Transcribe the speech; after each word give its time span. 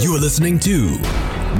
You're 0.00 0.18
listening 0.18 0.58
to 0.60 0.88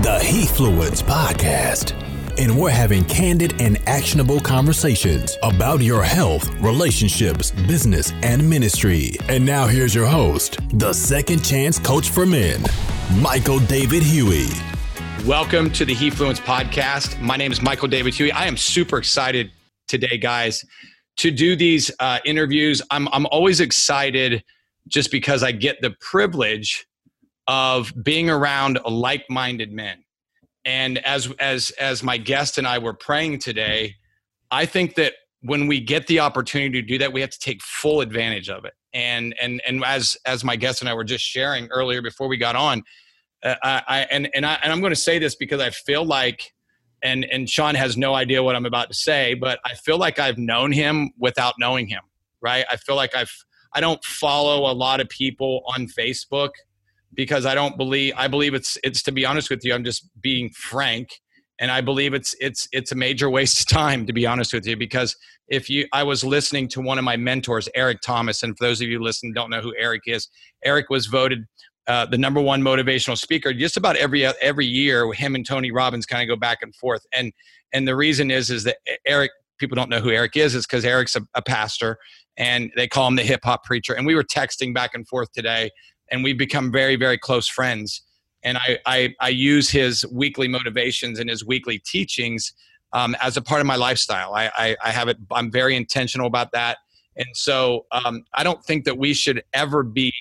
the 0.01 0.19
Hefluence 0.21 1.03
Podcast, 1.03 1.93
and 2.39 2.59
we're 2.59 2.71
having 2.71 3.05
candid 3.05 3.61
and 3.61 3.79
actionable 3.87 4.41
conversations 4.41 5.37
about 5.43 5.81
your 5.83 6.03
health, 6.03 6.53
relationships, 6.61 7.51
business, 7.51 8.11
and 8.23 8.49
ministry. 8.49 9.13
And 9.29 9.45
now 9.45 9.67
here's 9.67 9.95
your 9.95 10.07
host, 10.07 10.59
the 10.79 10.93
second 10.93 11.45
chance 11.45 11.79
coach 11.79 12.09
for 12.09 12.25
men, 12.25 12.65
Michael 13.21 13.61
David 13.61 14.03
Huey. 14.03 14.49
Welcome 15.27 15.71
to 15.73 15.85
the 15.85 15.95
Hefluence 15.95 16.41
Podcast. 16.41 17.21
My 17.21 17.37
name 17.37 17.53
is 17.53 17.61
Michael 17.61 17.87
David 17.87 18.15
Huey. 18.15 18.33
I 18.33 18.47
am 18.47 18.57
super 18.57 18.97
excited 18.99 19.53
today, 19.89 20.17
guys, 20.17 20.65
to 21.19 21.31
do 21.31 21.55
these 21.55 21.91
uh, 22.01 22.19
interviews. 22.25 22.81
I'm, 22.91 23.09
I'm 23.13 23.27
always 23.27 23.61
excited 23.61 24.43
just 24.89 25.13
because 25.13 25.43
I 25.43 25.53
get 25.53 25.81
the 25.83 25.91
privilege 26.01 26.87
of 27.47 27.93
being 28.03 28.31
around 28.31 28.79
like-minded 28.85 29.73
men. 29.73 30.05
And 30.65 30.99
as 31.05 31.33
as 31.41 31.71
as 31.73 32.03
my 32.03 32.17
guest 32.17 32.57
and 32.59 32.67
I 32.67 32.79
were 32.79 32.95
praying 32.95 33.41
today, 33.41 33.97
I 34.51 34.67
think 34.67 34.95
that 34.95 35.15
when 35.41 35.67
we 35.67 35.81
get 35.81 36.07
the 36.07 36.21
opportunity 36.21 36.81
to 36.81 36.87
do 36.87 36.99
that, 36.99 37.13
we 37.13 37.21
have 37.21 37.31
to 37.31 37.39
take 37.39 37.63
full 37.63 38.01
advantage 38.01 38.49
of 38.49 38.65
it. 38.65 38.75
And 38.95 39.35
and 39.41 39.61
and 39.67 39.85
as 39.85 40.17
as 40.25 40.45
my 40.45 40.57
guest 40.57 40.81
and 40.81 40.89
I 40.89 40.95
were 40.95 41.05
just 41.05 41.25
sharing 41.25 41.69
earlier 41.69 42.01
before 42.01 42.29
we 42.29 42.37
got 42.37 42.55
on, 42.55 42.85
uh, 43.43 43.57
I, 43.63 44.07
and 44.11 44.29
and 44.35 44.47
I 44.47 44.59
and 44.63 44.73
I'm 44.73 44.81
going 44.81 44.93
to 44.93 45.01
say 45.01 45.19
this 45.19 45.35
because 45.35 45.61
I 45.61 45.71
feel 45.71 46.05
like, 46.05 46.53
and 47.03 47.25
and 47.25 47.51
Shawn 47.51 47.75
has 47.75 47.97
no 47.97 48.15
idea 48.15 48.43
what 48.43 48.55
I'm 48.55 48.67
about 48.67 48.89
to 48.89 48.95
say, 48.95 49.35
but 49.35 49.59
I 49.65 49.75
feel 49.75 49.99
like 49.99 50.21
I've 50.21 50.39
known 50.39 50.71
him 50.71 51.11
without 51.19 51.55
knowing 51.59 51.89
him. 51.89 52.03
Right? 52.41 52.65
I 52.71 52.77
feel 52.77 52.95
like 52.95 53.17
I've 53.17 53.33
I 53.75 53.81
don't 53.81 54.05
follow 54.05 54.71
a 54.71 54.75
lot 54.75 55.01
of 55.01 55.09
people 55.09 55.63
on 55.67 55.87
Facebook 55.87 56.51
because 57.15 57.47
I 57.47 57.55
don't 57.55 57.77
believe 57.77 58.15
I 58.17 58.29
believe 58.29 58.55
it's 58.55 58.79
it's 58.83 59.03
to 59.05 59.13
be 59.13 59.25
honest 59.25 59.51
with 59.51 59.65
you 59.65 59.75
I'm 59.75 59.85
just 59.85 60.09
being 60.21 60.51
frank 60.51 61.09
and 61.59 61.71
I 61.71 61.81
believe 61.81 62.15
it's 62.15 62.35
it's 62.41 62.69
it's 62.73 62.93
a 62.93 62.95
major 62.95 63.29
waste 63.31 63.61
of 63.61 63.67
time 63.67 64.07
to 64.07 64.13
be 64.13 64.27
honest 64.27 64.53
with 64.53 64.67
you 64.67 64.77
because 64.77 65.17
if 65.49 65.69
you 65.69 65.87
I 65.93 66.03
was 66.03 66.25
listening 66.25 66.69
to 66.69 66.81
one 66.81 66.99
of 66.99 67.05
my 67.05 67.17
mentors 67.17 67.69
Eric 67.75 68.01
Thomas 68.05 68.43
and 68.43 68.57
for 68.57 68.65
those 68.65 68.81
of 68.81 68.89
you 68.89 69.03
listening 69.03 69.33
don't 69.33 69.51
know 69.51 69.61
who 69.61 69.75
Eric 69.79 70.03
is 70.07 70.29
Eric 70.65 70.91
was 70.91 71.07
voted 71.07 71.45
uh, 71.89 72.07
the 72.07 72.19
number 72.19 72.41
one 72.41 72.63
motivational 72.63 73.19
speaker 73.19 73.53
just 73.53 73.77
about 73.77 73.97
every 73.97 74.25
every 74.25 74.67
year 74.67 75.13
him 75.13 75.35
and 75.35 75.47
Tony 75.47 75.71
Robbins 75.71 76.07
kind 76.07 76.23
of 76.23 76.35
go 76.35 76.39
back 76.39 76.59
and 76.63 76.75
forth 76.77 77.05
and 77.13 77.33
and 77.73 77.87
the 77.87 77.97
reason 77.97 78.31
is 78.31 78.51
is 78.51 78.65
that 78.65 78.77
Eric 79.07 79.31
people 79.59 79.77
don't 79.77 79.91
know 79.91 80.01
who 80.01 80.11
Eric 80.11 80.37
is 80.37 80.55
is 80.55 80.67
because 80.67 80.85
Eric's 80.85 81.17
a, 81.17 81.23
a 81.35 81.43
pastor 81.43 81.97
and 82.37 82.71
they 82.77 82.89
call 82.89 83.07
him 83.07 83.17
the 83.17 83.23
hip 83.23 83.41
hop 83.45 83.65
preacher 83.65 83.93
and 83.93 84.07
we 84.07 84.15
were 84.15 84.25
texting 84.25 84.75
back 84.75 84.91
and 84.95 85.07
forth 85.07 85.31
today 85.33 85.71
and 86.11 86.23
we've 86.23 86.39
become 86.39 86.71
very 86.71 86.97
very 86.97 87.19
close 87.19 87.49
friends. 87.49 88.03
And 88.43 88.59
i 88.59 88.79
i, 88.87 89.15
I 89.21 89.29
use 89.29 89.71
his 89.71 90.07
weekly 90.07 90.49
motivations 90.49 91.19
and 91.19 91.29
his 91.31 91.45
weekly 91.45 91.79
teachings 91.79 92.53
um, 92.93 93.17
as 93.23 93.37
a 93.37 93.43
part 93.43 93.61
of 93.61 93.67
my 93.67 93.77
lifestyle. 93.77 94.35
I, 94.35 94.51
I, 94.55 94.77
I 94.85 94.91
have 94.91 95.09
it 95.09 95.19
i'm 95.31 95.51
very 95.51 95.77
intentional 95.77 96.27
about 96.27 96.53
that. 96.53 96.79
And 97.17 97.29
so 97.35 97.87
um, 97.93 98.25
i 98.35 98.43
don't 98.43 98.65
think 98.65 98.85
that 98.85 98.99
we 98.99 99.15
should 99.15 99.43
ever 99.53 99.83
be 99.83 100.13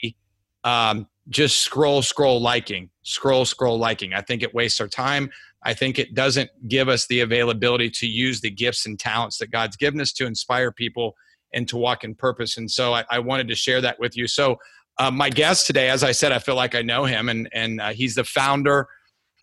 um, 0.64 1.08
just 1.30 1.62
scroll 1.62 2.02
scroll 2.02 2.40
liking 2.42 2.90
scroll 3.04 3.46
scroll 3.46 3.78
liking. 3.78 4.14
I 4.14 4.22
think 4.22 4.44
it 4.44 4.54
wastes 4.54 4.80
our 4.80 4.88
time. 4.88 5.30
I 5.64 5.74
think 5.74 6.00
it 6.00 6.16
doesn't 6.16 6.50
give 6.68 6.90
us 6.90 7.08
the 7.08 7.20
availability 7.20 7.90
to 7.92 8.08
use 8.08 8.42
the 8.42 8.50
gifts 8.50 8.86
and 8.86 9.00
talents 9.00 9.38
that 9.38 9.52
god's 9.52 9.78
given 9.78 10.02
us 10.02 10.12
to 10.14 10.26
inspire 10.26 10.72
people 10.72 11.16
and 11.54 11.68
to 11.68 11.78
walk 11.78 12.04
in 12.04 12.16
purpose. 12.16 12.58
And 12.58 12.70
so 12.70 12.94
i, 12.94 13.04
I 13.10 13.20
wanted 13.20 13.48
to 13.50 13.56
share 13.56 13.82
that 13.82 14.00
with 14.00 14.16
you. 14.16 14.28
So 14.28 14.58
uh, 14.98 15.12
my 15.12 15.30
guest 15.30 15.68
today, 15.68 15.90
as 15.90 16.04
I 16.04 16.12
said, 16.12 16.32
I 16.32 16.40
feel 16.40 16.56
like 16.56 16.76
I 16.76 16.82
know 16.82 17.06
him, 17.06 17.30
and 17.30 17.50
and 17.54 17.82
uh, 17.82 17.90
he's 17.90 18.16
the 18.16 18.24
founder 18.24 18.88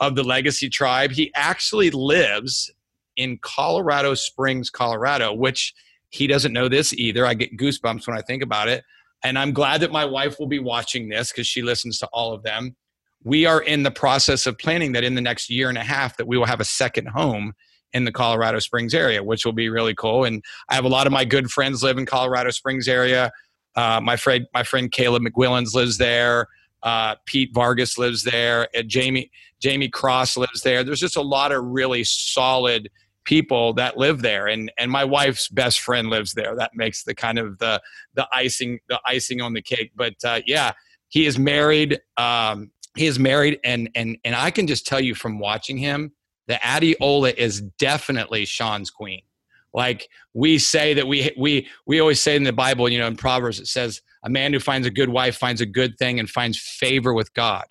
of 0.00 0.14
the 0.14 0.22
Legacy 0.22 0.68
Tribe. 0.68 1.10
He 1.10 1.32
actually 1.34 1.90
lives 1.90 2.70
in 3.16 3.38
Colorado 3.38 4.14
Springs, 4.14 4.70
Colorado, 4.70 5.32
which 5.32 5.74
he 6.10 6.26
doesn't 6.26 6.52
know 6.52 6.68
this 6.68 6.92
either. 6.94 7.26
I 7.26 7.34
get 7.34 7.56
goosebumps 7.56 8.06
when 8.06 8.16
I 8.16 8.22
think 8.22 8.42
about 8.42 8.68
it, 8.68 8.84
and 9.24 9.38
I'm 9.38 9.52
glad 9.52 9.80
that 9.80 9.92
my 9.92 10.04
wife 10.04 10.38
will 10.38 10.46
be 10.46 10.60
watching 10.60 11.08
this 11.08 11.32
because 11.32 11.46
she 11.46 11.62
listens 11.62 11.98
to 11.98 12.06
all 12.12 12.32
of 12.32 12.42
them. 12.42 12.76
We 13.24 13.46
are 13.46 13.60
in 13.60 13.82
the 13.82 13.90
process 13.90 14.46
of 14.46 14.58
planning 14.58 14.92
that 14.92 15.02
in 15.02 15.16
the 15.16 15.20
next 15.20 15.50
year 15.50 15.68
and 15.68 15.76
a 15.76 15.82
half 15.82 16.16
that 16.18 16.28
we 16.28 16.38
will 16.38 16.46
have 16.46 16.60
a 16.60 16.64
second 16.64 17.08
home 17.08 17.52
in 17.92 18.04
the 18.04 18.12
Colorado 18.12 18.58
Springs 18.58 18.94
area, 18.94 19.22
which 19.22 19.44
will 19.44 19.52
be 19.52 19.68
really 19.68 19.94
cool. 19.94 20.24
And 20.24 20.44
I 20.68 20.74
have 20.74 20.84
a 20.84 20.88
lot 20.88 21.06
of 21.06 21.12
my 21.12 21.24
good 21.24 21.50
friends 21.50 21.82
live 21.82 21.98
in 21.98 22.06
Colorado 22.06 22.50
Springs 22.50 22.86
area. 22.86 23.32
Uh, 23.78 24.00
my 24.00 24.16
friend, 24.16 24.44
my 24.52 24.64
friend 24.64 24.90
Caleb 24.90 25.22
McWillens 25.22 25.72
lives 25.72 25.98
there. 25.98 26.48
Uh, 26.82 27.14
Pete 27.26 27.50
Vargas 27.54 27.96
lives 27.96 28.24
there. 28.24 28.66
Jamie 28.88 29.30
Jamie 29.60 29.88
Cross 29.88 30.36
lives 30.36 30.62
there. 30.62 30.82
There's 30.82 30.98
just 30.98 31.16
a 31.16 31.22
lot 31.22 31.52
of 31.52 31.62
really 31.62 32.02
solid 32.02 32.90
people 33.24 33.74
that 33.74 33.96
live 33.96 34.20
there, 34.20 34.48
and 34.48 34.72
and 34.78 34.90
my 34.90 35.04
wife's 35.04 35.48
best 35.48 35.78
friend 35.78 36.10
lives 36.10 36.32
there. 36.32 36.56
That 36.56 36.72
makes 36.74 37.04
the 37.04 37.14
kind 37.14 37.38
of 37.38 37.58
the 37.58 37.80
the 38.14 38.26
icing 38.32 38.80
the 38.88 39.00
icing 39.06 39.40
on 39.40 39.52
the 39.52 39.62
cake. 39.62 39.92
But 39.94 40.14
uh, 40.24 40.40
yeah, 40.44 40.72
he 41.08 41.26
is 41.26 41.38
married. 41.38 42.00
Um, 42.16 42.72
he 42.96 43.06
is 43.06 43.20
married, 43.20 43.60
and 43.62 43.90
and 43.94 44.18
and 44.24 44.34
I 44.34 44.50
can 44.50 44.66
just 44.66 44.88
tell 44.88 45.00
you 45.00 45.14
from 45.14 45.38
watching 45.38 45.78
him, 45.78 46.10
that 46.48 46.60
Adiola 46.62 47.32
is 47.32 47.60
definitely 47.78 48.44
Shawn's 48.44 48.90
queen 48.90 49.22
like 49.74 50.08
we 50.34 50.58
say 50.58 50.94
that 50.94 51.06
we 51.06 51.30
we 51.38 51.66
we 51.86 52.00
always 52.00 52.20
say 52.20 52.36
in 52.36 52.42
the 52.42 52.52
bible 52.52 52.88
you 52.88 52.98
know 52.98 53.06
in 53.06 53.16
proverbs 53.16 53.60
it 53.60 53.66
says 53.66 54.00
a 54.24 54.30
man 54.30 54.52
who 54.52 54.60
finds 54.60 54.86
a 54.86 54.90
good 54.90 55.08
wife 55.08 55.36
finds 55.36 55.60
a 55.60 55.66
good 55.66 55.96
thing 55.98 56.18
and 56.18 56.28
finds 56.28 56.58
favor 56.58 57.12
with 57.12 57.32
god. 57.34 57.64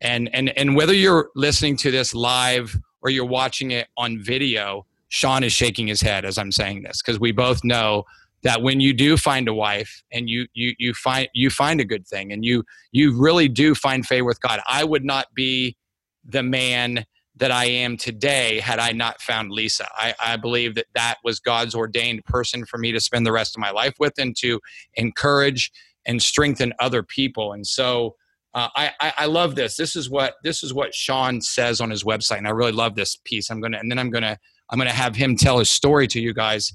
And 0.00 0.34
and 0.34 0.56
and 0.56 0.76
whether 0.76 0.94
you're 0.94 1.28
listening 1.34 1.76
to 1.78 1.90
this 1.90 2.14
live 2.14 2.74
or 3.02 3.10
you're 3.10 3.26
watching 3.26 3.70
it 3.70 3.88
on 3.98 4.22
video 4.22 4.86
shawn 5.08 5.44
is 5.44 5.52
shaking 5.52 5.88
his 5.88 6.00
head 6.00 6.24
as 6.24 6.38
i'm 6.38 6.52
saying 6.52 6.82
this 6.82 7.02
because 7.02 7.20
we 7.20 7.32
both 7.32 7.62
know 7.64 8.04
that 8.42 8.62
when 8.62 8.80
you 8.80 8.94
do 8.94 9.18
find 9.18 9.46
a 9.48 9.52
wife 9.52 10.02
and 10.12 10.30
you 10.30 10.46
you 10.54 10.72
you 10.78 10.94
find 10.94 11.28
you 11.34 11.50
find 11.50 11.80
a 11.80 11.84
good 11.84 12.06
thing 12.06 12.32
and 12.32 12.44
you 12.44 12.64
you 12.92 13.20
really 13.20 13.48
do 13.48 13.74
find 13.74 14.06
favor 14.06 14.24
with 14.24 14.40
god 14.40 14.60
i 14.66 14.84
would 14.84 15.04
not 15.04 15.26
be 15.34 15.76
the 16.24 16.42
man 16.42 17.04
that 17.40 17.50
I 17.50 17.64
am 17.64 17.96
today 17.96 18.60
had 18.60 18.78
I 18.78 18.92
not 18.92 19.20
found 19.20 19.50
Lisa. 19.50 19.88
I, 19.94 20.14
I, 20.22 20.36
believe 20.36 20.74
that 20.74 20.86
that 20.94 21.16
was 21.24 21.40
God's 21.40 21.74
ordained 21.74 22.22
person 22.26 22.66
for 22.66 22.76
me 22.76 22.92
to 22.92 23.00
spend 23.00 23.26
the 23.26 23.32
rest 23.32 23.56
of 23.56 23.60
my 23.60 23.70
life 23.70 23.94
with 23.98 24.12
and 24.18 24.36
to 24.36 24.60
encourage 24.94 25.72
and 26.06 26.22
strengthen 26.22 26.74
other 26.78 27.02
people. 27.02 27.54
And 27.54 27.66
so 27.66 28.14
uh, 28.52 28.68
I, 28.76 28.90
I, 29.00 29.12
I, 29.18 29.26
love 29.26 29.54
this. 29.54 29.76
This 29.76 29.96
is 29.96 30.10
what 30.10 30.34
this 30.44 30.62
is 30.62 30.74
what 30.74 30.94
Shawn 30.94 31.40
says 31.40 31.80
on 31.80 31.90
his 31.90 32.04
website, 32.04 32.38
and 32.38 32.48
I 32.48 32.50
really 32.50 32.72
love 32.72 32.94
this 32.94 33.16
piece. 33.24 33.48
I'm 33.48 33.60
gonna 33.60 33.78
and 33.78 33.90
then 33.90 33.98
I'm 33.98 34.10
gonna 34.10 34.36
I'm 34.70 34.78
gonna 34.78 34.90
have 34.90 35.14
him 35.14 35.36
tell 35.36 35.58
his 35.60 35.70
story 35.70 36.08
to 36.08 36.20
you 36.20 36.34
guys. 36.34 36.72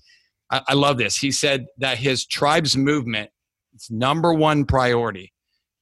I, 0.51 0.61
I 0.69 0.73
love 0.73 0.97
this. 0.97 1.17
He 1.17 1.31
said 1.31 1.65
that 1.79 1.97
his 1.97 2.25
tribe's 2.25 2.77
movement, 2.77 3.29
its 3.73 3.91
number 3.91 4.33
one 4.33 4.63
priority, 4.63 5.33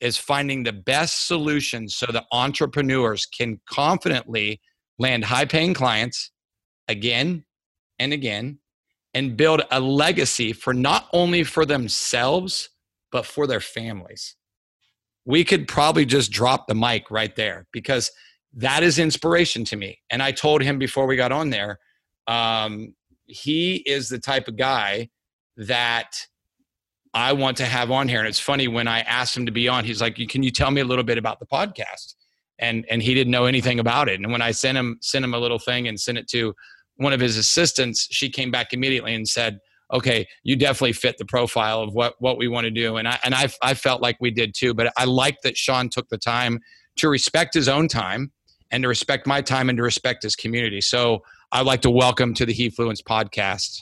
is 0.01 0.17
finding 0.17 0.63
the 0.63 0.73
best 0.73 1.27
solutions 1.27 1.95
so 1.95 2.07
that 2.11 2.25
entrepreneurs 2.31 3.27
can 3.27 3.61
confidently 3.69 4.59
land 4.99 5.25
high 5.25 5.45
paying 5.45 5.73
clients 5.73 6.31
again 6.87 7.45
and 7.99 8.13
again 8.13 8.59
and 9.13 9.37
build 9.37 9.61
a 9.71 9.79
legacy 9.79 10.53
for 10.53 10.73
not 10.73 11.07
only 11.13 11.43
for 11.43 11.65
themselves 11.65 12.69
but 13.11 13.25
for 13.25 13.45
their 13.45 13.59
families. 13.59 14.35
We 15.23 15.43
could 15.43 15.67
probably 15.67 16.05
just 16.05 16.31
drop 16.31 16.67
the 16.67 16.73
mic 16.73 17.11
right 17.11 17.35
there 17.35 17.67
because 17.71 18.11
that 18.55 18.83
is 18.83 18.99
inspiration 18.99 19.63
to 19.65 19.75
me. 19.75 19.99
And 20.09 20.21
i 20.21 20.31
told 20.31 20.61
him 20.61 20.77
before 20.77 21.05
we 21.05 21.15
got 21.15 21.31
on 21.31 21.49
there 21.49 21.79
um, 22.27 22.95
he 23.25 23.75
is 23.75 24.09
the 24.09 24.19
type 24.19 24.47
of 24.47 24.55
guy 24.57 25.09
that 25.57 26.25
i 27.13 27.31
want 27.31 27.57
to 27.57 27.65
have 27.65 27.91
on 27.91 28.07
here. 28.07 28.19
And 28.19 28.27
it's 28.27 28.39
funny 28.39 28.67
when 28.67 28.87
i 28.87 29.01
asked 29.01 29.37
him 29.37 29.45
to 29.45 29.51
be 29.51 29.67
on 29.67 29.85
he's 29.85 30.01
like 30.01 30.15
can 30.29 30.43
you 30.43 30.51
tell 30.51 30.71
me 30.71 30.81
a 30.81 30.85
little 30.85 31.03
bit 31.03 31.17
about 31.17 31.39
the 31.39 31.45
podcast 31.45 32.15
and 32.63 32.85
and 32.89 33.03
he 33.03 33.13
didn't 33.13 33.31
know 33.31 33.45
anything 33.45 33.79
about 33.79 34.07
it. 34.07 34.19
And 34.19 34.31
when 34.31 34.41
I 34.41 34.51
sent 34.51 34.77
him 34.77 34.97
sent 35.01 35.25
him 35.25 35.33
a 35.33 35.37
little 35.37 35.59
thing 35.59 35.87
and 35.87 35.99
sent 35.99 36.17
it 36.17 36.27
to 36.29 36.53
one 36.95 37.13
of 37.13 37.19
his 37.19 37.37
assistants, 37.37 38.07
she 38.09 38.29
came 38.29 38.49
back 38.51 38.71
immediately 38.71 39.13
and 39.13 39.27
said, 39.27 39.59
"Okay, 39.93 40.25
you 40.43 40.55
definitely 40.55 40.93
fit 40.93 41.17
the 41.17 41.25
profile 41.25 41.81
of 41.81 41.93
what 41.93 42.15
what 42.19 42.37
we 42.37 42.47
want 42.47 42.63
to 42.65 42.71
do." 42.71 42.95
And 42.95 43.07
I 43.07 43.19
and 43.23 43.35
I 43.35 43.49
I 43.61 43.73
felt 43.73 44.01
like 44.01 44.17
we 44.21 44.31
did 44.31 44.55
too. 44.55 44.73
But 44.73 44.93
I 44.97 45.03
like 45.03 45.41
that 45.43 45.57
Shawn 45.57 45.89
took 45.89 46.07
the 46.09 46.17
time 46.17 46.59
to 46.97 47.09
respect 47.09 47.53
his 47.53 47.67
own 47.67 47.87
time 47.87 48.31
and 48.71 48.83
to 48.83 48.87
respect 48.87 49.27
my 49.27 49.41
time 49.41 49.69
and 49.69 49.77
to 49.77 49.83
respect 49.83 50.23
his 50.23 50.35
community. 50.35 50.79
So 50.81 51.23
I'd 51.51 51.65
like 51.65 51.81
to 51.81 51.91
welcome 51.91 52.33
to 52.35 52.45
the 52.45 52.53
Hefluence 52.53 53.01
podcast 53.01 53.81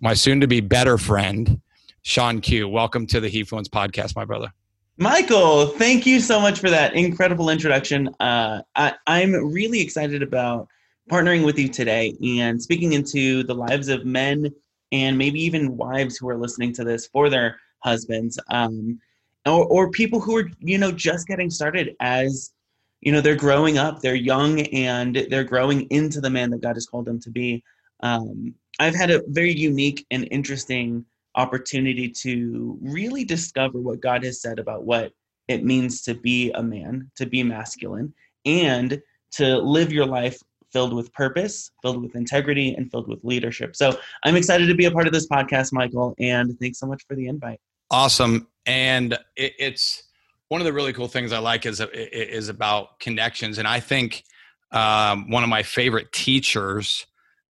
my 0.00 0.14
soon 0.14 0.40
to 0.40 0.48
be 0.48 0.60
better 0.60 0.98
friend, 0.98 1.60
Shawn 2.02 2.40
Q. 2.40 2.68
Welcome 2.68 3.06
to 3.08 3.20
the 3.20 3.30
Hefluence 3.30 3.68
podcast, 3.68 4.16
my 4.16 4.24
brother. 4.24 4.52
Michael, 4.96 5.66
thank 5.66 6.06
you 6.06 6.20
so 6.20 6.40
much 6.40 6.60
for 6.60 6.70
that 6.70 6.94
incredible 6.94 7.50
introduction. 7.50 8.08
Uh, 8.20 8.62
I, 8.76 8.94
I'm 9.08 9.32
really 9.32 9.80
excited 9.80 10.22
about 10.22 10.68
partnering 11.10 11.44
with 11.44 11.58
you 11.58 11.68
today 11.68 12.14
and 12.22 12.62
speaking 12.62 12.92
into 12.92 13.42
the 13.42 13.54
lives 13.54 13.88
of 13.88 14.04
men 14.04 14.48
and 14.92 15.18
maybe 15.18 15.42
even 15.42 15.76
wives 15.76 16.16
who 16.16 16.28
are 16.28 16.38
listening 16.38 16.72
to 16.74 16.84
this 16.84 17.08
for 17.08 17.28
their 17.28 17.58
husbands 17.80 18.38
um, 18.50 19.00
or, 19.44 19.66
or 19.66 19.90
people 19.90 20.20
who 20.20 20.36
are 20.36 20.50
you 20.60 20.78
know 20.78 20.92
just 20.92 21.26
getting 21.26 21.50
started 21.50 21.96
as 22.00 22.52
you 23.00 23.12
know 23.12 23.20
they're 23.20 23.34
growing 23.34 23.76
up 23.76 24.00
they're 24.00 24.14
young 24.14 24.60
and 24.60 25.26
they're 25.28 25.44
growing 25.44 25.82
into 25.90 26.20
the 26.20 26.30
man 26.30 26.48
that 26.50 26.62
god 26.62 26.76
has 26.76 26.86
called 26.86 27.04
them 27.04 27.20
to 27.20 27.30
be 27.30 27.62
um, 28.00 28.54
i've 28.78 28.94
had 28.94 29.10
a 29.10 29.22
very 29.28 29.52
unique 29.52 30.06
and 30.10 30.26
interesting 30.30 31.04
opportunity 31.34 32.08
to 32.08 32.78
really 32.80 33.24
discover 33.24 33.78
what 33.78 34.00
god 34.00 34.24
has 34.24 34.40
said 34.40 34.58
about 34.58 34.84
what 34.84 35.12
it 35.48 35.64
means 35.64 36.02
to 36.02 36.14
be 36.14 36.50
a 36.52 36.62
man 36.62 37.10
to 37.16 37.26
be 37.26 37.42
masculine 37.42 38.12
and 38.44 39.00
to 39.30 39.58
live 39.58 39.92
your 39.92 40.06
life 40.06 40.38
filled 40.72 40.92
with 40.92 41.12
purpose 41.12 41.70
filled 41.82 42.02
with 42.02 42.16
integrity 42.16 42.74
and 42.74 42.90
filled 42.90 43.08
with 43.08 43.22
leadership. 43.24 43.76
So 43.76 43.96
i'm 44.24 44.36
excited 44.36 44.66
to 44.66 44.74
be 44.74 44.86
a 44.86 44.90
part 44.90 45.06
of 45.06 45.12
this 45.12 45.28
podcast 45.28 45.72
michael 45.72 46.14
and 46.18 46.58
thanks 46.60 46.78
so 46.78 46.86
much 46.86 47.02
for 47.06 47.14
the 47.14 47.26
invite. 47.28 47.60
Awesome. 47.90 48.48
And 48.66 49.12
it, 49.36 49.54
it's 49.58 50.02
one 50.48 50.60
of 50.60 50.64
the 50.64 50.72
really 50.72 50.92
cool 50.92 51.08
things 51.08 51.32
I 51.32 51.38
like 51.38 51.66
is 51.66 51.80
is 51.92 52.48
about 52.48 52.98
connections, 53.00 53.58
and 53.58 53.68
I 53.68 53.80
think 53.80 54.24
um, 54.72 55.30
one 55.30 55.42
of 55.42 55.48
my 55.48 55.62
favorite 55.62 56.12
teachers 56.12 57.06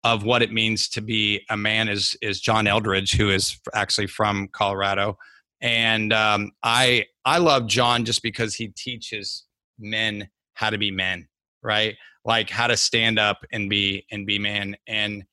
of 0.04 0.22
what 0.22 0.42
it 0.42 0.52
means 0.52 0.88
to 0.90 1.00
be 1.00 1.44
a 1.50 1.56
man 1.56 1.88
is 1.88 2.16
is 2.22 2.40
John 2.40 2.66
Eldredge, 2.66 3.16
who 3.16 3.30
is 3.30 3.58
actually 3.72 4.06
from 4.06 4.48
Colorado, 4.52 5.18
and 5.60 6.12
um, 6.12 6.52
I 6.62 7.06
I 7.24 7.38
love 7.38 7.66
John 7.66 8.04
just 8.04 8.22
because 8.22 8.54
he 8.54 8.68
teaches 8.68 9.44
men 9.78 10.28
how 10.52 10.70
to 10.70 10.78
be 10.78 10.90
men, 10.90 11.26
right? 11.62 11.96
Like 12.24 12.50
how 12.50 12.66
to 12.66 12.76
stand 12.76 13.18
up 13.18 13.44
and 13.52 13.68
be 13.68 14.04
and 14.10 14.26
be 14.26 14.38
man. 14.38 14.76
And 14.86 15.24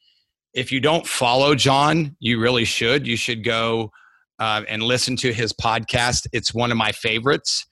if 0.53 0.71
you 0.71 0.79
don't 0.79 1.05
follow 1.05 1.53
John, 1.53 2.15
you 2.19 2.39
really 2.39 2.65
should. 2.65 3.05
You 3.05 3.17
should 3.17 3.43
go 3.43 3.91
uh, 4.39 4.63
and 4.67 4.81
listen 4.83 5.15
to 5.17 5.33
his 5.33 5.53
podcast. 5.53 6.27
It's 6.33 6.53
one 6.53 6.71
of 6.71 6.77
my 6.77 6.91
favorites. 6.91 7.65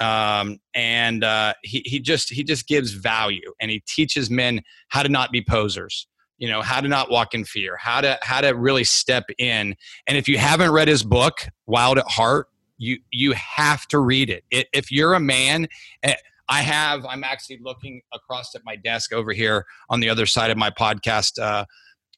Um, 0.00 0.58
and 0.74 1.22
uh, 1.22 1.54
he, 1.62 1.82
he 1.84 2.00
just 2.00 2.32
he 2.32 2.42
just 2.42 2.66
gives 2.66 2.92
value 2.92 3.52
and 3.60 3.70
he 3.70 3.80
teaches 3.86 4.30
men 4.30 4.62
how 4.88 5.02
to 5.02 5.08
not 5.08 5.30
be 5.30 5.42
posers 5.42 6.06
you 6.38 6.48
know 6.48 6.62
how 6.62 6.80
to 6.80 6.88
not 6.88 7.10
walk 7.10 7.34
in 7.34 7.44
fear 7.44 7.76
how 7.76 8.00
to 8.00 8.18
how 8.22 8.40
to 8.40 8.50
really 8.50 8.84
step 8.84 9.24
in. 9.38 9.74
And 10.06 10.18
if 10.18 10.28
you 10.28 10.38
haven't 10.38 10.72
read 10.72 10.88
his 10.88 11.02
book 11.02 11.46
wild 11.66 11.98
at 11.98 12.06
heart 12.06 12.48
you 12.78 12.98
you 13.10 13.32
have 13.32 13.86
to 13.88 13.98
read 13.98 14.30
it, 14.30 14.44
it 14.50 14.66
if 14.72 14.90
you're 14.90 15.14
a 15.14 15.20
man 15.20 15.66
eh, 16.02 16.14
i 16.48 16.60
have 16.60 17.04
i'm 17.06 17.24
actually 17.24 17.58
looking 17.62 18.00
across 18.12 18.54
at 18.54 18.62
my 18.64 18.76
desk 18.76 19.12
over 19.12 19.32
here 19.32 19.64
on 19.90 20.00
the 20.00 20.08
other 20.08 20.26
side 20.26 20.50
of 20.50 20.56
my 20.56 20.70
podcast 20.70 21.40
uh, 21.40 21.64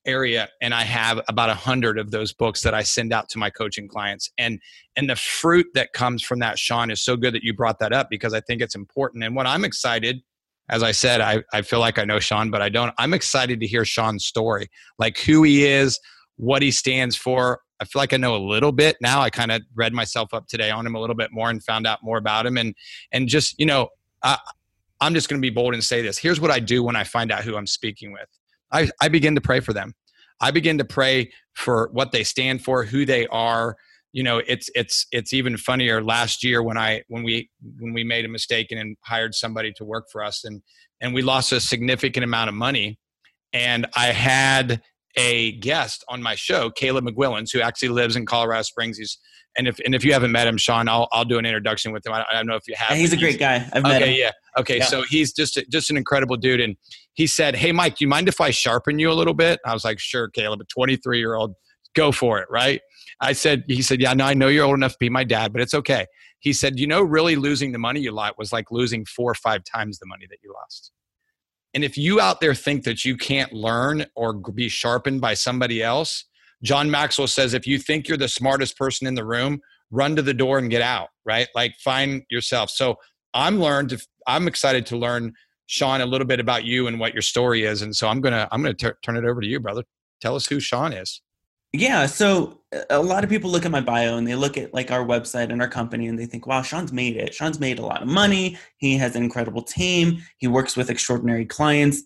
area 0.06 0.48
and 0.62 0.72
i 0.72 0.82
have 0.82 1.20
about 1.28 1.50
a 1.50 1.54
hundred 1.54 1.98
of 1.98 2.10
those 2.10 2.32
books 2.32 2.62
that 2.62 2.74
i 2.74 2.82
send 2.82 3.12
out 3.12 3.28
to 3.28 3.38
my 3.38 3.50
coaching 3.50 3.88
clients. 3.88 4.30
And 4.38 4.60
and 4.96 5.10
the 5.10 5.16
fruit 5.16 5.66
that 5.74 5.92
comes 5.92 6.22
from 6.22 6.38
that 6.38 6.58
shawn 6.58 6.90
is 6.90 7.02
so 7.02 7.16
good 7.16 7.34
that 7.34 7.42
you 7.42 7.52
brought 7.54 7.78
that 7.80 7.92
up 7.92 8.08
because 8.08 8.32
i 8.32 8.40
think 8.40 8.62
it's 8.62 8.74
important. 8.74 9.24
And 9.24 9.34
what 9.36 9.46
i'm 9.46 9.64
excited 9.64 10.22
as 10.68 10.82
i 10.82 10.90
said 10.90 11.20
i, 11.20 11.42
I 11.52 11.62
feel 11.62 11.80
like 11.80 11.98
i 11.98 12.04
know 12.04 12.18
shawn 12.18 12.50
but 12.50 12.62
i 12.62 12.68
don't 12.68 12.92
i'm 12.98 13.14
excited 13.14 13.60
to 13.60 13.66
hear 13.66 13.84
shawn's 13.84 14.26
story 14.26 14.68
like 14.98 15.18
who 15.18 15.42
he 15.42 15.64
is 15.64 15.98
what 16.36 16.62
he 16.62 16.70
stands 16.70 17.16
for 17.16 17.60
i 17.80 17.84
feel 17.84 18.00
like 18.00 18.12
i 18.12 18.16
know 18.16 18.34
a 18.34 18.44
little 18.44 18.72
bit 18.72 18.96
now 19.00 19.20
i 19.20 19.30
kind 19.30 19.52
of 19.52 19.62
read 19.74 19.92
myself 19.92 20.32
up 20.32 20.46
today 20.48 20.70
on 20.70 20.86
him 20.86 20.94
a 20.94 21.00
little 21.00 21.16
bit 21.16 21.30
more 21.32 21.50
and 21.50 21.62
found 21.64 21.86
out 21.86 22.00
more 22.02 22.18
about 22.18 22.46
him 22.46 22.56
and 22.56 22.74
and 23.12 23.28
just 23.28 23.58
you 23.58 23.66
know 23.66 23.88
I, 24.22 24.38
i'm 25.00 25.14
just 25.14 25.28
going 25.28 25.40
to 25.40 25.46
be 25.46 25.54
bold 25.54 25.74
and 25.74 25.84
say 25.84 26.02
this 26.02 26.18
here's 26.18 26.40
what 26.40 26.50
i 26.50 26.60
do 26.60 26.82
when 26.82 26.96
i 26.96 27.04
find 27.04 27.32
out 27.32 27.44
who 27.44 27.56
i'm 27.56 27.66
speaking 27.66 28.12
with 28.12 28.28
I, 28.72 28.90
I 29.00 29.08
begin 29.08 29.34
to 29.34 29.40
pray 29.40 29.60
for 29.60 29.72
them. 29.72 29.94
I 30.40 30.50
begin 30.50 30.78
to 30.78 30.84
pray 30.84 31.32
for 31.54 31.88
what 31.92 32.12
they 32.12 32.24
stand 32.24 32.62
for, 32.62 32.84
who 32.84 33.06
they 33.06 33.26
are. 33.28 33.76
You 34.16 34.22
know, 34.22 34.40
it's 34.46 34.70
it's 34.74 35.06
it's 35.12 35.34
even 35.34 35.58
funnier. 35.58 36.02
Last 36.02 36.42
year 36.42 36.62
when 36.62 36.78
I 36.78 37.02
when 37.08 37.22
we 37.22 37.50
when 37.78 37.92
we 37.92 38.02
made 38.02 38.24
a 38.24 38.30
mistake 38.30 38.68
and 38.70 38.96
hired 39.04 39.34
somebody 39.34 39.74
to 39.76 39.84
work 39.84 40.06
for 40.10 40.24
us 40.24 40.42
and 40.42 40.62
and 41.02 41.12
we 41.12 41.20
lost 41.20 41.52
a 41.52 41.60
significant 41.60 42.24
amount 42.24 42.48
of 42.48 42.54
money, 42.54 42.98
and 43.52 43.86
I 43.94 44.06
had 44.06 44.80
a 45.18 45.52
guest 45.58 46.02
on 46.08 46.22
my 46.22 46.34
show, 46.34 46.70
Caleb 46.70 47.04
McGuillens, 47.04 47.52
who 47.52 47.60
actually 47.60 47.90
lives 47.90 48.16
in 48.16 48.24
Colorado 48.24 48.62
Springs. 48.62 48.96
He's 48.96 49.18
and 49.58 49.68
if 49.68 49.78
and 49.84 49.94
if 49.94 50.02
you 50.02 50.14
haven't 50.14 50.32
met 50.32 50.46
him, 50.46 50.56
Shawn, 50.56 50.88
I'll 50.88 51.08
I'll 51.12 51.26
do 51.26 51.36
an 51.36 51.44
introduction 51.44 51.92
with 51.92 52.06
him. 52.06 52.14
I, 52.14 52.24
I 52.30 52.36
don't 52.36 52.46
know 52.46 52.56
if 52.56 52.66
you 52.66 52.74
have. 52.78 52.92
Yeah, 52.92 52.96
he's 52.96 53.12
a 53.12 53.19
great 53.19 53.38
guy. 53.38 53.69
I've 53.70 53.82
met 53.82 54.00
okay, 54.00 54.12
him. 54.12 54.19
Yeah. 54.19 54.30
Okay. 54.58 54.78
Yeah. 54.78 54.86
So 54.86 55.02
he's 55.02 55.34
just 55.34 55.60
just 55.70 55.90
an 55.90 55.98
incredible 55.98 56.36
dude, 56.36 56.62
and 56.62 56.74
he 57.12 57.26
said, 57.26 57.54
"Hey, 57.54 57.70
Mike, 57.70 57.96
do 57.96 58.04
you 58.06 58.08
mind 58.08 58.28
if 58.28 58.40
I 58.40 58.48
sharpen 58.48 58.98
you 58.98 59.10
a 59.10 59.14
little 59.14 59.34
bit?" 59.34 59.60
I 59.66 59.74
was 59.74 59.84
like, 59.84 59.98
"Sure, 59.98 60.30
Caleb." 60.30 60.62
A 60.62 60.64
23 60.64 61.19
year 61.19 61.34
old, 61.34 61.52
go 61.94 62.12
for 62.12 62.38
it, 62.38 62.46
right? 62.50 62.80
I 63.20 63.32
said, 63.32 63.64
he 63.66 63.82
said, 63.82 64.00
"Yeah, 64.00 64.12
no, 64.12 64.24
I 64.24 64.34
know 64.34 64.48
you're 64.48 64.64
old 64.64 64.76
enough 64.76 64.92
to 64.92 64.98
be 65.00 65.08
my 65.08 65.24
dad, 65.24 65.52
but 65.52 65.62
it's 65.62 65.74
okay." 65.74 66.06
He 66.40 66.52
said, 66.52 66.78
"You 66.78 66.86
know, 66.86 67.00
really 67.00 67.36
losing 67.36 67.72
the 67.72 67.78
money 67.78 68.00
you 68.00 68.12
lost 68.12 68.34
was 68.38 68.52
like 68.52 68.70
losing 68.70 69.04
four 69.04 69.30
or 69.30 69.34
five 69.34 69.62
times 69.64 69.98
the 69.98 70.06
money 70.06 70.26
that 70.28 70.38
you 70.42 70.52
lost." 70.52 70.92
And 71.74 71.84
if 71.84 71.98
you 71.98 72.20
out 72.20 72.40
there 72.40 72.54
think 72.54 72.84
that 72.84 73.04
you 73.04 73.16
can't 73.16 73.52
learn 73.52 74.06
or 74.14 74.32
be 74.34 74.68
sharpened 74.68 75.20
by 75.20 75.34
somebody 75.34 75.82
else, 75.82 76.24
John 76.62 76.90
Maxwell 76.90 77.26
says 77.26 77.54
if 77.54 77.66
you 77.66 77.78
think 77.78 78.08
you're 78.08 78.16
the 78.16 78.28
smartest 78.28 78.78
person 78.78 79.06
in 79.06 79.14
the 79.14 79.24
room, 79.24 79.60
run 79.90 80.16
to 80.16 80.22
the 80.22 80.34
door 80.34 80.58
and 80.58 80.70
get 80.70 80.82
out, 80.82 81.08
right? 81.24 81.48
Like 81.54 81.74
find 81.84 82.22
yourself. 82.30 82.70
So 82.70 82.96
I'm 83.34 83.60
learned 83.60 84.00
I'm 84.26 84.48
excited 84.48 84.86
to 84.86 84.96
learn 84.96 85.34
Shawn 85.66 86.00
a 86.00 86.06
little 86.06 86.26
bit 86.26 86.40
about 86.40 86.64
you 86.64 86.86
and 86.86 86.98
what 86.98 87.12
your 87.12 87.22
story 87.22 87.64
is 87.64 87.82
and 87.82 87.94
so 87.94 88.08
I'm 88.08 88.22
to 88.22 88.48
I'm 88.50 88.62
to 88.64 88.74
turn 88.74 89.16
it 89.16 89.24
over 89.24 89.40
to 89.40 89.46
you, 89.46 89.60
brother. 89.60 89.84
Tell 90.20 90.34
us 90.34 90.46
who 90.46 90.60
Shawn 90.60 90.92
is. 90.92 91.20
Yeah, 91.72 92.06
so 92.06 92.62
a 92.90 93.02
lot 93.02 93.25
of 93.25 93.31
people 93.31 93.50
look 93.50 93.64
at 93.64 93.70
my 93.70 93.81
bio 93.81 94.17
and 94.17 94.26
they 94.26 94.34
look 94.34 94.56
at 94.56 94.73
like 94.75 94.90
our 94.90 95.05
website 95.05 95.50
and 95.50 95.61
our 95.61 95.69
company 95.69 96.06
and 96.06 96.19
they 96.19 96.26
think, 96.26 96.46
"Wow, 96.46 96.62
Shawn's 96.62 96.93
made 96.93 97.17
it. 97.17 97.34
Shawn's 97.34 97.61
made 97.61 97.78
a 97.78 97.87
lot 97.87 98.02
of 98.02 98.08
money. 98.08 98.58
He 98.78 98.96
has 98.96 99.17
an 99.17 99.23
incredible 99.23 99.62
team. 99.62 100.23
He 100.38 100.46
works 100.46 100.76
with 100.76 100.90
extraordinary 100.90 101.46
clients." 101.46 102.02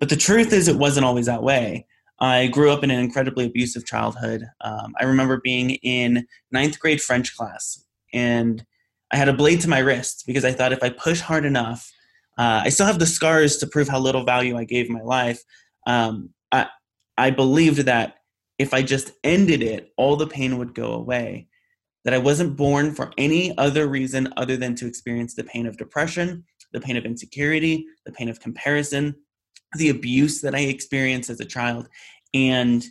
But 0.00 0.08
the 0.08 0.16
truth 0.16 0.52
is, 0.52 0.68
it 0.68 0.76
wasn't 0.76 1.06
always 1.06 1.26
that 1.26 1.42
way. 1.42 1.86
I 2.20 2.48
grew 2.48 2.70
up 2.70 2.82
in 2.82 2.90
an 2.90 2.98
incredibly 2.98 3.46
abusive 3.46 3.86
childhood. 3.86 4.44
Um, 4.60 4.94
I 5.00 5.04
remember 5.04 5.40
being 5.42 5.70
in 5.70 6.26
ninth 6.50 6.78
grade 6.80 7.00
French 7.00 7.36
class, 7.36 7.84
and 8.12 8.64
I 9.10 9.16
had 9.16 9.28
a 9.28 9.32
blade 9.32 9.60
to 9.62 9.68
my 9.68 9.78
wrist 9.78 10.24
because 10.26 10.44
I 10.44 10.52
thought 10.52 10.72
if 10.72 10.82
I 10.82 10.90
push 10.90 11.20
hard 11.20 11.44
enough, 11.44 11.90
uh, 12.36 12.62
I 12.64 12.68
still 12.68 12.86
have 12.86 12.98
the 12.98 13.06
scars 13.06 13.56
to 13.58 13.66
prove 13.66 13.88
how 13.88 13.98
little 13.98 14.24
value 14.24 14.56
I 14.56 14.64
gave 14.64 14.88
my 14.88 15.02
life. 15.02 15.42
Um, 15.86 16.30
I, 16.52 16.66
I 17.16 17.30
believed 17.30 17.78
that 17.86 18.17
if 18.58 18.74
I 18.74 18.82
just 18.82 19.12
ended 19.24 19.62
it, 19.62 19.92
all 19.96 20.16
the 20.16 20.26
pain 20.26 20.58
would 20.58 20.74
go 20.74 20.92
away. 20.92 21.48
That 22.04 22.14
I 22.14 22.18
wasn't 22.18 22.56
born 22.56 22.94
for 22.94 23.12
any 23.18 23.56
other 23.58 23.86
reason 23.86 24.32
other 24.36 24.56
than 24.56 24.74
to 24.76 24.86
experience 24.86 25.34
the 25.34 25.44
pain 25.44 25.66
of 25.66 25.76
depression, 25.76 26.44
the 26.72 26.80
pain 26.80 26.96
of 26.96 27.04
insecurity, 27.04 27.86
the 28.06 28.12
pain 28.12 28.28
of 28.28 28.40
comparison, 28.40 29.14
the 29.76 29.90
abuse 29.90 30.40
that 30.40 30.54
I 30.54 30.60
experienced 30.60 31.28
as 31.28 31.40
a 31.40 31.44
child. 31.44 31.88
And 32.32 32.84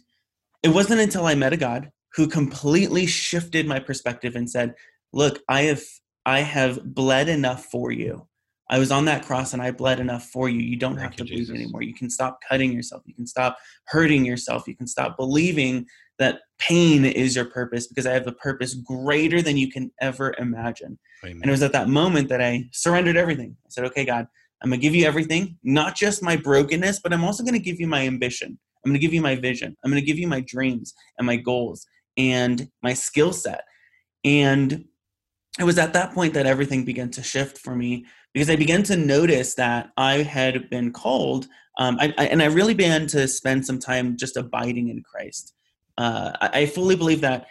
it 0.62 0.70
wasn't 0.70 1.01
until 1.01 1.25
I 1.25 1.36
met 1.36 1.53
a 1.53 1.58
God 1.58 1.92
who 2.13 2.27
completely 2.27 3.06
shifted 3.06 3.65
my 3.65 3.80
perspective 3.80 4.36
and 4.36 4.50
said, 4.50 4.75
"Look, 5.13 5.42
I 5.48 5.63
have 5.63 5.82
I 6.25 6.42
have 6.42 6.94
bled 6.94 7.30
enough 7.30 7.65
for 7.65 7.92
you. 7.92 8.27
I 8.70 8.80
was 8.80 8.92
on 8.92 9.06
that 9.06 9.26
cross 9.26 9.54
and 9.54 9.62
I 9.62 9.72
bled 9.72 10.00
enough 10.00 10.28
for 10.30 10.50
you. 10.50 10.60
You 10.60 10.76
don't 10.76 10.98
Thank 10.98 11.12
have 11.12 11.16
to 11.18 11.24
bleed 11.24 11.50
anymore. 11.50 11.84
You 11.84 11.94
can 11.94 12.10
stop 12.10 12.40
cutting 12.48 12.74
yourself. 12.74 13.04
You 13.06 13.14
can 13.14 13.28
stop 13.28 13.58
hurting 13.86 14.26
yourself. 14.26 14.68
You 14.68 14.76
can 14.76 14.88
stop 14.88 15.16
believing 15.18 15.86
that 16.20 16.42
pain 16.60 17.06
is 17.06 17.36
your 17.36 17.46
purpose 17.46 17.88
because 17.88 18.06
I 18.06 18.14
have 18.14 18.28
a 18.28 18.32
purpose 18.32 18.74
greater 18.74 19.42
than 19.42 19.58
you 19.58 19.72
can 19.72 19.92
ever 20.02 20.36
imagine." 20.38 21.00
Amen. 21.24 21.42
And 21.42 21.46
it 21.46 21.52
was 21.52 21.64
at 21.64 21.72
that 21.74 21.88
moment 21.88 22.30
that 22.30 22.42
I 22.42 22.66
surrendered 22.74 23.16
everything. 23.16 23.56
I 23.66 23.70
said, 23.70 23.86
"Okay, 23.86 24.06
God, 24.06 24.28
I'm 24.62 24.70
going 24.70 24.80
to 24.80 24.86
give 24.86 24.96
you 24.96 25.06
everything, 25.06 25.58
not 25.64 25.96
just 25.96 26.24
my 26.24 26.36
brokenness, 26.36 27.00
but 27.02 27.14
I'm 27.14 27.24
also 27.24 27.44
going 27.44 27.54
to 27.54 27.60
give 27.60 27.80
you 27.80 27.88
my 27.88 28.06
ambition. 28.08 28.58
I'm 28.84 28.92
going 28.92 29.00
to 29.00 29.06
give 29.06 29.14
you 29.14 29.22
my 29.22 29.36
vision. 29.36 29.76
I'm 29.84 29.92
going 29.92 30.02
to 30.02 30.06
give 30.06 30.18
you 30.18 30.28
my 30.28 30.42
dreams 30.42 30.94
and 31.18 31.26
my 31.26 31.36
goals 31.36 31.86
and 32.18 32.68
my 32.82 32.94
skill 32.94 33.34
set. 33.34 33.64
And 34.24 34.86
it 35.60 35.64
was 35.64 35.78
at 35.78 35.94
that 35.94 36.14
point 36.14 36.34
that 36.34 36.46
everything 36.46 36.86
began 36.86 37.10
to 37.12 37.24
shift 37.24 37.58
for 37.58 37.76
me 37.76 38.06
because 38.34 38.50
I 38.50 38.56
began 38.56 38.84
to 38.84 38.98
notice 38.98 39.56
that 39.56 39.92
I 39.98 40.18
had 40.18 40.70
been 40.70 40.92
called, 40.92 41.48
um, 41.80 41.98
I, 42.00 42.14
I, 42.18 42.26
and 42.26 42.42
I 42.42 42.46
really 42.46 42.74
began 42.74 43.08
to 43.08 43.28
spend 43.28 43.66
some 43.66 43.80
time 43.80 44.18
just 44.18 44.38
abiding 44.38 44.90
in 44.90 45.02
Christ. 45.02 45.54
Uh, 45.98 46.34
I, 46.42 46.50
I 46.62 46.66
fully 46.68 46.96
believe 46.96 47.22
that 47.22 47.48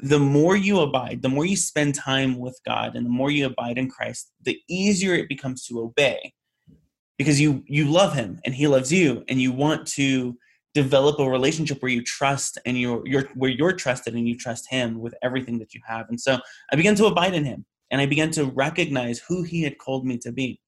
the 0.00 0.18
more 0.18 0.54
you 0.54 0.80
abide, 0.80 1.22
the 1.22 1.28
more 1.30 1.46
you 1.46 1.56
spend 1.56 1.94
time 1.94 2.38
with 2.38 2.60
God 2.66 2.94
and 2.94 3.06
the 3.06 3.10
more 3.10 3.30
you 3.30 3.46
abide 3.46 3.78
in 3.78 3.88
Christ, 3.88 4.30
the 4.42 4.60
easier 4.68 5.14
it 5.14 5.28
becomes 5.28 5.64
to 5.66 5.80
obey 5.80 6.34
because 7.16 7.40
you 7.40 7.62
you 7.66 7.86
love 7.90 8.12
him 8.12 8.40
and 8.44 8.54
he 8.54 8.66
loves 8.66 8.92
you 8.92 9.24
and 9.28 9.40
you 9.40 9.52
want 9.52 9.86
to 9.86 10.36
develop 10.74 11.18
a 11.20 11.28
relationship 11.28 11.80
where 11.80 11.92
you 11.92 12.02
trust 12.02 12.58
and 12.66 12.78
you're, 12.78 13.02
you're 13.06 13.28
where 13.34 13.50
you're 13.50 13.72
trusted 13.72 14.14
and 14.14 14.28
you 14.28 14.36
trust 14.36 14.68
him 14.68 15.00
with 15.00 15.14
everything 15.22 15.58
that 15.60 15.72
you 15.72 15.80
have. 15.86 16.08
And 16.08 16.20
so 16.20 16.38
I 16.72 16.76
began 16.76 16.94
to 16.96 17.06
abide 17.06 17.34
in 17.34 17.44
him 17.44 17.64
and 17.90 18.00
I 18.00 18.06
began 18.06 18.30
to 18.32 18.46
recognize 18.46 19.20
who 19.20 19.42
he 19.42 19.62
had 19.62 19.78
called 19.78 20.04
me 20.04 20.18
to 20.18 20.32
be. 20.32 20.60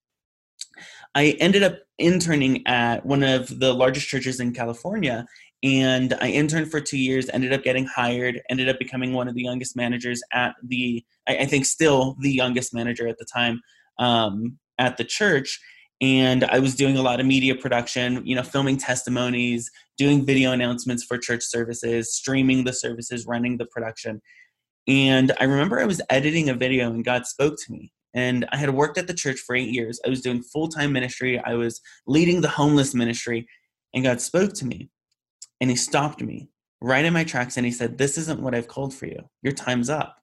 I 1.15 1.37
ended 1.41 1.63
up 1.63 1.79
interning 1.99 2.67
at 2.67 3.05
one 3.05 3.23
of 3.23 3.59
the 3.59 3.73
largest 3.73 4.09
churches 4.09 4.41
in 4.41 4.53
California 4.53 5.27
and 5.63 6.15
I 6.21 6.29
interned 6.29 6.71
for 6.71 6.81
two 6.81 6.99
years, 6.99 7.29
ended 7.33 7.53
up 7.53 7.65
getting 7.65 7.87
hired, 7.87 8.41
ended 8.51 8.69
up 8.69 8.79
becoming 8.79 9.13
one 9.13 9.27
of 9.27 9.35
the 9.35 9.43
youngest 9.43 9.75
managers 9.75 10.23
at 10.33 10.55
the, 10.63 11.03
I, 11.27 11.39
I 11.39 11.45
think 11.47 11.65
still 11.65 12.17
the 12.21 12.31
youngest 12.31 12.75
manager 12.75 13.09
at 13.09 13.19
the 13.19 13.25
time. 13.25 13.61
Um, 13.99 14.59
at 14.79 14.97
the 14.97 15.05
church 15.05 15.59
and 16.01 16.45
I 16.45 16.59
was 16.59 16.75
doing 16.75 16.99
a 16.99 17.03
lot 17.03 17.21
of 17.21 17.27
media 17.27 17.55
production, 17.55 18.25
you 18.27 18.35
know, 18.35 18.43
filming 18.43 18.77
testimonies, 18.77 19.71
doing 19.97 20.27
video 20.27 20.53
announcements 20.53 21.03
for 21.03 21.17
church 21.17 21.43
services, 21.43 22.15
streaming 22.15 22.65
the 22.65 22.73
services, 22.73 23.27
running 23.27 23.57
the 23.57 23.67
production. 23.67 24.21
And 24.87 25.33
I 25.41 25.45
remember 25.45 25.81
I 25.81 25.87
was 25.87 26.03
editing 26.11 26.51
a 26.51 26.55
video 26.55 26.91
and 26.91 27.05
God 27.05 27.27
spoke 27.27 27.57
to 27.65 27.73
me. 27.73 27.93
And 28.13 28.47
I 28.53 28.57
had 28.57 28.71
worked 28.71 28.99
at 28.99 29.07
the 29.07 29.15
church 29.15 29.41
for 29.41 29.57
eight 29.57 29.71
years. 29.71 30.01
I 30.05 30.09
was 30.09 30.21
doing 30.21 30.43
full 30.43 30.69
time 30.69 30.93
ministry. 30.93 31.39
I 31.39 31.55
was 31.55 31.81
leading 32.07 32.41
the 32.41 32.49
homeless 32.49 32.95
ministry. 32.95 33.47
And 33.95 34.05
God 34.05 34.21
spoke 34.21 34.53
to 34.55 34.67
me 34.67 34.91
and 35.61 35.71
He 35.71 35.77
stopped 35.77 36.23
me 36.23 36.49
right 36.81 37.05
in 37.05 37.13
my 37.13 37.25
tracks 37.25 37.57
and 37.57 37.65
He 37.67 37.73
said, 37.73 37.97
This 37.97 38.19
isn't 38.19 38.41
what 38.41 38.55
I've 38.55 38.69
called 38.69 38.95
for 38.95 39.07
you. 39.07 39.29
Your 39.43 39.53
time's 39.53 39.91
up. 39.91 40.17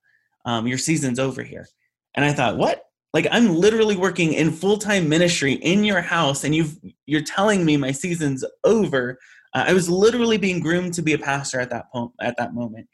Um, 0.46 0.68
your 0.68 0.77
season's 0.77 1.20
over 1.20 1.44
here. 1.44 1.68
And 2.15 2.24
I 2.24 2.32
thought, 2.32 2.58
What? 2.58 2.84
Like 3.13 3.27
I'm 3.32 3.55
literally 3.55 3.96
working 3.96 4.34
in 4.34 4.51
full 4.51 4.77
time 4.77 5.08
ministry 5.08 5.53
in 5.53 5.84
your 5.84 6.01
house, 6.01 6.43
and 6.43 6.55
you've 6.55 6.77
you're 7.05 7.22
telling 7.22 7.63
me 7.63 7.77
my 7.77 7.91
season's 7.91 8.43
over. 8.63 9.20
Uh, 9.53 9.65
I 9.67 9.74
was 9.74 9.89
literally 9.89 10.38
being 10.38 10.60
groomed 10.60 10.96
to 10.96 11.01
be 11.03 11.13
a 11.13 11.20
pastor 11.20 11.60
at 11.60 11.70
that 11.70 11.91
point 11.91 12.12
at 12.22 12.38
that 12.38 12.53
moment, 12.53 12.88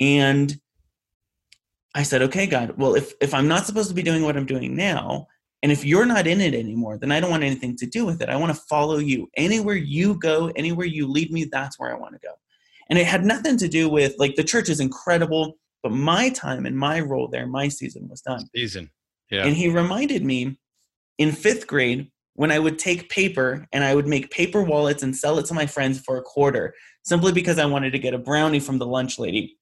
and 0.00 0.54
I 1.94 2.02
said, 2.02 2.22
okay, 2.22 2.46
God, 2.46 2.74
well, 2.78 2.94
if, 2.94 3.12
if 3.20 3.34
I'm 3.34 3.48
not 3.48 3.66
supposed 3.66 3.88
to 3.90 3.94
be 3.94 4.02
doing 4.02 4.22
what 4.22 4.36
I'm 4.36 4.46
doing 4.46 4.74
now, 4.74 5.26
and 5.62 5.70
if 5.70 5.84
you're 5.84 6.06
not 6.06 6.26
in 6.26 6.40
it 6.40 6.54
anymore, 6.54 6.96
then 6.96 7.12
I 7.12 7.20
don't 7.20 7.30
want 7.30 7.42
anything 7.42 7.76
to 7.76 7.86
do 7.86 8.06
with 8.06 8.22
it. 8.22 8.28
I 8.28 8.36
want 8.36 8.54
to 8.54 8.62
follow 8.62 8.98
you. 8.98 9.28
Anywhere 9.36 9.76
you 9.76 10.14
go, 10.14 10.50
anywhere 10.56 10.86
you 10.86 11.06
lead 11.06 11.30
me, 11.30 11.44
that's 11.44 11.78
where 11.78 11.94
I 11.94 11.98
want 11.98 12.14
to 12.14 12.20
go. 12.20 12.32
And 12.88 12.98
it 12.98 13.06
had 13.06 13.24
nothing 13.24 13.56
to 13.58 13.68
do 13.68 13.88
with, 13.88 14.14
like, 14.18 14.36
the 14.36 14.44
church 14.44 14.68
is 14.68 14.80
incredible, 14.80 15.58
but 15.82 15.92
my 15.92 16.30
time 16.30 16.66
and 16.66 16.76
my 16.76 17.00
role 17.00 17.28
there, 17.28 17.46
my 17.46 17.68
season 17.68 18.08
was 18.08 18.22
done. 18.22 18.48
Season. 18.54 18.90
Yeah. 19.32 19.46
And 19.46 19.56
he 19.56 19.68
reminded 19.68 20.24
me 20.24 20.58
in 21.18 21.32
fifth 21.32 21.66
grade 21.66 22.10
when 22.34 22.52
I 22.52 22.58
would 22.58 22.78
take 22.78 23.08
paper 23.08 23.66
and 23.72 23.82
I 23.82 23.94
would 23.94 24.06
make 24.06 24.30
paper 24.30 24.62
wallets 24.62 25.02
and 25.02 25.16
sell 25.16 25.38
it 25.38 25.46
to 25.46 25.54
my 25.54 25.66
friends 25.66 25.98
for 25.98 26.18
a 26.18 26.22
quarter 26.22 26.74
simply 27.02 27.32
because 27.32 27.58
I 27.58 27.64
wanted 27.64 27.92
to 27.92 27.98
get 27.98 28.14
a 28.14 28.18
brownie 28.18 28.60
from 28.60 28.78
the 28.78 28.86
lunch 28.86 29.18
lady. 29.18 29.56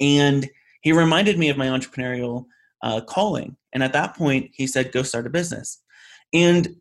And 0.00 0.48
he 0.82 0.92
reminded 0.92 1.38
me 1.38 1.50
of 1.50 1.56
my 1.56 1.66
entrepreneurial 1.66 2.46
uh, 2.82 3.00
calling. 3.00 3.56
And 3.72 3.82
at 3.82 3.92
that 3.92 4.16
point, 4.16 4.50
he 4.52 4.66
said, 4.66 4.92
go 4.92 5.02
start 5.02 5.26
a 5.26 5.30
business. 5.30 5.82
And 6.32 6.76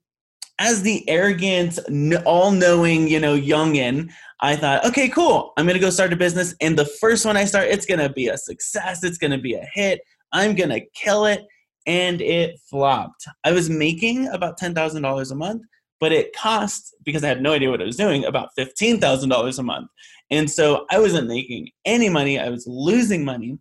as 0.60 0.84
the 0.84 1.08
arrogant, 1.10 1.80
all 2.26 2.52
knowing, 2.52 3.08
you 3.08 3.20
know, 3.20 3.36
youngin, 3.36 4.12
I 4.40 4.56
thought, 4.56 4.86
okay, 4.86 5.10
cool. 5.10 5.52
I'm 5.58 5.66
to 5.76 5.80
go 5.80 5.90
start 5.90 6.14
a 6.14 6.16
business. 6.16 6.54
And 6.62 6.78
the 6.78 6.86
first 6.86 7.26
one 7.26 7.38
I 7.38 7.46
start, 7.46 7.70
it's 7.70 7.88
to 8.00 8.10
be 8.10 8.28
a 8.28 8.38
success. 8.38 9.04
It's 9.04 9.18
to 9.32 9.38
be 9.40 9.56
a 9.56 9.68
hit. 9.74 10.02
I'm 10.32 10.56
to 10.70 10.82
kill 10.94 11.26
it. 11.26 11.44
And 11.86 12.22
it 12.22 12.60
flopped. 12.70 13.26
I 13.44 13.52
was 13.52 13.70
making 13.70 14.28
about 14.30 14.60
$10,000 14.60 15.32
a 15.32 15.36
month, 15.36 15.64
but 16.00 16.12
it 16.12 16.36
cost, 16.36 16.96
because 17.04 17.24
I 17.24 17.28
had 17.28 17.42
no 17.42 17.54
idea 17.54 17.70
what 17.70 17.82
I 17.82 17.86
was 17.86 17.98
doing, 17.98 18.26
about 18.26 18.50
$15,000 18.58 19.60
a 19.60 19.64
month. 19.64 19.90
And 20.32 20.50
so 20.50 20.86
I 20.90 21.00
wasn't 21.00 21.28
making 21.28 21.70
any 21.86 22.10
money. 22.10 22.40
I 22.40 22.50
was 22.50 22.66
losing 22.68 23.26
money. 23.26 23.58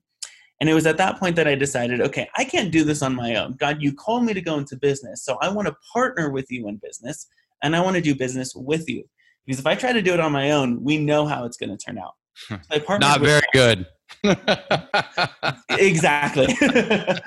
And 0.60 0.70
it 0.70 0.74
was 0.74 0.86
at 0.86 0.96
that 0.98 1.18
point 1.18 1.34
that 1.36 1.48
I 1.48 1.56
decided, 1.56 2.00
okay, 2.00 2.28
I 2.36 2.44
can't 2.44 2.70
do 2.70 2.84
this 2.84 3.02
on 3.02 3.16
my 3.16 3.34
own. 3.34 3.56
God, 3.58 3.82
you 3.82 3.92
called 3.92 4.24
me 4.24 4.32
to 4.32 4.40
go 4.40 4.58
into 4.58 4.76
business. 4.76 5.24
So 5.24 5.36
I 5.42 5.48
want 5.48 5.66
to 5.66 5.74
partner 5.92 6.30
with 6.30 6.50
you 6.50 6.68
in 6.68 6.76
business 6.76 7.26
and 7.62 7.74
I 7.74 7.80
want 7.80 7.96
to 7.96 8.02
do 8.02 8.14
business 8.14 8.54
with 8.54 8.88
you. 8.88 9.04
Because 9.44 9.58
if 9.58 9.66
I 9.66 9.74
try 9.74 9.92
to 9.92 10.02
do 10.02 10.14
it 10.14 10.20
on 10.20 10.30
my 10.30 10.52
own, 10.52 10.82
we 10.82 10.98
know 10.98 11.26
how 11.26 11.44
it's 11.44 11.56
going 11.56 11.76
to 11.76 11.76
turn 11.76 11.98
out. 11.98 12.12
Hmm. 12.48 12.54
So 12.70 12.98
Not 12.98 13.20
very 13.20 13.42
good. 13.52 13.86
exactly. 15.70 16.46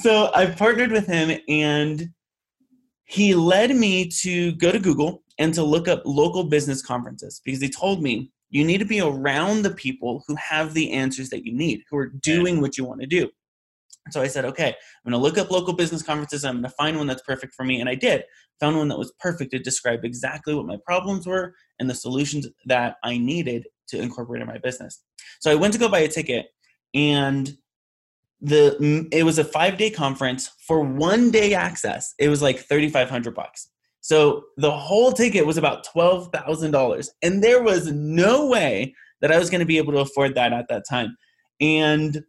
so 0.00 0.30
I 0.34 0.46
partnered 0.46 0.92
with 0.92 1.06
him 1.06 1.38
and 1.48 2.10
he 3.04 3.34
led 3.34 3.74
me 3.74 4.08
to 4.22 4.52
go 4.52 4.72
to 4.72 4.78
Google 4.78 5.22
and 5.38 5.54
to 5.54 5.62
look 5.62 5.88
up 5.88 6.02
local 6.04 6.44
business 6.44 6.82
conferences 6.82 7.40
because 7.44 7.60
he 7.60 7.68
told 7.68 8.02
me 8.02 8.30
you 8.50 8.64
need 8.64 8.78
to 8.78 8.84
be 8.84 9.00
around 9.00 9.62
the 9.62 9.70
people 9.70 10.24
who 10.26 10.34
have 10.36 10.74
the 10.74 10.92
answers 10.92 11.30
that 11.30 11.44
you 11.44 11.52
need, 11.52 11.82
who 11.90 11.96
are 11.96 12.08
doing 12.08 12.60
what 12.60 12.76
you 12.76 12.84
want 12.84 13.00
to 13.00 13.06
do. 13.06 13.28
So 14.10 14.22
I 14.22 14.28
said, 14.28 14.44
okay, 14.44 14.68
I'm 14.68 15.10
going 15.10 15.20
to 15.20 15.22
look 15.22 15.36
up 15.36 15.50
local 15.50 15.72
business 15.72 16.02
conferences. 16.02 16.44
I'm 16.44 16.54
going 16.54 16.64
to 16.64 16.70
find 16.70 16.96
one 16.96 17.08
that's 17.08 17.22
perfect 17.22 17.54
for 17.54 17.64
me. 17.64 17.80
And 17.80 17.88
I 17.88 17.96
did. 17.96 18.22
Found 18.60 18.76
one 18.76 18.88
that 18.88 18.98
was 18.98 19.12
perfect 19.18 19.50
to 19.50 19.58
describe 19.58 20.04
exactly 20.04 20.54
what 20.54 20.66
my 20.66 20.78
problems 20.86 21.26
were 21.26 21.54
and 21.80 21.90
the 21.90 21.94
solutions 21.94 22.46
that 22.66 22.96
I 23.02 23.18
needed 23.18 23.66
to 23.88 24.00
incorporate 24.00 24.42
in 24.42 24.48
my 24.48 24.58
business. 24.58 25.02
So 25.40 25.50
I 25.50 25.56
went 25.56 25.72
to 25.74 25.80
go 25.80 25.88
buy 25.88 26.00
a 26.00 26.08
ticket 26.08 26.46
and 26.94 27.56
the 28.40 29.08
it 29.12 29.24
was 29.24 29.38
a 29.38 29.44
5-day 29.44 29.90
conference 29.90 30.50
for 30.66 30.82
1 30.82 31.30
day 31.30 31.54
access. 31.54 32.14
It 32.18 32.28
was 32.28 32.42
like 32.42 32.58
3500 32.58 33.34
bucks. 33.34 33.68
So 34.00 34.44
the 34.56 34.70
whole 34.70 35.10
ticket 35.10 35.46
was 35.46 35.56
about 35.56 35.84
$12,000. 35.86 37.08
And 37.22 37.42
there 37.42 37.60
was 37.60 37.90
no 37.90 38.46
way 38.46 38.94
that 39.20 39.32
I 39.32 39.38
was 39.38 39.50
going 39.50 39.60
to 39.60 39.66
be 39.66 39.78
able 39.78 39.94
to 39.94 39.98
afford 39.98 40.36
that 40.36 40.52
at 40.52 40.68
that 40.68 40.84
time. 40.88 41.16
And 41.60 42.22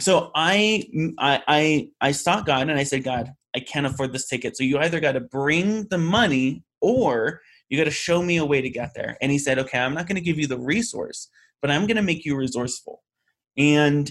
so 0.00 0.32
I, 0.34 0.88
I, 1.18 1.42
I, 1.46 1.88
I 2.00 2.12
sought 2.12 2.46
God 2.46 2.68
and 2.68 2.78
I 2.78 2.82
said, 2.82 3.04
God, 3.04 3.32
I 3.54 3.60
can't 3.60 3.86
afford 3.86 4.12
this 4.12 4.26
ticket. 4.26 4.56
So 4.56 4.64
you 4.64 4.78
either 4.78 4.98
got 4.98 5.12
to 5.12 5.20
bring 5.20 5.84
the 5.88 5.98
money 5.98 6.64
or 6.80 7.42
you 7.68 7.78
got 7.78 7.84
to 7.84 7.90
show 7.90 8.22
me 8.22 8.38
a 8.38 8.44
way 8.44 8.60
to 8.60 8.70
get 8.70 8.94
there. 8.94 9.16
And 9.20 9.30
he 9.30 9.38
said, 9.38 9.58
okay, 9.60 9.78
I'm 9.78 9.94
not 9.94 10.08
going 10.08 10.16
to 10.16 10.22
give 10.22 10.38
you 10.38 10.48
the 10.48 10.58
resource, 10.58 11.28
but 11.62 11.70
I'm 11.70 11.86
going 11.86 11.96
to 11.96 12.02
make 12.02 12.24
you 12.24 12.36
resourceful. 12.36 13.02
And 13.56 14.10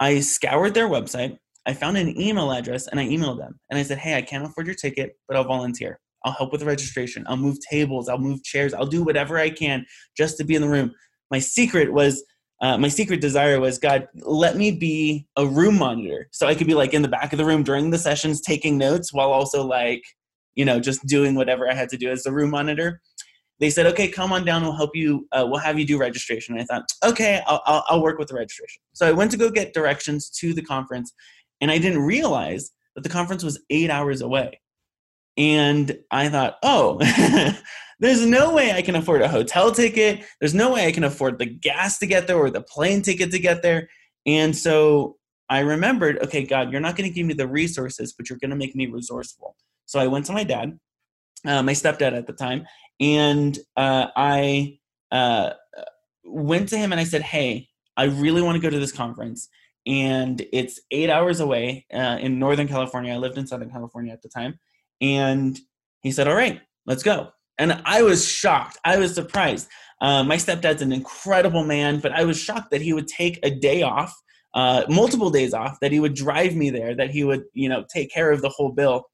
I 0.00 0.20
scoured 0.20 0.74
their 0.74 0.88
website. 0.88 1.36
I 1.66 1.74
found 1.74 1.98
an 1.98 2.18
email 2.20 2.50
address 2.50 2.86
and 2.86 2.98
I 2.98 3.06
emailed 3.06 3.38
them. 3.38 3.60
And 3.70 3.78
I 3.78 3.82
said, 3.82 3.98
hey, 3.98 4.16
I 4.16 4.22
can't 4.22 4.44
afford 4.44 4.66
your 4.66 4.74
ticket, 4.74 5.12
but 5.28 5.36
I'll 5.36 5.44
volunteer. 5.44 6.00
I'll 6.24 6.32
help 6.32 6.52
with 6.52 6.60
the 6.60 6.66
registration. 6.66 7.24
I'll 7.28 7.36
move 7.36 7.58
tables. 7.70 8.08
I'll 8.08 8.18
move 8.18 8.42
chairs. 8.42 8.74
I'll 8.74 8.86
do 8.86 9.02
whatever 9.02 9.38
I 9.38 9.50
can 9.50 9.84
just 10.16 10.38
to 10.38 10.44
be 10.44 10.54
in 10.54 10.62
the 10.62 10.68
room. 10.68 10.92
My 11.30 11.38
secret 11.38 11.92
was, 11.92 12.24
uh, 12.62 12.76
my 12.78 12.88
secret 12.88 13.20
desire 13.20 13.60
was, 13.60 13.78
God, 13.78 14.08
let 14.14 14.56
me 14.56 14.70
be 14.70 15.26
a 15.36 15.46
room 15.46 15.78
monitor. 15.78 16.28
So 16.32 16.46
I 16.46 16.54
could 16.54 16.66
be 16.66 16.74
like 16.74 16.94
in 16.94 17.02
the 17.02 17.08
back 17.08 17.32
of 17.32 17.38
the 17.38 17.44
room 17.44 17.62
during 17.62 17.90
the 17.90 17.98
sessions 17.98 18.40
taking 18.40 18.78
notes 18.78 19.12
while 19.12 19.32
also 19.32 19.62
like, 19.64 20.02
you 20.54 20.64
know, 20.64 20.80
just 20.80 21.06
doing 21.06 21.34
whatever 21.34 21.70
I 21.70 21.74
had 21.74 21.88
to 21.90 21.96
do 21.96 22.10
as 22.10 22.22
the 22.22 22.32
room 22.32 22.50
monitor. 22.50 23.00
They 23.60 23.70
said, 23.70 23.86
okay, 23.86 24.08
come 24.08 24.32
on 24.32 24.44
down. 24.44 24.62
We'll 24.62 24.72
help 24.72 24.96
you. 24.96 25.28
Uh, 25.32 25.46
we'll 25.46 25.60
have 25.60 25.78
you 25.78 25.86
do 25.86 25.98
registration. 25.98 26.54
And 26.54 26.62
I 26.62 26.64
thought, 26.64 26.90
okay, 27.04 27.42
I'll, 27.46 27.62
I'll, 27.66 27.84
I'll 27.88 28.02
work 28.02 28.18
with 28.18 28.28
the 28.28 28.34
registration. 28.34 28.82
So 28.94 29.06
I 29.06 29.12
went 29.12 29.30
to 29.32 29.36
go 29.36 29.50
get 29.50 29.74
directions 29.74 30.30
to 30.40 30.54
the 30.54 30.62
conference 30.62 31.12
and 31.60 31.70
I 31.70 31.78
didn't 31.78 32.00
realize 32.00 32.70
that 32.94 33.02
the 33.02 33.10
conference 33.10 33.44
was 33.44 33.62
eight 33.68 33.90
hours 33.90 34.22
away. 34.22 34.60
And 35.36 35.98
I 36.10 36.28
thought, 36.28 36.56
oh, 36.62 36.98
there's 38.00 38.24
no 38.24 38.54
way 38.54 38.72
I 38.72 38.82
can 38.82 38.96
afford 38.96 39.22
a 39.22 39.28
hotel 39.28 39.72
ticket. 39.72 40.24
There's 40.40 40.54
no 40.54 40.72
way 40.72 40.86
I 40.86 40.92
can 40.92 41.04
afford 41.04 41.38
the 41.38 41.46
gas 41.46 41.98
to 41.98 42.06
get 42.06 42.26
there 42.26 42.36
or 42.36 42.50
the 42.50 42.62
plane 42.62 43.02
ticket 43.02 43.30
to 43.32 43.38
get 43.38 43.62
there. 43.62 43.88
And 44.26 44.56
so 44.56 45.16
I 45.50 45.60
remembered, 45.60 46.18
okay, 46.24 46.44
God, 46.44 46.72
you're 46.72 46.80
not 46.80 46.96
going 46.96 47.08
to 47.08 47.14
give 47.14 47.26
me 47.26 47.34
the 47.34 47.46
resources, 47.46 48.14
but 48.16 48.28
you're 48.28 48.38
going 48.38 48.50
to 48.50 48.56
make 48.56 48.74
me 48.74 48.86
resourceful. 48.86 49.56
So 49.86 49.98
I 49.98 50.06
went 50.06 50.26
to 50.26 50.32
my 50.32 50.44
dad, 50.44 50.78
uh, 51.46 51.62
my 51.62 51.72
stepdad 51.72 52.16
at 52.16 52.26
the 52.26 52.32
time, 52.32 52.66
and 53.00 53.58
uh, 53.76 54.06
I 54.14 54.78
uh, 55.10 55.50
went 56.24 56.68
to 56.70 56.78
him 56.78 56.92
and 56.92 57.00
I 57.00 57.04
said, 57.04 57.22
hey, 57.22 57.68
I 57.96 58.04
really 58.04 58.42
want 58.42 58.56
to 58.56 58.62
go 58.62 58.70
to 58.70 58.78
this 58.78 58.92
conference. 58.92 59.48
And 59.86 60.44
it's 60.52 60.80
eight 60.90 61.10
hours 61.10 61.40
away 61.40 61.86
uh, 61.92 62.18
in 62.20 62.38
Northern 62.38 62.68
California. 62.68 63.12
I 63.12 63.16
lived 63.16 63.38
in 63.38 63.46
Southern 63.46 63.70
California 63.70 64.12
at 64.12 64.22
the 64.22 64.28
time 64.28 64.58
and 65.00 65.58
he 66.02 66.12
said, 66.12 66.28
All 66.28 66.34
right, 66.34 66.60
let's 66.86 67.02
go. 67.02 67.30
And 67.58 67.82
I 67.84 68.02
was 68.02 68.26
shocked. 68.26 68.78
I 68.84 68.98
was 68.98 69.14
surprised. 69.14 69.68
Uh, 70.00 70.24
my 70.24 70.36
stepdad's 70.36 70.82
an 70.82 70.92
incredible 70.92 71.64
man, 71.64 72.00
but 72.00 72.12
I 72.12 72.24
was 72.24 72.40
shocked 72.40 72.70
that 72.70 72.80
he 72.80 72.92
would 72.94 73.06
take 73.06 73.38
a 73.42 73.50
day 73.50 73.82
off, 73.82 74.14
uh, 74.54 74.84
multiple 74.88 75.30
days 75.30 75.52
off, 75.52 75.78
that 75.80 75.92
he 75.92 76.00
would 76.00 76.14
drive 76.14 76.54
me 76.54 76.70
there, 76.70 76.94
that 76.94 77.10
he 77.10 77.22
would, 77.24 77.44
you 77.52 77.68
know, 77.68 77.84
take 77.92 78.10
care 78.10 78.30
of 78.30 78.40
the 78.40 78.48
whole 78.48 78.72
bill. 78.72 79.04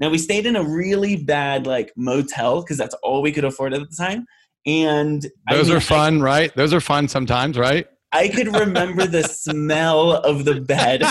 Now 0.00 0.10
we 0.10 0.18
stayed 0.18 0.46
in 0.46 0.56
a 0.56 0.62
really 0.62 1.16
bad 1.16 1.66
like 1.66 1.92
motel 1.96 2.62
because 2.62 2.76
that's 2.76 2.94
all 3.02 3.22
we 3.22 3.32
could 3.32 3.44
afford 3.44 3.74
at 3.74 3.80
the 3.80 3.96
time. 3.96 4.26
And 4.66 5.22
those 5.50 5.68
I 5.68 5.68
mean, 5.68 5.76
are 5.76 5.80
fun, 5.80 6.20
I, 6.20 6.24
right? 6.24 6.56
Those 6.56 6.72
are 6.72 6.80
fun 6.80 7.08
sometimes, 7.08 7.58
right? 7.58 7.86
I 8.14 8.28
could 8.28 8.54
remember 8.54 9.06
the 9.06 9.24
smell 9.24 10.12
of 10.12 10.44
the 10.44 10.60
bed. 10.60 11.02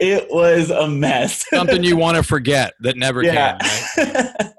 it 0.00 0.26
was 0.28 0.70
a 0.70 0.88
mess. 0.88 1.44
Something 1.48 1.84
you 1.84 1.96
want 2.04 2.16
to 2.16 2.24
forget 2.24 2.74
that 2.80 2.96
never 2.96 3.22
yeah. 3.22 3.56
can. 3.56 3.94
Right? 3.96 4.52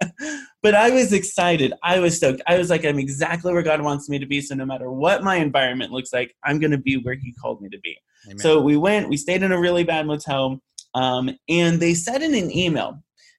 but 0.63 0.75
I 0.75 0.89
was 0.91 1.11
excited. 1.11 1.73
I 1.83 1.99
was 1.99 2.15
stoked. 2.15 2.41
I 2.47 2.57
was 2.57 2.69
like, 2.69 2.85
I'm 2.85 2.99
exactly 2.99 3.51
where 3.51 3.63
God 3.63 3.81
wants 3.81 4.07
me 4.07 4.17
to 4.17 4.25
be. 4.25 4.39
So 4.39 4.55
no 4.55 4.65
matter 4.65 4.89
what 4.89 5.23
my 5.23 5.35
environment 5.35 5.91
looks 5.91 6.13
like, 6.13 6.33
I'm 6.45 6.57
going 6.57 6.71
to 6.71 6.77
be 6.77 6.95
where 6.95 7.15
He 7.15 7.33
called 7.33 7.61
me 7.61 7.67
to 7.67 7.79
be. 7.79 7.97
Amen. 8.25 8.39
So 8.39 8.61
we 8.61 8.77
went. 8.77 9.09
We 9.09 9.17
stayed 9.17 9.43
in 9.43 9.51
a 9.51 9.59
really 9.59 9.83
bad 9.83 10.07
motel, 10.07 10.61
um, 10.97 11.23
and 11.47 11.79
they 11.79 11.93
said 11.93 12.21
in 12.21 12.33
an 12.33 12.51
email 12.55 12.89